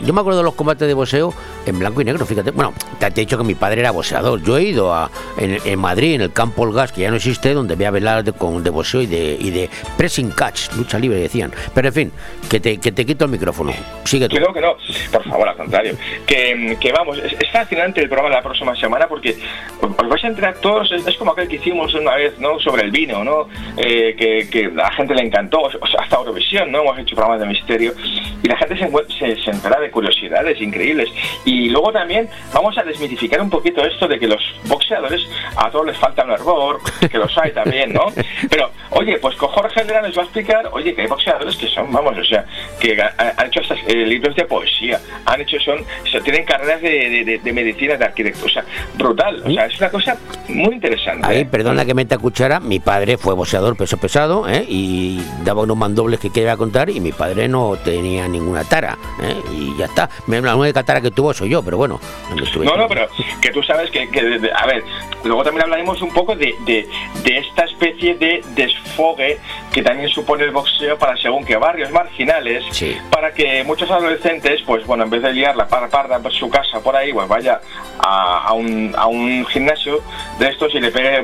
[0.04, 1.34] yo me acuerdo de los combates de boxeo
[1.66, 2.52] en blanco y negro, fíjate.
[2.52, 4.42] Bueno, te, he dicho que mi padre era boxeador.
[4.44, 7.18] Yo he ido a, en, en Madrid, en el campo El Gas, que ya no
[7.18, 10.72] existe, donde voy a velar de, con, de boxeo y de, y de pressing catch,
[10.76, 11.52] lucha libre, decían.
[11.74, 12.12] Pero en fin,
[12.50, 13.74] que te, que te quito el micrófono.
[14.04, 14.36] Sigue tú.
[14.36, 14.76] Que no, que no,
[15.12, 15.96] por favor, al contrario.
[16.26, 19.38] Que, que vamos, es, es fascinante el programa de la próxima semana porque
[19.82, 22.60] os vais a enterar todos, es, es como aquel que hicimos una vez, ¿no?
[22.60, 23.48] Sobre el vino, ¿no?
[23.78, 26.82] Eh, que, que a la gente le encantó, o sea, hasta Eurovisión, ¿no?
[26.82, 27.94] Hemos hecho programas de misterio
[28.42, 31.10] y la gente se, se, se entera de curiosidades increíbles.
[31.46, 35.22] Y luego también vamos a desmitificar un poquito esto de que los boxeadores
[35.56, 36.80] a todos les falta un hervor,
[37.10, 38.06] que los hay también, ¿no?
[38.50, 41.68] Pero, oye, pues con Jorge Lera nos va a explicar, oye, que hay boxeadores que
[41.68, 42.46] son, vamos, o sea,
[42.80, 46.46] que ha- han hecho hasta eh, libros de poesía, han hecho, son, o sea, tienen
[46.46, 48.66] carreras de, de- de- medicina, de arquitectura, o sea,
[48.96, 51.28] brutal, o sea, es una cosa muy interesante.
[51.28, 54.66] Ahí, perdona que meta cuchara, mi padre fue boxeador peso pesado ¿eh?
[54.68, 59.36] y daba unos mandobles que quería contar y mi padre no tenía ninguna tara ¿eh?
[59.54, 60.10] y ya está.
[60.28, 62.00] La única tara que tuvo soy yo, pero bueno.
[62.30, 63.08] no me estuve- No, no, pero
[63.42, 64.20] que tú sabes que, que
[64.56, 64.84] a ver,
[65.24, 66.88] luego también hablaremos un poco de, de,
[67.24, 69.40] de esta especie de desfogue
[69.72, 72.64] que también supone el boxeo para según qué barrios marginales,
[73.10, 76.50] para que muchos adolescentes, pues bueno, en vez de liar la par parda por su
[76.50, 77.60] casa por ahí, pues vaya
[78.00, 80.02] a, a un, a un gimnasio
[80.40, 81.24] de estos y le pegue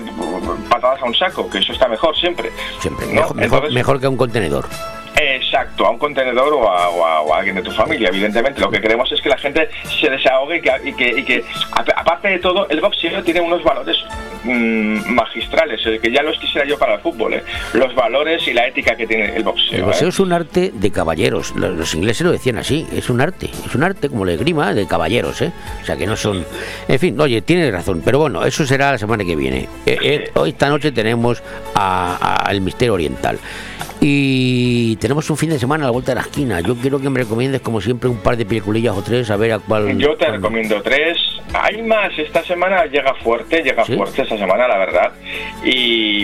[0.70, 2.52] patadas a un saco, que eso está mejor siempre.
[2.80, 3.14] Siempre, ¿no?
[3.14, 4.66] mejor, mejor, Entonces- mejor que un contenedor.
[5.22, 8.62] Exacto, a un contenedor o a, o a- o a alguien de tu familia, evidentemente.
[8.62, 9.70] Lo que queremos es que la gente
[10.00, 11.44] se desahogue y que, y que, y que,
[11.74, 13.98] a- aparte de todo, el boxeo tiene unos valores
[14.46, 17.44] mm, magistrales, eh, que ya los quisiera yo para el fútbol, eh.
[17.74, 19.74] los valores y la ética que tiene el boxeo.
[19.74, 19.84] El eh.
[19.84, 21.54] boxeo es un arte de caballeros.
[21.56, 22.88] Los, los ingleses lo decían así.
[22.94, 23.50] Es un arte.
[23.66, 25.52] Es un arte como la esgrima de caballeros, ¿eh?
[25.82, 26.46] O sea que no son.
[26.88, 28.02] En fin, oye, tienes razón.
[28.06, 29.68] Pero bueno, eso será la semana que viene.
[29.86, 31.44] Eh, eh, hoy esta noche tenemos
[31.76, 33.38] a- a- al misterio oriental.
[34.02, 36.62] Y tenemos un fin de semana a la vuelta de la esquina.
[36.62, 39.52] Yo quiero que me recomiendes, como siempre, un par de peliculillas o tres, a ver
[39.54, 39.98] a cuál.
[39.98, 41.18] Yo te recomiendo tres.
[41.54, 45.12] Hay más, esta semana llega fuerte, llega fuerte esta semana, la verdad.
[45.66, 46.22] Y,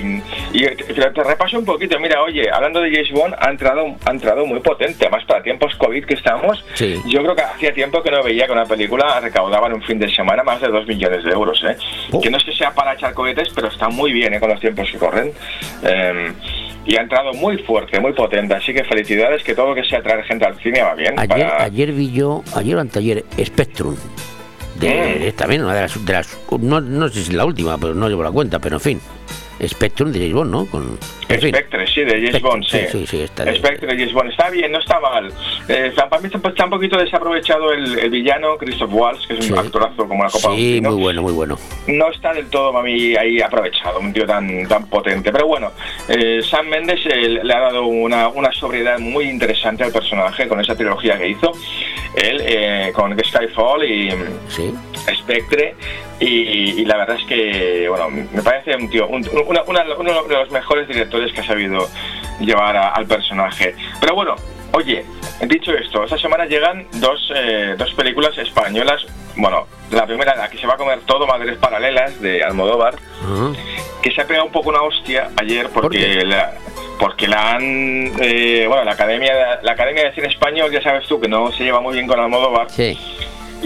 [0.53, 1.99] y te, te repaso un poquito.
[1.99, 5.05] Mira, oye, hablando de James Bond, ha entrado, ha entrado muy potente.
[5.05, 7.01] Además, para tiempos COVID que estamos, Sí.
[7.07, 9.99] yo creo que hacía tiempo que no veía que una película recaudaba en un fin
[9.99, 11.61] de semana más de 2 millones de euros.
[11.67, 11.75] ¿eh?
[12.21, 14.39] Que no es que sea para echar cohetes, pero está muy bien ¿eh?
[14.39, 15.33] con los tiempos que corren.
[15.83, 16.31] Eh,
[16.85, 18.53] y ha entrado muy fuerte, muy potente.
[18.53, 21.13] Así que felicidades, que todo lo que sea traer gente al cine va bien.
[21.17, 23.95] Ayer, para- ayer vi yo, ayer o anteayer, Spectrum.
[24.79, 25.19] De, Mm.
[25.23, 27.93] de- también una de las, de las- no, no sé si es la última, pero
[27.95, 29.01] no llevo la cuenta, pero en fin.
[29.65, 30.65] Spectrum de James Bond, ¿no?
[30.65, 30.97] Con.
[31.23, 32.77] Spectre, sí, de James Bond, sí.
[32.91, 34.31] sí, sí, sí, está de- Spectre de James Bond.
[34.31, 35.31] Está bien, no está mal.
[35.67, 39.49] Eh, para mí está, está un poquito desaprovechado el, el villano, Christoph Waltz, que es
[39.49, 41.57] un actorazo como la copa Sí, muy bueno, muy bueno.
[41.87, 45.31] no está del todo para mí ahí aprovechado, un tío tan tan potente.
[45.31, 45.71] Pero bueno,
[46.09, 50.59] eh, Sam Mendes eh, le ha dado una, una sobriedad muy interesante al personaje con
[50.59, 51.51] esa trilogía que hizo.
[52.15, 54.09] Él eh, con Skyfall y
[55.13, 55.75] Spectre.
[56.19, 60.23] Y, y la verdad es que, bueno, me parece un tío, un- una- una- uno
[60.23, 61.87] de los mejores directores que ha sabido
[62.39, 63.75] llevar a- al personaje.
[63.99, 64.35] Pero bueno,
[64.71, 65.05] oye,
[65.41, 69.05] dicho esto, esta semana llegan dos, eh, dos películas españolas.
[69.35, 72.95] Bueno, la primera, la que se va a comer todo, Madres Paralelas, de Almodóvar,
[74.01, 76.53] que se ha pegado un poco una hostia ayer porque la
[76.99, 81.19] porque la han eh, bueno la academia la academia de cine español ya sabes tú
[81.19, 82.97] que no se lleva muy bien con Almodóvar Sí.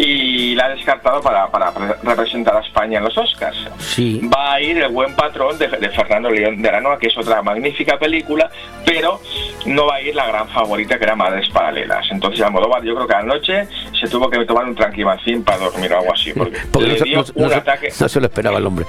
[0.01, 4.21] Y la ha descartado para, para pre- representar a España en los Oscars Sí.
[4.33, 7.41] va a ir el buen patrón de, de Fernando León de Aranoa que es otra
[7.41, 8.49] magnífica película
[8.85, 9.19] pero
[9.65, 13.07] no va a ir la gran favorita que era Madres Paralelas entonces Almodóvar yo creo
[13.07, 13.67] que anoche
[13.99, 17.03] se tuvo que tomar un tranquimacín para dormir o algo así porque, Porque le no,
[17.05, 18.85] dio no se- no un ataque no se lo esperaba el hombre.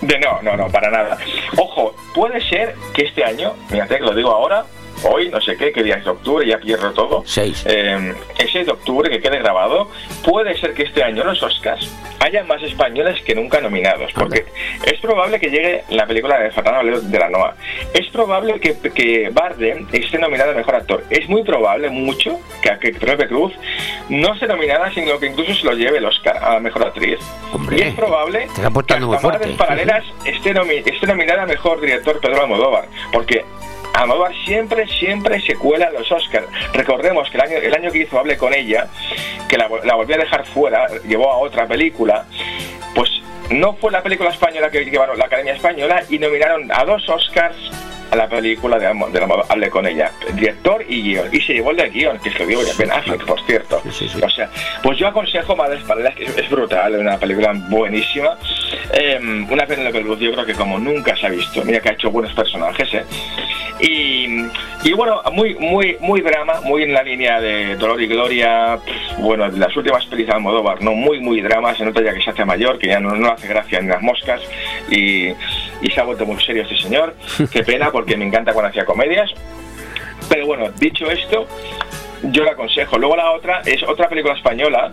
[0.00, 1.18] de no, no, no, para nada.
[1.58, 4.64] Ojo, puede ser que este año, fíjate que lo digo ahora,
[5.04, 7.22] hoy, no sé qué, qué día es de octubre, ya pierdo todo.
[7.26, 7.64] Seis.
[7.66, 9.90] Eh, ese de octubre que quede grabado,
[10.24, 11.90] puede ser que este año en los Oscars
[12.20, 14.46] haya más españoles que nunca nominados, porque
[14.86, 17.54] es probable que llegue la película de Fernando León de la Noa.
[17.92, 21.04] Es probable que, que Bardem esté nominado a Mejor Actor.
[21.10, 23.52] Es muy probable, mucho, que, que Penélope Cruz
[24.08, 27.18] no se nominada, sino que incluso se lo lleve el Oscar a Mejor Actriz.
[27.70, 29.48] y es probable está apostando muy fuerte.
[29.58, 33.44] Paralelas esté, nomi- esté nominada a Mejor Director Pedro Almodóvar, porque
[33.94, 36.46] Almodóvar siempre, siempre se cuela los Oscars.
[36.72, 38.88] Recordemos que el año, el año que hizo Hable con ella,
[39.48, 42.26] que la, la volvió a dejar fuera, llevó a otra película,
[42.94, 43.10] pues
[43.50, 47.56] no fue la película española que llevaron la Academia Española y nominaron a dos Oscars
[48.10, 51.28] a la película de, de Almodóvar, Hable con ella, director y guion.
[51.32, 53.82] Y se llevó el de guion, que es lo digo ya, Ben Affleck, por cierto.
[53.84, 54.50] O sea,
[54.82, 58.36] pues yo aconsejo Madres Paralelas, que es, brutal, una película buenísima.
[58.92, 59.18] Eh,
[59.50, 61.64] una Penélope Cruz, yo creo que como nunca se ha visto.
[61.64, 63.04] Mira que ha hecho buenos personajes, ¿eh?
[63.80, 64.26] Y,
[64.84, 68.78] y bueno, muy muy muy drama, muy en la línea de Dolor y Gloria,
[69.18, 72.22] bueno, de las últimas películas de Almodóvar, no muy muy drama, se nota ya que
[72.22, 74.40] se hace mayor, que ya no, no hace gracia ni las moscas
[74.90, 75.26] y,
[75.82, 77.16] y se ha vuelto muy serio este señor.
[77.50, 79.30] Qué pena porque me encanta cuando hacía comedias.
[80.28, 81.46] Pero bueno, dicho esto,
[82.24, 82.98] yo le aconsejo.
[82.98, 84.90] Luego la otra es otra película española.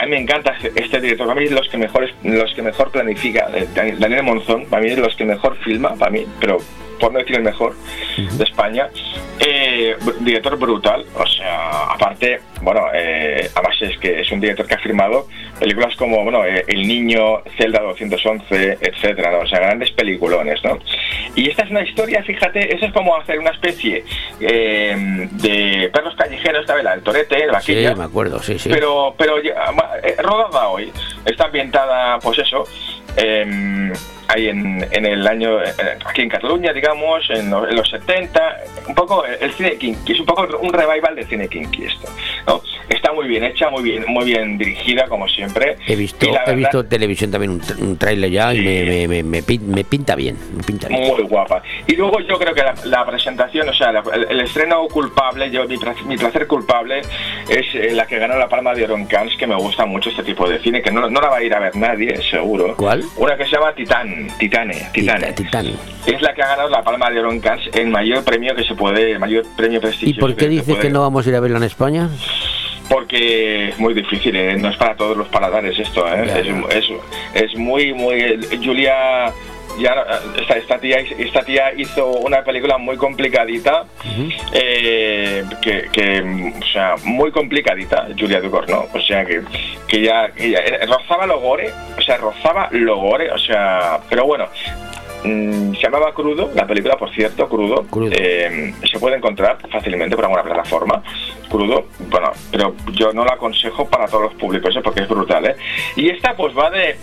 [0.00, 1.26] A mí me encanta este- director.
[1.28, 3.48] Para mí es los que mejor, los que mejor planifica.
[3.54, 6.58] eh, Dani- Daniel Monzón, para mí es los que mejor filma, para mí, pero
[7.04, 7.74] por no decir el mejor
[8.16, 8.88] de España.
[9.38, 14.74] Eh, director brutal, o sea, aparte, bueno, eh, además es que es un director que
[14.74, 15.26] ha firmado
[15.60, 19.40] películas como, bueno, eh, El Niño, Zelda 211, etcétera, ¿no?
[19.40, 20.78] o sea, grandes peliculones, ¿no?
[21.34, 24.02] Y esta es una historia, fíjate, eso es como hacer una especie
[24.40, 26.84] eh, de perros callejeros, ¿sabes?
[26.84, 28.70] La del Torete, Sí, vaquilla, me acuerdo, sí, sí.
[28.70, 29.36] pero pero
[30.22, 30.90] rodada hoy
[31.26, 32.64] está ambientada pues eso
[34.36, 35.72] en, en el año eh,
[36.04, 38.56] aquí en Cataluña digamos en, lo- en los 70
[38.88, 42.08] un poco el cine kinky es un poco un revival del cine kinky esto
[42.46, 42.60] ¿no?
[42.88, 46.84] está muy bien hecha muy bien muy bien dirigida como siempre He visto, he visto
[46.86, 50.36] televisión también un, un tráiler ya y me, me, me, me pin- me pinta bien,
[50.56, 51.08] me pinta bien.
[51.08, 51.62] muy guapa.
[51.86, 55.50] Y luego yo creo que la, la presentación, o sea, la- el, el estreno culpable,
[55.50, 57.00] yo mi, placer- mi placer culpable
[57.48, 60.10] es eh, la que ganó la Palma de Oro en Cannes, que me gusta mucho
[60.10, 62.74] este tipo de cine, que no, no la va a ir a ver nadie, seguro.
[62.76, 63.04] ¿Cuál?
[63.16, 65.32] Una que se llama Titán, Titane, Titane.
[65.32, 65.66] Titán.
[66.06, 68.64] Es la que ha ganado la Palma de Oro en Cannes, el mayor premio que
[68.64, 70.20] se puede, el mayor premio ¿Y prestigioso.
[70.20, 72.08] por qué dices que no vamos a ir a verla en España?
[72.88, 74.56] porque es muy difícil, ¿eh?
[74.56, 76.24] no es para todos los paladares esto, ¿eh?
[76.40, 76.78] Es, ya.
[76.78, 76.84] es,
[77.34, 78.38] es muy, muy...
[78.62, 79.32] Julia,
[79.78, 79.94] ya,
[80.40, 83.84] esta, esta, tía, esta tía hizo una película muy complicadita,
[84.52, 89.42] eh, que, que, o sea, muy complicadita, Julia Ducournau, o sea, que,
[89.88, 94.00] que ya, que ya- eh, rozaba lo gore, o sea, rozaba lo gore, o sea,
[94.08, 94.46] pero bueno,
[95.24, 97.86] mm, se llamaba Crudo, la película, por cierto, Crudo.
[98.16, 101.02] Eh, se puede encontrar fácilmente por alguna plataforma.
[101.50, 104.80] Crudo, bueno, pero yo no la aconsejo para todos los públicos, ¿eh?
[104.82, 105.56] porque es brutal, ¿eh?
[105.96, 106.96] Y esta, pues va de.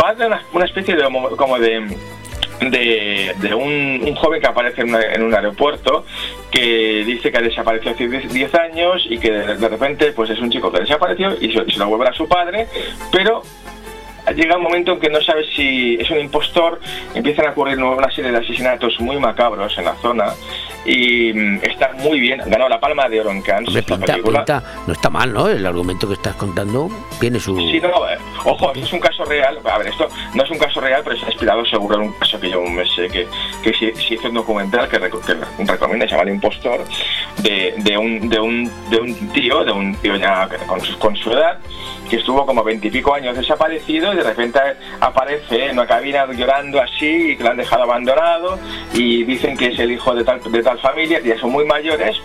[0.00, 1.02] Va de una, una especie de.
[1.02, 1.96] como- de
[2.60, 6.04] de, un, joven que aparece en, un aeropuerto
[6.50, 10.38] que dice que ha desaparecido hace 10 10 años y que de, repente pues es
[10.40, 12.66] un chico que desapareció y se lo vuelve a su padre,
[13.10, 13.42] pero
[14.32, 16.80] llega un momento en que no sabe si es un impostor,
[17.14, 20.26] empiezan a ocurrir una serie de asesinatos muy macabros en la zona
[20.84, 24.92] y mm, está muy bien, ganó la Palma de Oro en Cannes pinta, pinta- no
[24.92, 25.48] está mal, ¿no?
[25.48, 26.88] El argumento que estás contando
[27.18, 27.56] tiene su...
[27.56, 29.58] Sí, no, eh, ojo, esto es un caso real.
[29.64, 32.40] A ver, esto no es un caso real, pero está inspirado seguro en un caso
[32.40, 33.26] que yo me sé que,
[33.62, 35.34] que se, se hizo un documental que, reco- que
[35.64, 36.84] recomienda, se llama El Impostor,
[37.42, 41.14] de, de, un, de, un, de un tío, de un tío ya con su, con
[41.16, 41.58] su edad,
[42.08, 44.60] que estuvo como veintipico años desaparecido y de repente
[45.00, 48.58] aparece en una cabina llorando así y que lo han dejado abandonado
[48.92, 51.64] y dicen que es el hijo de tal, de tal familia, que ya son muy
[51.64, 52.20] mayores.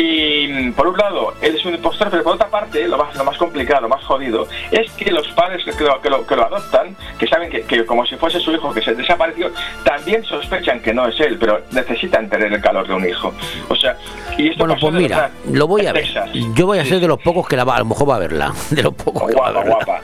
[0.00, 3.24] Y por un lado, él es un impostor, pero por otra parte, lo más, lo
[3.24, 6.44] más complicado, lo más jodido, es que los padres que lo, que lo, que lo
[6.46, 9.50] adoptan, que saben que, que como si fuese su hijo que se desapareció,
[9.84, 13.34] también sospechan que no es él, pero necesitan tener el calor de un hijo.
[13.68, 13.96] O sea,
[14.36, 16.04] y esto Bueno, pues mira, lo voy a ver.
[16.04, 16.30] Texas.
[16.54, 18.18] Yo voy a ser de los pocos que la va, a lo mejor va a
[18.20, 18.52] verla.
[18.70, 19.84] De los pocos que va a Guapa, verla.
[19.84, 20.00] guapa.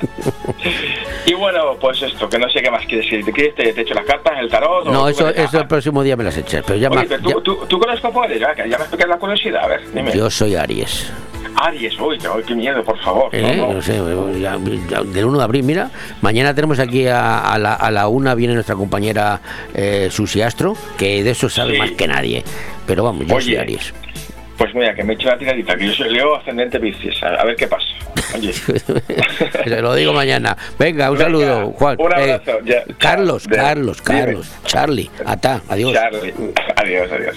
[1.27, 3.25] Y bueno, pues esto, que no sé qué más quieres decir.
[3.25, 3.55] ¿Te quieres?
[3.55, 4.87] Te, te echo las cartas, el tarot?
[4.87, 6.65] o No, tú eso, eso el próximo día me las echas.
[6.67, 8.01] Pero ya, Oye, me- pero ya- tú, tú, tú con los
[8.39, 10.13] ya, que ya me explica la curiosidad, a ver, dime.
[10.17, 11.11] yo soy Aries.
[11.57, 13.29] Aries, uy, qué, qué miedo, por favor.
[13.35, 13.55] ¿eh?
[13.57, 13.75] no, no.
[13.75, 14.01] No sé,
[14.41, 14.59] ya-
[14.91, 15.91] ya- del 1 de abril, mira,
[16.21, 19.41] mañana tenemos aquí a, a la, a la una, viene nuestra compañera
[19.73, 21.79] eh, Susi Astro, que de eso sabe Sí.
[21.79, 22.43] más que nadie.
[22.87, 23.57] Pero vamos, yo soy.
[23.57, 23.95] Aries.
[24.59, 27.45] Pues mira, que me he hecho la tiradita, que yo soy Leo ascendente Piscis, a,
[27.45, 27.87] ver qué pasa.
[28.37, 28.53] Oye,
[29.65, 30.57] Se lo digo mañana.
[30.79, 31.97] Venga, un Venga, saludo, Juan.
[32.01, 32.59] un Eh, abrazo,
[32.99, 34.03] Carlos, de- Carlos.
[34.03, 35.93] Carlos, Charlie, ata, adiós.
[35.93, 36.35] Charlie,
[36.77, 37.37] adiós, adiós.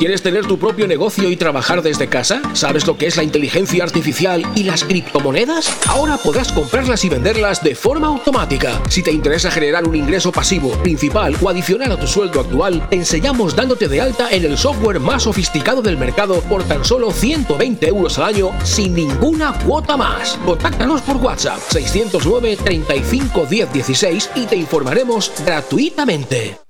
[0.00, 2.40] ¿Quieres tener tu propio negocio y trabajar desde casa?
[2.54, 5.70] ¿Sabes lo que es la inteligencia artificial y las criptomonedas?
[5.86, 8.80] Ahora podrás comprarlas y venderlas de forma automática.
[8.88, 12.96] Si te interesa generar un ingreso pasivo, principal o adicional a tu sueldo actual, te
[12.96, 17.86] enseñamos dándote de alta en el software más sofisticado del mercado por tan solo 120
[17.86, 20.38] euros al año sin ninguna cuota más.
[20.46, 26.69] Contáctanos por WhatsApp 609 35 10 16 y te informaremos gratuitamente.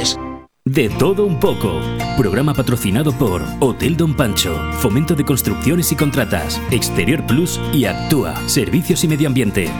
[0.65, 1.81] De todo un poco.
[2.15, 8.35] Programa patrocinado por Hotel Don Pancho, Fomento de Construcciones y Contratas, Exterior Plus y Actúa,
[8.47, 9.71] Servicios y Medio Ambiente.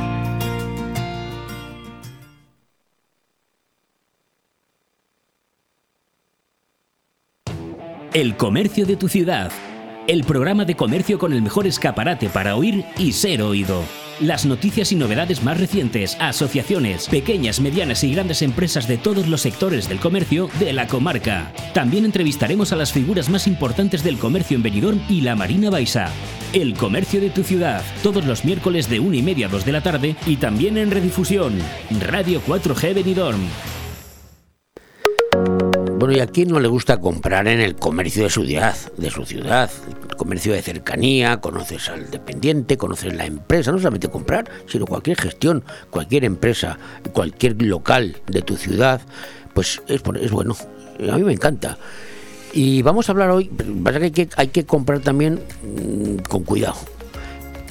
[8.15, 9.51] El comercio de tu ciudad.
[10.07, 13.83] El programa de comercio con el mejor escaparate para oír y ser oído.
[14.21, 19.41] Las noticias y novedades más recientes, asociaciones, pequeñas, medianas y grandes empresas de todos los
[19.41, 21.51] sectores del comercio de la comarca.
[21.73, 26.11] También entrevistaremos a las figuras más importantes del comercio en Benidorm y la Marina Baixa.
[26.53, 29.71] El comercio de tu ciudad, todos los miércoles de 1 y media a 2 de
[29.71, 31.57] la tarde y también en redifusión.
[31.99, 33.41] Radio 4G Benidorm.
[36.01, 38.75] Bueno, ¿y a quién no le gusta comprar en el comercio de su ciudad?
[38.97, 39.69] De su ciudad?
[40.09, 45.17] El comercio de cercanía, conoces al dependiente, conoces la empresa, no solamente comprar, sino cualquier
[45.17, 46.79] gestión, cualquier empresa,
[47.13, 48.99] cualquier local de tu ciudad,
[49.53, 50.55] pues es, es bueno.
[51.07, 51.77] A mí me encanta.
[52.51, 53.51] Y vamos a hablar hoy,
[53.83, 56.77] pasa que hay que, hay que comprar también mm, con cuidado.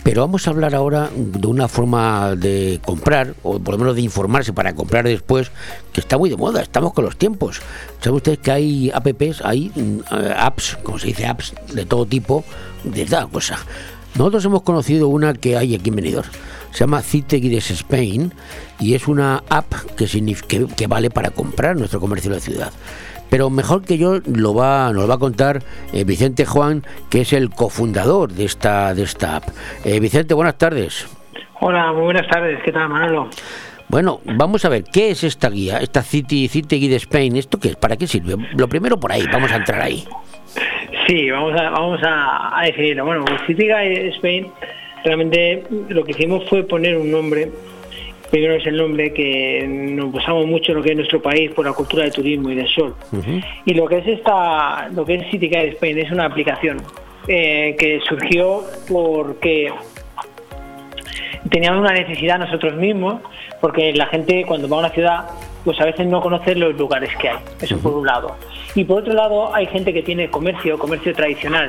[0.03, 4.03] Pero vamos a hablar ahora de una forma de comprar, o por lo menos de
[4.03, 5.51] informarse para comprar después,
[5.93, 7.61] que está muy de moda, estamos con los tiempos.
[8.01, 12.45] ¿Saben ustedes que hay apps, hay eh, apps, como se dice, apps de todo tipo,
[12.85, 13.59] de cada cosa?
[14.15, 16.29] Nosotros hemos conocido una que hay aquí en Benidorm.
[16.73, 18.33] Se llama Citeguides Spain
[18.79, 20.07] y es una app que,
[20.47, 22.73] que, que vale para comprar nuestro comercio de la ciudad.
[23.31, 25.63] Pero mejor que yo lo va, nos lo va a contar
[25.93, 29.45] eh, Vicente Juan, que es el cofundador de esta, de esta app.
[29.85, 31.07] Eh, Vicente, buenas tardes.
[31.61, 32.59] Hola, muy buenas tardes.
[32.65, 33.31] ¿Qué tal, Manolo?
[33.89, 37.37] Bueno, vamos a ver, ¿qué es esta guía, esta City, City Guide Spain?
[37.37, 37.77] ¿Esto qué es?
[37.77, 38.37] ¿Para qué sirve?
[38.57, 40.05] Lo primero por ahí, vamos a entrar ahí.
[41.07, 43.05] Sí, vamos a, vamos a, a definirlo.
[43.05, 44.47] Bueno, City Guide Spain,
[45.05, 47.51] realmente lo que hicimos fue poner un nombre.
[48.31, 51.67] Primero es el nombre que nos basamos mucho en lo que es nuestro país por
[51.67, 52.95] la cultura de turismo y del sol.
[53.65, 56.81] Y lo que es esta, lo que es City Guide Spain es una aplicación
[57.27, 59.73] eh, que surgió porque
[61.51, 63.21] teníamos una necesidad nosotros mismos,
[63.61, 65.25] porque la gente cuando va a una ciudad,
[65.65, 67.39] pues a veces no conoce los lugares que hay.
[67.61, 68.37] Eso por un lado.
[68.75, 71.69] Y por otro lado, hay gente que tiene comercio, comercio tradicional,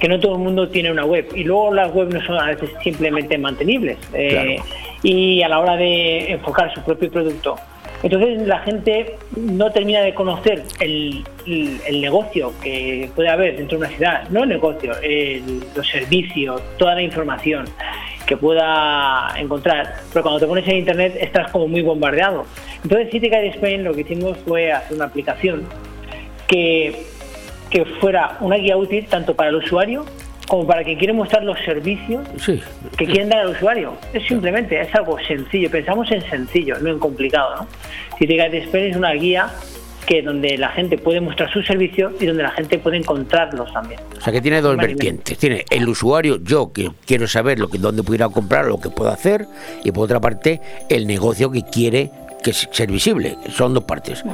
[0.00, 1.28] que no todo el mundo tiene una web.
[1.34, 3.98] Y luego las webs no son a veces simplemente mantenibles.
[4.14, 4.56] eh,
[5.02, 7.56] Y a la hora de enfocar su propio producto.
[8.02, 13.84] Entonces la gente no termina de conocer el, el- negocio que puede haber dentro de
[13.86, 14.92] una ciudad, no el negocio,
[15.76, 17.66] los servicios, toda la información
[18.26, 19.96] que pueda encontrar.
[20.12, 22.46] Pero cuando te pones en internet estás como muy bombardeado.
[22.82, 25.64] Entonces City Guide Spain lo que hicimos fue hacer una aplicación
[26.48, 27.04] que,
[27.68, 30.06] que fuera una guía útil tanto para el usuario
[30.50, 32.60] como para quien quiere mostrar los servicios Sí.
[32.98, 33.94] que quieren dar al usuario.
[34.12, 35.70] Es simplemente, es algo sencillo.
[35.70, 37.54] Pensamos en sencillo, no en complicado.
[37.54, 37.68] ¿no?
[38.18, 39.48] Guide Spain es una guía
[40.06, 44.00] que donde la gente puede mostrar sus servicios y donde la gente puede encontrarlos también.
[44.18, 45.38] O sea que tiene dos vertientes.
[45.38, 49.10] Tiene el usuario, yo que quiero saber lo que, dónde pudiera comprar, lo que puedo
[49.12, 49.46] hacer,
[49.84, 52.10] y por otra parte, el negocio que quiere
[52.42, 53.36] que ser visible.
[53.50, 54.24] Son dos partes.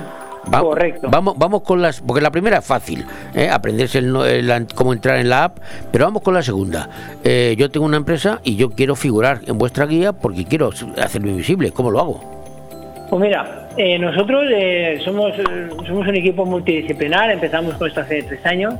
[0.52, 1.08] Va- Correcto.
[1.10, 2.00] Vamos, vamos con las.
[2.00, 3.04] Porque la primera es fácil,
[3.34, 3.48] ¿eh?
[3.50, 5.58] aprenderse el el cómo entrar en la app,
[5.90, 6.88] pero vamos con la segunda.
[7.24, 10.70] Eh, yo tengo una empresa y yo quiero figurar en vuestra guía porque quiero
[11.02, 11.72] hacerme visible.
[11.72, 12.36] ¿Cómo lo hago?
[13.10, 15.32] Pues mira, eh, nosotros eh, somos,
[15.86, 18.74] somos un equipo multidisciplinar, empezamos con esto hace tres años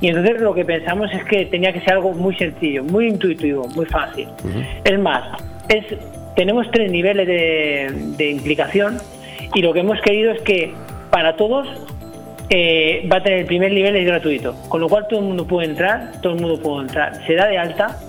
[0.00, 3.66] y entonces lo que pensamos es que tenía que ser algo muy sencillo, muy intuitivo,
[3.74, 4.28] muy fácil.
[4.84, 5.24] Es más,
[5.68, 5.84] es,
[6.36, 8.98] tenemos tres niveles de, de implicación
[9.54, 10.72] y lo que hemos querido es que
[11.14, 11.68] para todos
[12.50, 15.46] eh, va a tener el primer nivel es gratuito, con lo cual todo el mundo
[15.46, 18.00] puede entrar, todo el mundo puede entrar, se da de alta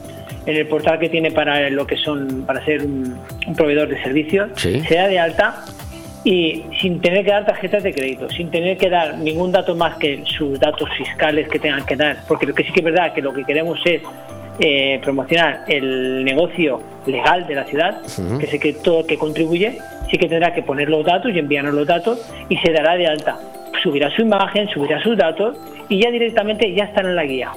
[0.47, 3.15] en el portal que tiene para lo que son para ser un,
[3.45, 4.81] un proveedor de servicios, Sí.
[4.87, 5.63] se da de alta
[6.23, 9.97] y sin tener que dar tarjetas de crédito, sin tener que dar ningún dato más
[9.97, 13.13] que sus datos fiscales que tengan que dar, porque lo que sí que es verdad
[13.13, 14.01] que lo que queremos es
[14.59, 18.01] eh, promocionar el negocio legal de la ciudad,
[18.39, 19.77] que sé que todo el que contribuye
[20.09, 22.19] sí que tendrá que poner los datos y enviarnos los datos
[22.49, 23.37] y se dará de alta.
[23.81, 25.57] Subirá su imagen, subirá sus datos
[25.89, 27.51] y ya directamente ya están en la guía.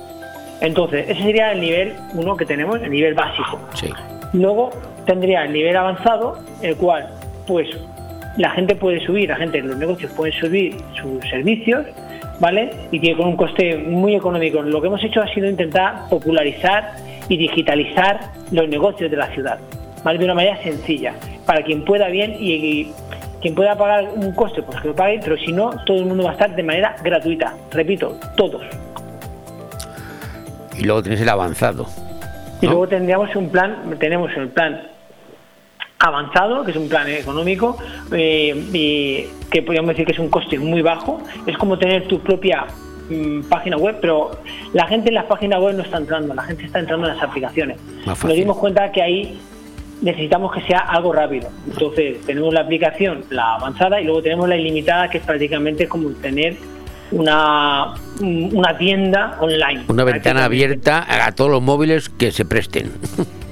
[0.60, 3.60] Entonces, ese sería el nivel uno que tenemos, el nivel básico.
[3.74, 3.90] Sí.
[4.32, 4.70] Luego
[5.06, 7.08] tendría el nivel avanzado, el cual,
[7.46, 7.68] pues,
[8.36, 11.86] la gente puede subir, la gente, los negocios pueden subir sus servicios,
[12.40, 12.70] ¿vale?
[12.90, 14.62] Y que con un coste muy económico.
[14.62, 16.92] Lo que hemos hecho ha sido intentar popularizar
[17.28, 18.20] y digitalizar
[18.50, 19.58] los negocios de la ciudad,
[20.04, 20.18] ¿vale?
[20.18, 21.14] De una manera sencilla,
[21.46, 22.92] para quien pueda bien y, y
[23.40, 26.24] quien pueda pagar un coste, pues que lo pague, pero si no, todo el mundo
[26.24, 27.54] va a estar de manera gratuita.
[27.70, 28.62] Repito, todos.
[30.76, 31.86] Y luego tienes el avanzado.
[32.60, 34.82] Y luego tendríamos un plan, tenemos el plan
[35.98, 37.76] avanzado, que es un plan económico,
[38.12, 41.20] eh, y que podríamos decir que es un coste muy bajo.
[41.46, 42.66] Es como tener tu propia
[43.08, 44.30] mm, página web, pero
[44.72, 47.22] la gente en las páginas web no está entrando, la gente está entrando en las
[47.22, 47.78] aplicaciones.
[48.04, 49.40] Más Nos dimos cuenta que ahí
[50.02, 51.48] necesitamos que sea algo rápido.
[51.66, 56.10] Entonces tenemos la aplicación, la avanzada, y luego tenemos la ilimitada, que es prácticamente como
[56.10, 56.56] tener
[57.10, 59.84] una, una tienda online.
[59.88, 62.92] Una ventana abierta a todos los móviles que se presten.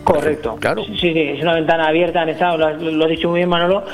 [0.04, 0.56] Correcto.
[0.60, 0.84] Claro.
[0.84, 3.84] Sí, sí, es una ventana abierta en estado, lo, lo has dicho muy bien Manolo,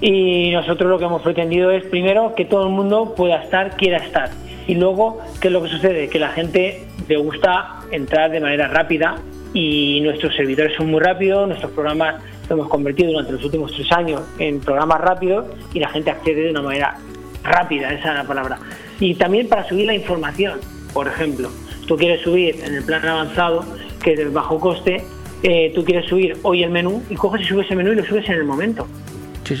[0.00, 3.98] y nosotros lo que hemos pretendido es primero que todo el mundo pueda estar, quiera
[3.98, 4.30] estar,
[4.66, 6.08] y luego, ¿qué es lo que sucede?
[6.08, 9.16] Que la gente le gusta entrar de manera rápida
[9.52, 13.90] y nuestros servidores son muy rápidos, nuestros programas lo hemos convertido durante los últimos tres
[13.92, 16.98] años en programas rápidos y la gente accede de una manera
[17.42, 18.58] rápida, esa es la palabra.
[18.98, 20.60] Y también para subir la información,
[20.92, 21.50] por ejemplo,
[21.86, 23.64] tú quieres subir en el plan avanzado,
[24.02, 25.04] que es de bajo coste,
[25.42, 28.04] eh, tú quieres subir hoy el menú y coges y subes el menú y lo
[28.04, 28.86] subes en el momento.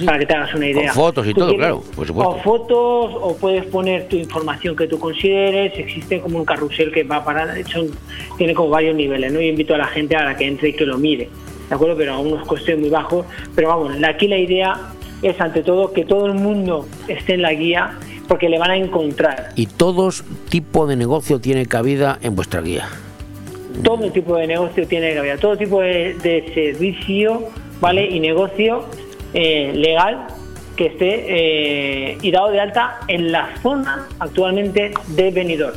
[0.04, 0.92] Para que te hagas una idea.
[0.92, 2.30] Con fotos y todo, claro, por supuesto.
[2.34, 5.78] O fotos, o puedes poner tu información que tú consideres.
[5.78, 7.54] Existe como un carrusel que va para.
[7.66, 7.88] Son,
[8.38, 9.40] tiene como varios niveles, ¿no?
[9.40, 11.28] Yo invito a la gente a la que entre y que lo mire,
[11.68, 11.96] ¿de acuerdo?
[11.96, 13.26] Pero a unos costes muy bajos.
[13.54, 14.76] Pero vamos, aquí la idea
[15.22, 17.98] es ante todo que todo el mundo esté en la guía
[18.28, 22.88] porque le van a encontrar Y todos tipo de negocio tiene cabida en vuestra guía.
[23.82, 27.48] todo tipo de negocio tiene haber, todo tipo de, de servicio,
[27.80, 28.06] ¿vale?
[28.06, 28.84] Y negocio
[29.34, 30.26] eh, legal
[30.76, 31.24] que esté
[32.14, 35.76] eh, y dado de alta en la zona actualmente de Benidorm.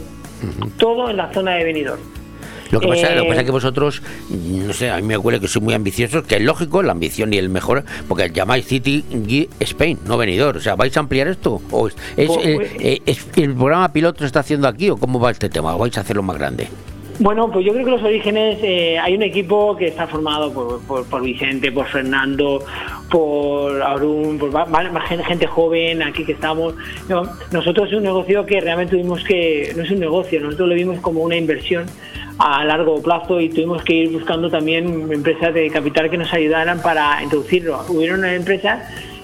[0.78, 2.00] Todo en la zona de Benidorm.
[2.72, 4.02] Lo que, pasa, Eh, lo que pasa es que vosotros,
[4.32, 7.32] no sé, a mí me huele que sois muy ambiciosos, que es lógico, la ambición
[7.32, 9.04] y el mejor, porque llamáis City
[9.60, 10.58] Spain, no venidor.
[10.58, 11.62] O sea, ¿vais a ampliar esto?
[11.70, 14.90] ¿O es, es, Pues, eh, pues- eh, es- el programa piloto se está haciendo aquí
[14.90, 15.76] o cómo va este tema?
[15.76, 16.68] ¿O vais a hacerlo más grande?
[17.20, 21.22] Bueno, pues yo creo que los orígenes, eh, hay un equipo que está formado por,
[21.22, 22.64] Vicente, por Fernando,
[23.10, 24.66] por Arun, por va-
[25.02, 26.74] gente, joven aquí que estamos.
[27.08, 30.76] No, nosotros es un negocio que realmente tuvimos que, no es un negocio, nosotros lo
[30.76, 31.86] vimos como una inversión
[32.40, 36.82] a largo plazo y tuvimos que ir buscando también empresas de capital que nos ayudaran
[36.82, 37.86] para introducirlo.
[37.90, 38.82] Hubieron empresas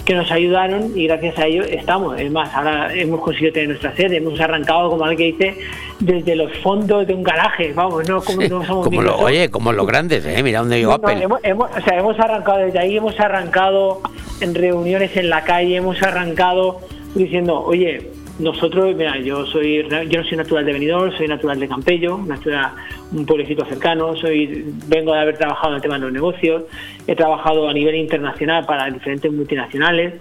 [0.10, 2.20] que nos ayudaron y gracias a ello estamos.
[2.20, 5.62] Es más, ahora hemos conseguido tener nuestra sede, hemos arrancado, como alguien que dice,
[6.00, 9.72] desde los fondos de un garaje, vamos, no, como, no somos Como lo, oye, como
[9.72, 10.42] los grandes, ¿eh?
[10.42, 11.24] Mira dónde llegó No, no, Apple.
[11.24, 14.02] hemos, hemos- o sea, hemos arrancado desde ahí, hemos arrancado
[14.42, 16.80] en reuniones en la calle, hemos arrancado
[17.14, 18.10] diciendo, oye,
[18.40, 22.38] nosotros, mira, yo soy, yo no soy natural de Benidorm, soy natural de Campello, una
[22.38, 22.72] ciudad,
[23.12, 26.64] un pueblecito cercano, soy, vengo de haber trabajado en el tema de los negocios,
[27.08, 30.16] he trabajado a nivel internacional para diferentes multinacionales,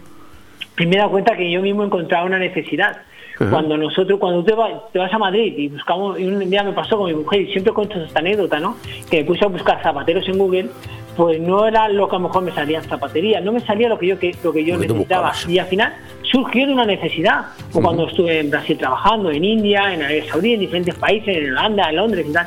[0.78, 3.02] y me he dado cuenta que yo mismo he encontrado una necesidad.
[3.50, 4.52] Cuando nosotros, cuando te,
[4.92, 7.52] te vas a Madrid y buscamos, y un día me pasó con mi mujer, y
[7.52, 8.76] siempre cuento esta anécdota, ¿no?
[9.08, 10.70] Que me puse a buscar zapateros en Google,
[11.16, 13.88] pues no era lo que a lo mejor me salía en zapatería, no me salía
[13.88, 15.32] lo que yo, que, lo que yo necesitaba.
[15.46, 15.94] Y al final
[16.30, 17.46] surgió de una necesidad.
[17.72, 21.50] O cuando estuve en Brasil trabajando, en India, en Arabia Saudí, en diferentes países, en
[21.52, 22.46] Holanda, en Londres y tal.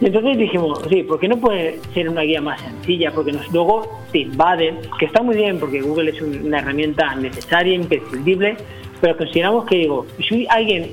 [0.00, 3.10] Y entonces dijimos, sí, ¿por qué no puede ser una guía más sencilla?
[3.12, 7.14] Porque nos, luego te invaden, que está muy bien porque Google es un- una herramienta
[7.16, 8.56] necesaria, imprescindible,
[9.00, 10.90] pero consideramos que, digo, si alguien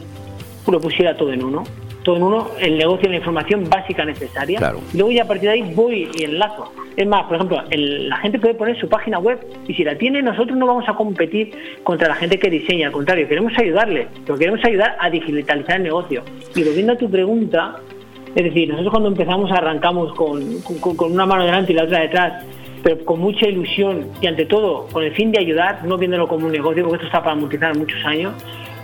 [0.71, 1.63] lo pusiera todo en uno,
[2.05, 4.79] todo en uno, el negocio y la información básica necesaria, Claro.
[4.93, 6.71] y luego ya a partir de ahí voy y enlazo.
[6.95, 9.97] Es más, por ejemplo, el- la gente puede poner su página web y si la
[9.97, 11.51] tiene, nosotros no vamos a competir
[11.83, 15.83] contra la gente que diseña, al contrario, queremos ayudarle, pero queremos ayudar a digitalizar el
[15.83, 16.23] negocio.
[16.55, 17.75] Y volviendo a tu pregunta,
[18.35, 21.99] es decir, nosotros cuando empezamos arrancamos con, con- con una mano delante y la otra
[22.01, 22.45] detrás,
[22.83, 26.45] pero con mucha ilusión y ante todo con el fin de ayudar, no viéndolo como
[26.45, 28.33] un negocio, porque esto está para multiplicar muchos años.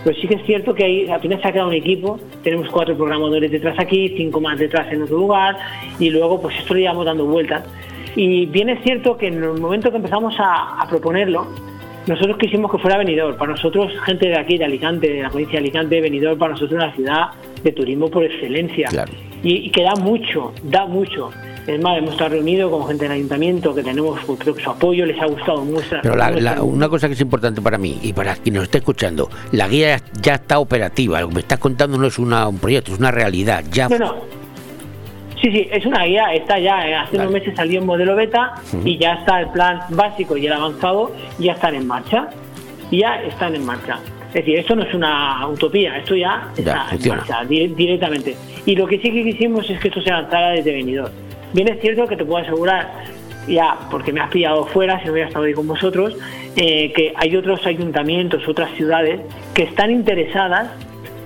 [0.04, 2.68] Pero sí que es cierto que ahí, al final se ha creado un equipo, tenemos
[2.70, 5.56] cuatro programadores detrás aquí, cinco más detrás en otro lugar,
[5.98, 7.64] y luego pues esto lo llevamos dando vueltas.
[8.16, 11.46] Y bien es cierto que en el momento que empezamos a, a proponerlo,
[12.06, 13.36] nosotros quisimos que fuera Benidorm.
[13.36, 16.78] Para nosotros, gente de aquí, de Alicante, de la provincia de Alicante, Benidorm, para nosotros
[16.78, 17.28] es una ciudad
[17.62, 18.88] de turismo por excelencia.
[19.42, 21.30] Y, y que da mucho, da mucho.
[21.66, 24.70] Es más, hemos estado reunidos con gente del ayuntamiento que tenemos, pues, creo que su
[24.70, 26.00] apoyo les ha gustado muestra.
[26.02, 29.30] Pero la- una cosa que es importante para mí y para quien nos esté escuchando,
[29.52, 31.20] la guía ya, está operativa.
[31.20, 33.62] Lo que me estás contando no es una- un proyecto, es una realidad.
[33.70, 34.14] Ya No, no.
[35.40, 38.54] Sí, sí, es una guía, está ya, eh, hace unos meses salió en modelo beta
[38.84, 42.28] y ya está el plan básico y el avanzado, ya están en marcha.
[42.90, 43.98] Ya están en marcha.
[44.28, 47.18] Es decir, esto no es una utopía, esto ya está en funciona.
[47.18, 48.36] marcha di- directamente.
[48.66, 51.12] Y lo que sí que quisimos es que esto se lanzara desde Benidorm.
[51.52, 52.90] Bien es cierto que te puedo asegurar,
[53.46, 56.16] ya porque me has pillado fuera, si no hubiera estado ahí con vosotros,
[56.56, 59.20] eh, que hay otros ayuntamientos, otras ciudades
[59.54, 60.70] que están interesadas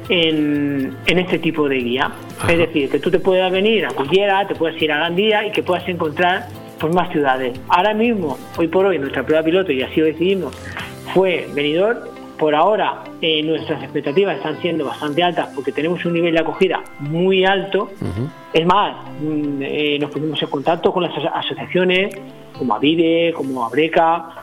[0.09, 2.11] en, en este tipo de guía.
[2.48, 5.53] Es decir, que tú te puedas venir a cualquiera, te puedes ir a Gandía y
[5.53, 6.47] que puedas encontrar
[6.78, 7.59] pues, más ciudades.
[7.69, 10.55] Ahora mismo, hoy por hoy, nuestra prueba piloto, y así lo decidimos,
[11.15, 12.15] fue venidor.
[12.38, 16.82] Por ahora, eh, nuestras expectativas están siendo bastante altas porque tenemos un nivel de acogida
[17.00, 17.90] muy alto.
[18.52, 22.14] Es más, mm, eh, nos pusimos en contacto con las aso- asociaciones
[22.58, 24.42] como Avive, como Abreca,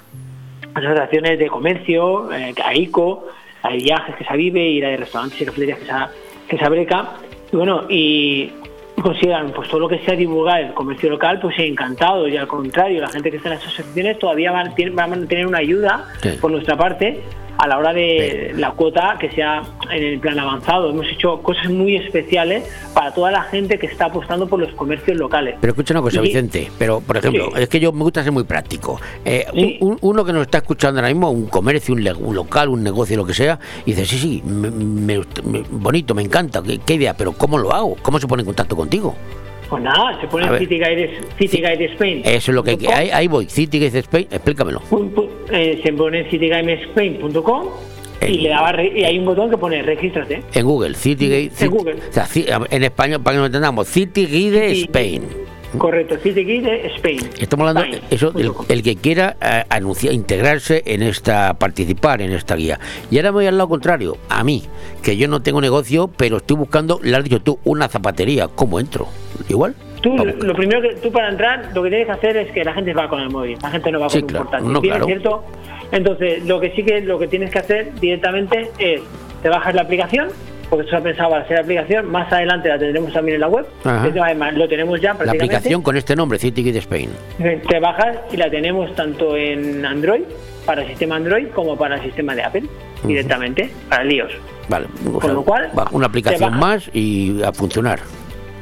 [0.73, 3.27] asociaciones de comercio, eh, AICO,
[3.63, 5.91] la de viajes que se Avive y la de restaurantes y cafeterías que se,
[6.49, 7.11] que se Abreca.
[7.51, 8.51] Y bueno, y
[9.01, 13.01] consideran pues todo lo que sea divulgar el comercio local pues encantado y al contrario
[13.01, 16.29] la gente que está en las asociaciones todavía van, van a tener una ayuda Sí.
[16.39, 17.21] por nuestra parte
[17.63, 21.69] a la hora de la cuota que sea en el plan avanzado hemos hecho cosas
[21.69, 25.93] muy especiales para toda la gente que está apostando por los comercios locales Pero escucha
[25.93, 26.69] una cosa, Y- Vicente.
[26.77, 27.61] Pero, por ejemplo, Sí.
[27.61, 28.99] es que yo me gusta ser muy práctico.
[29.23, 29.45] Eh,
[29.79, 32.03] un- un- uno que nos está escuchando ahora mismo, un comercio, un,
[32.35, 36.21] local, un negocio, lo que sea, y dice, sí, sí, me- me- me- bonito, me
[36.21, 37.95] encanta, ¿qué, qué idea, pero ¿cómo lo hago?
[38.01, 39.15] ¿Cómo se pone en contacto contigo?
[39.69, 40.57] Pues nada se pone.
[40.59, 42.87] City Guide, City Guide Spain Eso es lo que hay que...
[42.93, 44.81] Ahí, ahí voy, City Gates Spain, explícamelo.
[45.51, 47.69] Eh, se pone en citygamespain.com
[48.27, 51.65] y le daba re- y hay un botón que pone regístrate En Google, City Gate...
[51.65, 51.95] En Google.
[52.09, 52.27] O sea,
[52.69, 55.23] en español, para que nos entendamos, City Guide City- Spain.
[55.77, 61.03] Correcto City Guide Spain Estamos hablando, eso, el, el que quiera eh, anunciar, integrarse en
[61.03, 62.79] esta, participar en esta guía.
[63.09, 64.63] Y ahora voy al lado contrario, a mí,
[65.01, 68.47] que yo no tengo negocio, pero estoy buscando, le has dicho tú, una zapatería.
[68.47, 69.07] ¿Cómo entro?
[69.49, 69.75] ¿Igual?
[70.01, 72.73] Tú, lo primero que tú para entrar, lo que tienes que hacer es que la
[72.73, 74.43] gente va con el móvil, la gente no va Sí, con claro.
[74.43, 74.73] un portátil.
[74.73, 75.05] No, ¿Bien, claro.
[75.05, 75.43] cierto?
[75.91, 79.01] Entonces, lo que sí que lo que tienes que hacer directamente es
[79.41, 80.29] te bajas la aplicación,
[80.73, 83.41] porque esto se ha pensado para hacer la aplicación, más adelante la tendremos también en
[83.41, 83.63] la web.
[83.85, 87.09] Además, lo tenemos ya La aplicación con este nombre, City Guide Spain.
[87.69, 90.23] Te bajas y la tenemos tanto en Android,
[90.65, 92.63] para el sistema Android, como para el sistema de Apple,
[93.03, 94.31] directamente, para el iOS.
[94.67, 97.99] Vale, o Con sea, lo cual, una aplicación más y a funcionar.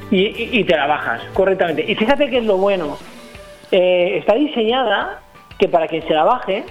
[0.10, 1.86] y, y- y te la bajas correctamente.
[1.90, 2.98] Y fíjate que es lo bueno.
[3.72, 5.22] Eh, está diseñada
[5.58, 6.66] que para quien se la baje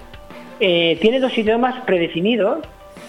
[0.60, 2.58] eh, tiene dos idiomas predefinidos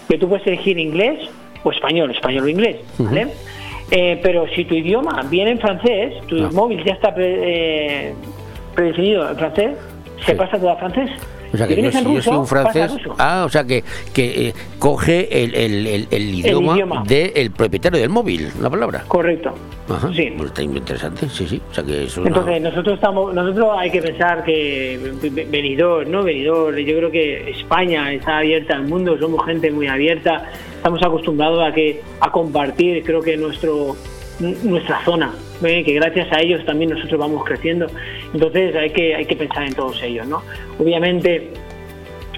[0.08, 1.28] que tú puedes elegir inglés
[1.64, 3.28] o español, español o inglés, ¿vale?
[3.90, 6.50] Eh, pero si tu idioma viene en francés, tu Ah.
[6.52, 8.14] móvil ya está pre- eh,
[8.74, 9.70] predefinido en francés,
[10.24, 11.10] se pasa todo a francés.
[11.52, 12.92] O sea Si que yo, si yo ruso, soy un francés.
[13.18, 13.84] Ah, o sea que,
[14.14, 17.04] que eh, coge el, el- el- el idioma, idioma.
[17.06, 19.04] del propietario del móvil, la palabra.
[19.06, 19.52] Correcto.
[19.88, 20.10] Ajá.
[20.14, 20.32] Sí.
[20.44, 21.60] está interesante, sí, sí.
[21.70, 24.98] O sea que eso es una- Entonces nosotros estamos, nosotros hay que pensar que
[25.50, 26.22] venidor, ¿no?
[26.22, 31.62] Venidor, yo creo que España está abierta al mundo, somos gente muy abierta, estamos acostumbrados
[31.68, 33.96] a que a compartir, creo que nuestro
[34.62, 35.32] nuestra zona,
[35.64, 35.82] ¿eh?
[35.84, 37.86] que gracias a ellos también nosotros vamos creciendo.
[38.32, 40.42] Entonces hay que hay que pensar en todos ellos, ¿no?
[40.78, 41.50] Obviamente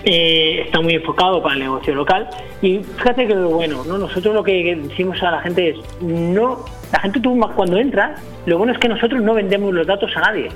[0.04, 2.28] eh, está muy enfocado para el negocio local
[2.60, 3.96] y fíjate que lo bueno, ¿no?
[3.96, 8.58] Nosotros lo que decimos a la gente es no, la gente tú cuando entras, lo
[8.58, 10.50] bueno es que nosotros no vendemos los datos a nadie.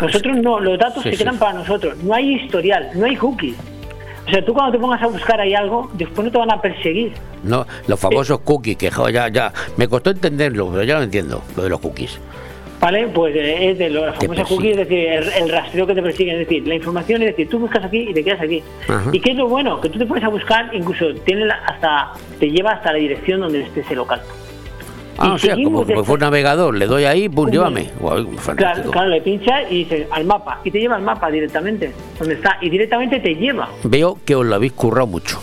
[0.00, 1.24] Nosotros no, los datos sí, se sí.
[1.24, 3.56] quedan para nosotros, no hay historial, no hay cookies.
[4.30, 6.62] O sea, tú cuando te pongas a buscar ahí algo, después no te van a
[6.62, 7.12] perseguir.
[7.42, 11.42] No, los famosos cookies, que jo, ya, ya, me costó entenderlo, pero ya lo entiendo,
[11.56, 12.20] lo de los cookies.
[12.78, 13.08] ¿Vale?
[13.08, 16.32] Pues eh, es de los famosos cookies, es decir, el, el rastreo que te persigue,
[16.32, 18.62] es decir, la información, es decir, tú buscas aquí y te quedas aquí.
[18.86, 19.10] Ajá.
[19.12, 19.80] ¿Y qué es lo bueno?
[19.80, 23.62] Que tú te pones a buscar, incluso tiene hasta te lleva hasta la dirección donde
[23.62, 24.22] esté ese local.
[25.20, 27.90] Ah, o sea, seguimos como, como de- fue un navegador, le doy ahí, pum, llévame.
[28.56, 32.34] Claro, claro, le pinchas y dices al mapa y te lleva al mapa directamente, donde
[32.34, 33.68] está, y directamente te lleva.
[33.84, 35.38] Veo que os lo habéis currado mucho.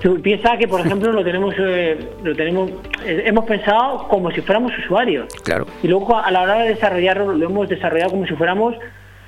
[0.00, 2.70] Tú piensas que, por ejemplo, lo tenemos, eh, lo tenemos,
[3.04, 5.26] eh, hemos pensado como si fuéramos usuarios.
[5.44, 5.66] Claro.
[5.82, 8.74] Y luego a la hora de desarrollarlo, lo hemos desarrollado como si fuéramos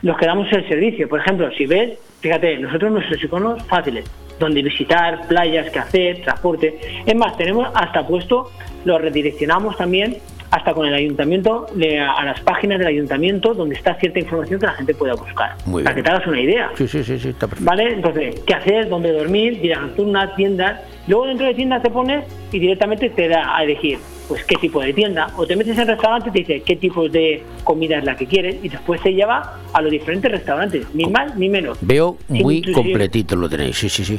[0.02, 1.08] los que damos el servicio.
[1.08, 4.04] Por ejemplo, si ves, fíjate, nosotros nuestros iconos fáciles,
[4.38, 6.78] donde visitar, playas, qué hacer, transporte.
[7.06, 8.50] Es más, tenemos hasta puesto,
[8.84, 10.16] lo redireccionamos también
[10.50, 14.66] hasta con el ayuntamiento, le- a las páginas del ayuntamiento donde está cierta información que
[14.66, 15.54] la gente pueda buscar.
[15.66, 16.04] Muy para bien.
[16.04, 16.70] que te hagas una idea.
[16.76, 17.68] Sí, sí, sí, sí, está perfecto.
[17.68, 17.92] ¿Vale?
[17.94, 18.88] Entonces, ¿qué hacer?
[18.88, 19.60] ¿Dónde dormir?
[19.60, 20.80] Vida nocturna, tiendas.
[21.08, 23.98] Luego dentro de tiendas te pones y directamente te da a elegir
[24.28, 25.28] pues qué tipo de tienda.
[25.36, 28.26] O te metes en restaurante y te dice qué tipo de comida es la que
[28.26, 31.78] quieres y después te lleva a los diferentes restaurantes, ni más ni menos.
[31.80, 34.18] Veo muy Inclusive- completito lo tenéis, sí, sí, sí.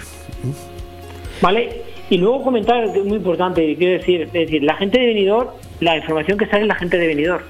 [1.42, 1.82] ¿Vale?
[2.10, 5.56] Y luego comentar, que es muy importante, quiero decir, es decir, la gente de venidor,
[5.80, 7.44] la información que sale es la gente de venidor.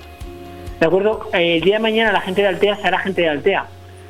[0.80, 1.30] ¿De acuerdo?
[1.34, 3.66] Eh, El día de mañana la gente de Altea será gente de Altea.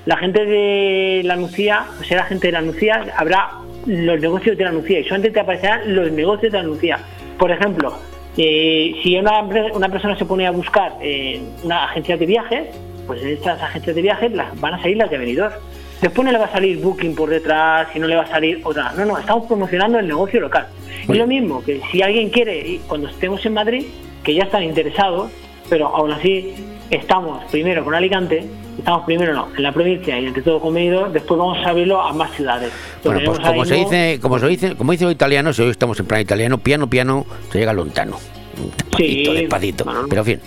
[0.06, 3.52] La gente de la Nucía será gente de la Nucía, habrá
[3.88, 7.00] los negocios de la Nucía y solamente te aparecerán los negocios de la Nucía.
[7.40, 7.96] Por ejemplo,
[8.38, 12.68] eh, si una, una persona se pone a buscar en una agencia de viajes,
[13.08, 15.54] pues en estas agencias de viajes las, van a salir las de venidor.
[16.02, 18.60] Después no le va a salir Booking por detrás y no le va a salir
[18.64, 18.92] otra.
[18.94, 20.68] No, no, estamos promocionando el negocio local.
[21.08, 23.86] Es lo mismo que si alguien quiere, cuando estemos en Madrid,
[24.24, 25.32] que ya están interesados,
[25.70, 26.54] pero aún así
[26.90, 28.46] estamos primero con Alicante,
[28.78, 32.02] estamos primero no, en la provincia y entre todo con Benidorm, después vamos a abrirlo
[32.02, 32.72] a más ciudades.
[33.04, 36.00] Bueno, pues como se dice, como se dice, como dice hoy italiano, si hoy estamos
[36.00, 38.18] en plan italiano, piano, piano, se llega lontano.
[38.56, 39.86] Despacito, Sí, despacito.
[40.10, 40.40] Pero en fin.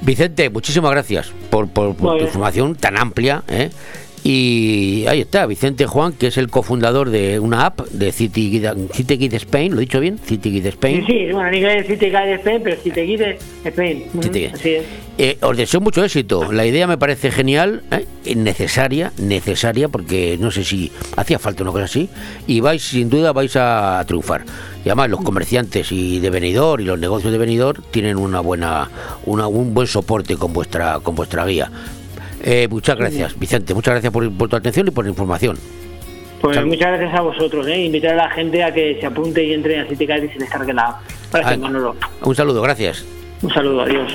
[0.00, 3.70] Vicente, muchísimas gracias por, por- por tu información tan amplia, ¿eh?
[4.26, 8.88] Y ahí está, Vicente Juan, que es el cofundador de una app de City Guide,
[8.94, 10.18] City Guide Spain, ¿lo he dicho bien?
[10.18, 11.06] City Guide Sí, Spain.
[11.06, 14.04] sí, bueno, en inglés City Guide Spain, pero City Guide Spain.
[14.22, 14.50] City Guide.
[14.54, 14.84] Así es.
[15.18, 16.50] Eh, os deseo mucho éxito.
[16.52, 18.06] La idea me parece genial, ¿eh?
[18.34, 22.08] Necesaria, necesaria, porque no sé si hacía falta una cosa así.
[22.46, 24.44] Y vais, sin duda, vais a triunfar.
[24.84, 28.90] Y además los comerciantes y de venidor y los negocios de venidor tienen una buena,
[29.26, 31.70] una, un buen soporte con vuestra, con vuestra guía.
[32.46, 33.72] Eh, muchas gracias, Vicente.
[33.74, 35.56] Muchas gracias por, por tu atención y por la información.
[36.42, 36.68] Pues Salud.
[36.68, 37.84] muchas gracias a vosotros, ¿eh?
[37.86, 40.38] Invitar a la gente a que se apunte y entre a City Guide y se
[40.40, 41.00] descargue la app.
[41.32, 41.60] Gracias, Ah.
[41.60, 41.96] Manolo.
[42.22, 43.04] Un saludo, gracias.
[43.40, 44.12] Un saludo, adiós.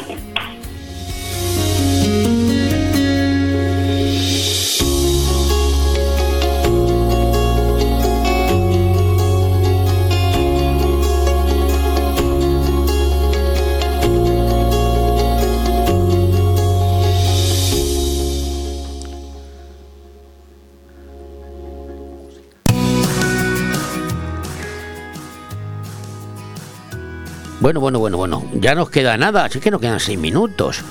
[27.60, 28.44] Bueno, bueno, bueno, bueno.
[28.54, 30.82] Ya nos queda nada, así que nos quedan seis minutos.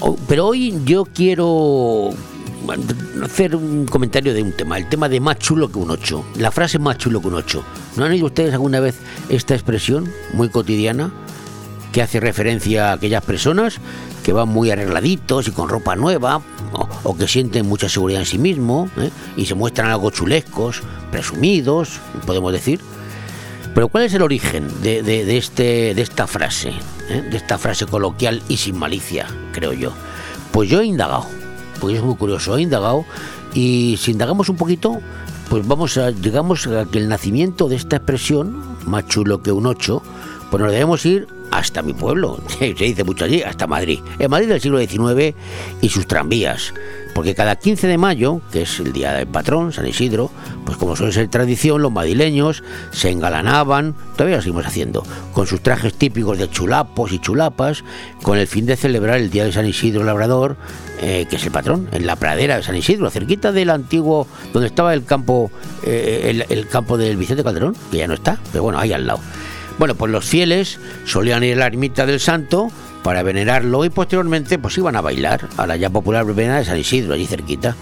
[0.00, 2.10] Oh, Pero hoy yo quiero
[3.22, 6.24] hacer un comentario de un tema, el tema de más chulo que un 8.
[6.36, 7.64] La frase más chulo que un 8.
[7.96, 8.98] ¿No han oído ustedes alguna vez
[9.28, 11.12] esta expresión muy cotidiana
[11.92, 13.78] que hace referencia a aquellas personas
[14.22, 16.42] que van muy arregladitos y con ropa nueva
[17.04, 19.10] o, que sienten mucha seguridad en sí mismo ¿eh?
[19.36, 22.80] y se muestran algo chulescos, presumidos, podemos decir?
[23.78, 26.70] Pero ¿cuál es el origen de, este, de esta frase?
[27.08, 27.22] eh?
[27.30, 29.92] De esta frase coloquial y sin malicia, creo yo.
[30.50, 31.26] Pues yo he indagado,
[31.78, 33.04] porque es muy curioso, he indagado
[33.54, 35.00] y si indagamos un poquito,
[35.48, 39.64] pues vamos a, llegamos a que el nacimiento de esta expresión, más chulo que un
[39.64, 40.02] 8,
[40.50, 44.00] pues nos debemos ir hasta mi pueblo, se dice mucho allí, hasta Madrid.
[44.18, 45.36] En Madrid del siglo XIX
[45.80, 46.74] y sus tranvías.
[47.18, 50.30] Porque cada 15 de mayo, que es el día del patrón, San Isidro,
[50.64, 52.62] pues como suele ser tradición, los madrileños
[52.92, 57.82] se engalanaban, todavía lo seguimos haciendo, con sus trajes típicos de chulapos y chulapas,
[58.22, 60.56] con el fin de celebrar el día de San Isidro Labrador,
[61.00, 64.68] eh, que es el patrón, en la pradera de San Isidro, cerquita del antiguo, donde
[64.68, 65.50] estaba el campo,
[65.82, 69.08] eh, el, el campo del Vicente Calderón, que ya no está, pero bueno, ahí al
[69.08, 69.18] lado.
[69.76, 72.70] Bueno, pues los fieles solían ir a la ermita del santo
[73.02, 76.78] para venerarlo y posteriormente pues iban a bailar a la ya popular verbena de San
[76.78, 77.76] Isidro, allí cerquita.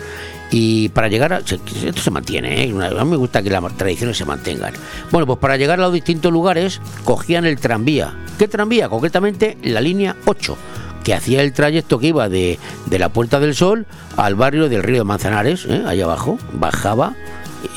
[0.50, 1.38] Y para llegar a...
[1.38, 2.74] Esto se mantiene, ¿eh?
[2.98, 4.74] A mí me gusta que las tradiciones se mantengan.
[5.10, 8.14] Bueno, pues para llegar a los distintos lugares cogían el tranvía.
[8.38, 8.88] ¿Qué tranvía?
[8.88, 10.56] Concretamente la línea 8
[11.02, 13.86] que hacía el trayecto que iba de, de la Puerta del Sol
[14.16, 15.84] al barrio del río de Manzanares, ¿eh?
[15.86, 17.14] ahí abajo, bajaba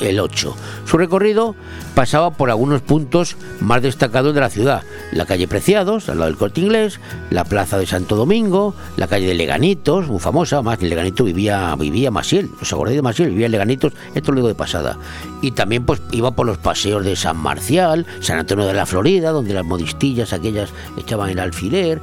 [0.00, 0.56] el 8.
[0.86, 1.54] Su recorrido
[1.94, 4.82] pasaba por algunos puntos más destacados de la ciudad.
[5.12, 7.00] La calle Preciados, al lado del Corte Inglés,
[7.30, 11.74] la plaza de Santo Domingo, la calle de Leganitos, muy famosa, más en Leganito vivía,
[11.76, 13.30] vivía Masiel, ¿os acordáis de Masiel?
[13.30, 14.98] Vivía en Leganitos, esto lo digo de pasada.
[15.42, 19.30] Y también pues iba por los paseos de San Marcial, San Antonio de la Florida,
[19.30, 22.00] donde las modistillas aquellas echaban el alfiler.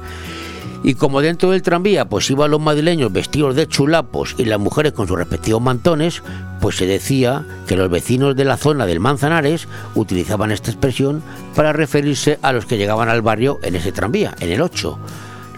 [0.82, 4.92] Y como dentro del tranvía pues iban los madrileños vestidos de chulapos y las mujeres
[4.92, 6.22] con sus respectivos mantones,
[6.60, 11.22] pues se decía que los vecinos de la zona del Manzanares utilizaban esta expresión
[11.54, 14.98] para referirse a los que llegaban al barrio en ese tranvía, en el 8.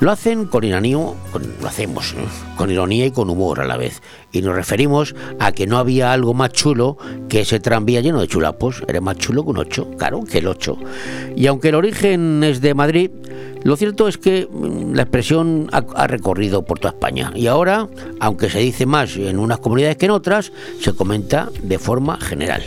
[0.01, 2.15] Lo hacen con ironía, lo hacemos
[2.57, 4.01] con ironía y con humor a la vez.
[4.33, 6.97] Y nos referimos a que no había algo más chulo
[7.29, 8.83] que ese tranvía lleno de chulapos.
[8.89, 10.79] Era más chulo que un 8, claro, que el 8.
[11.37, 13.11] Y aunque el origen es de Madrid,
[13.63, 17.31] lo cierto es que mm, la expresión ha, ha recorrido por toda España.
[17.35, 17.87] Y ahora,
[18.21, 20.51] aunque se dice más en unas comunidades que en otras,
[20.81, 22.63] se comenta de forma general.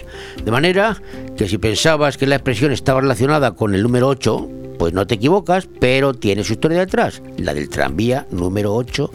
[0.45, 1.01] De manera
[1.35, 4.49] que si pensabas que la expresión estaba relacionada con el número 8,
[4.84, 9.10] pues no te equivocas, pero tiene su historia detrás, la del tranvía número 8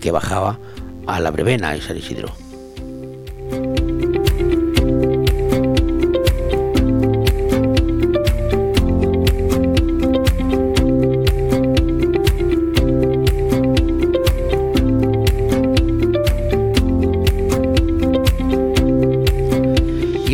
[0.00, 0.58] que bajaba
[1.06, 2.34] a la Brevena de San Isidro.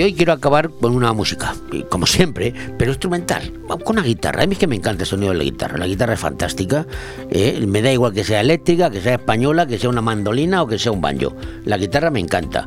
[0.08, 1.54] Hoy quiero acabar con una música,
[1.90, 4.42] como siempre, pero instrumental, con una guitarra.
[4.42, 5.76] A mí es que me encanta el sonido de la guitarra.
[5.76, 6.86] La guitarra es fantástica.
[7.30, 10.66] eh, Me da igual que sea eléctrica, que sea española, que sea una mandolina o
[10.66, 11.34] que sea un banjo.
[11.64, 12.66] La guitarra me encanta.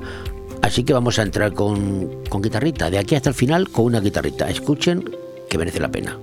[0.61, 3.99] Así que vamos a entrar con, con guitarrita, de aquí hasta el final con una
[3.99, 4.47] guitarrita.
[4.47, 5.03] Escuchen
[5.49, 6.17] que merece la pena.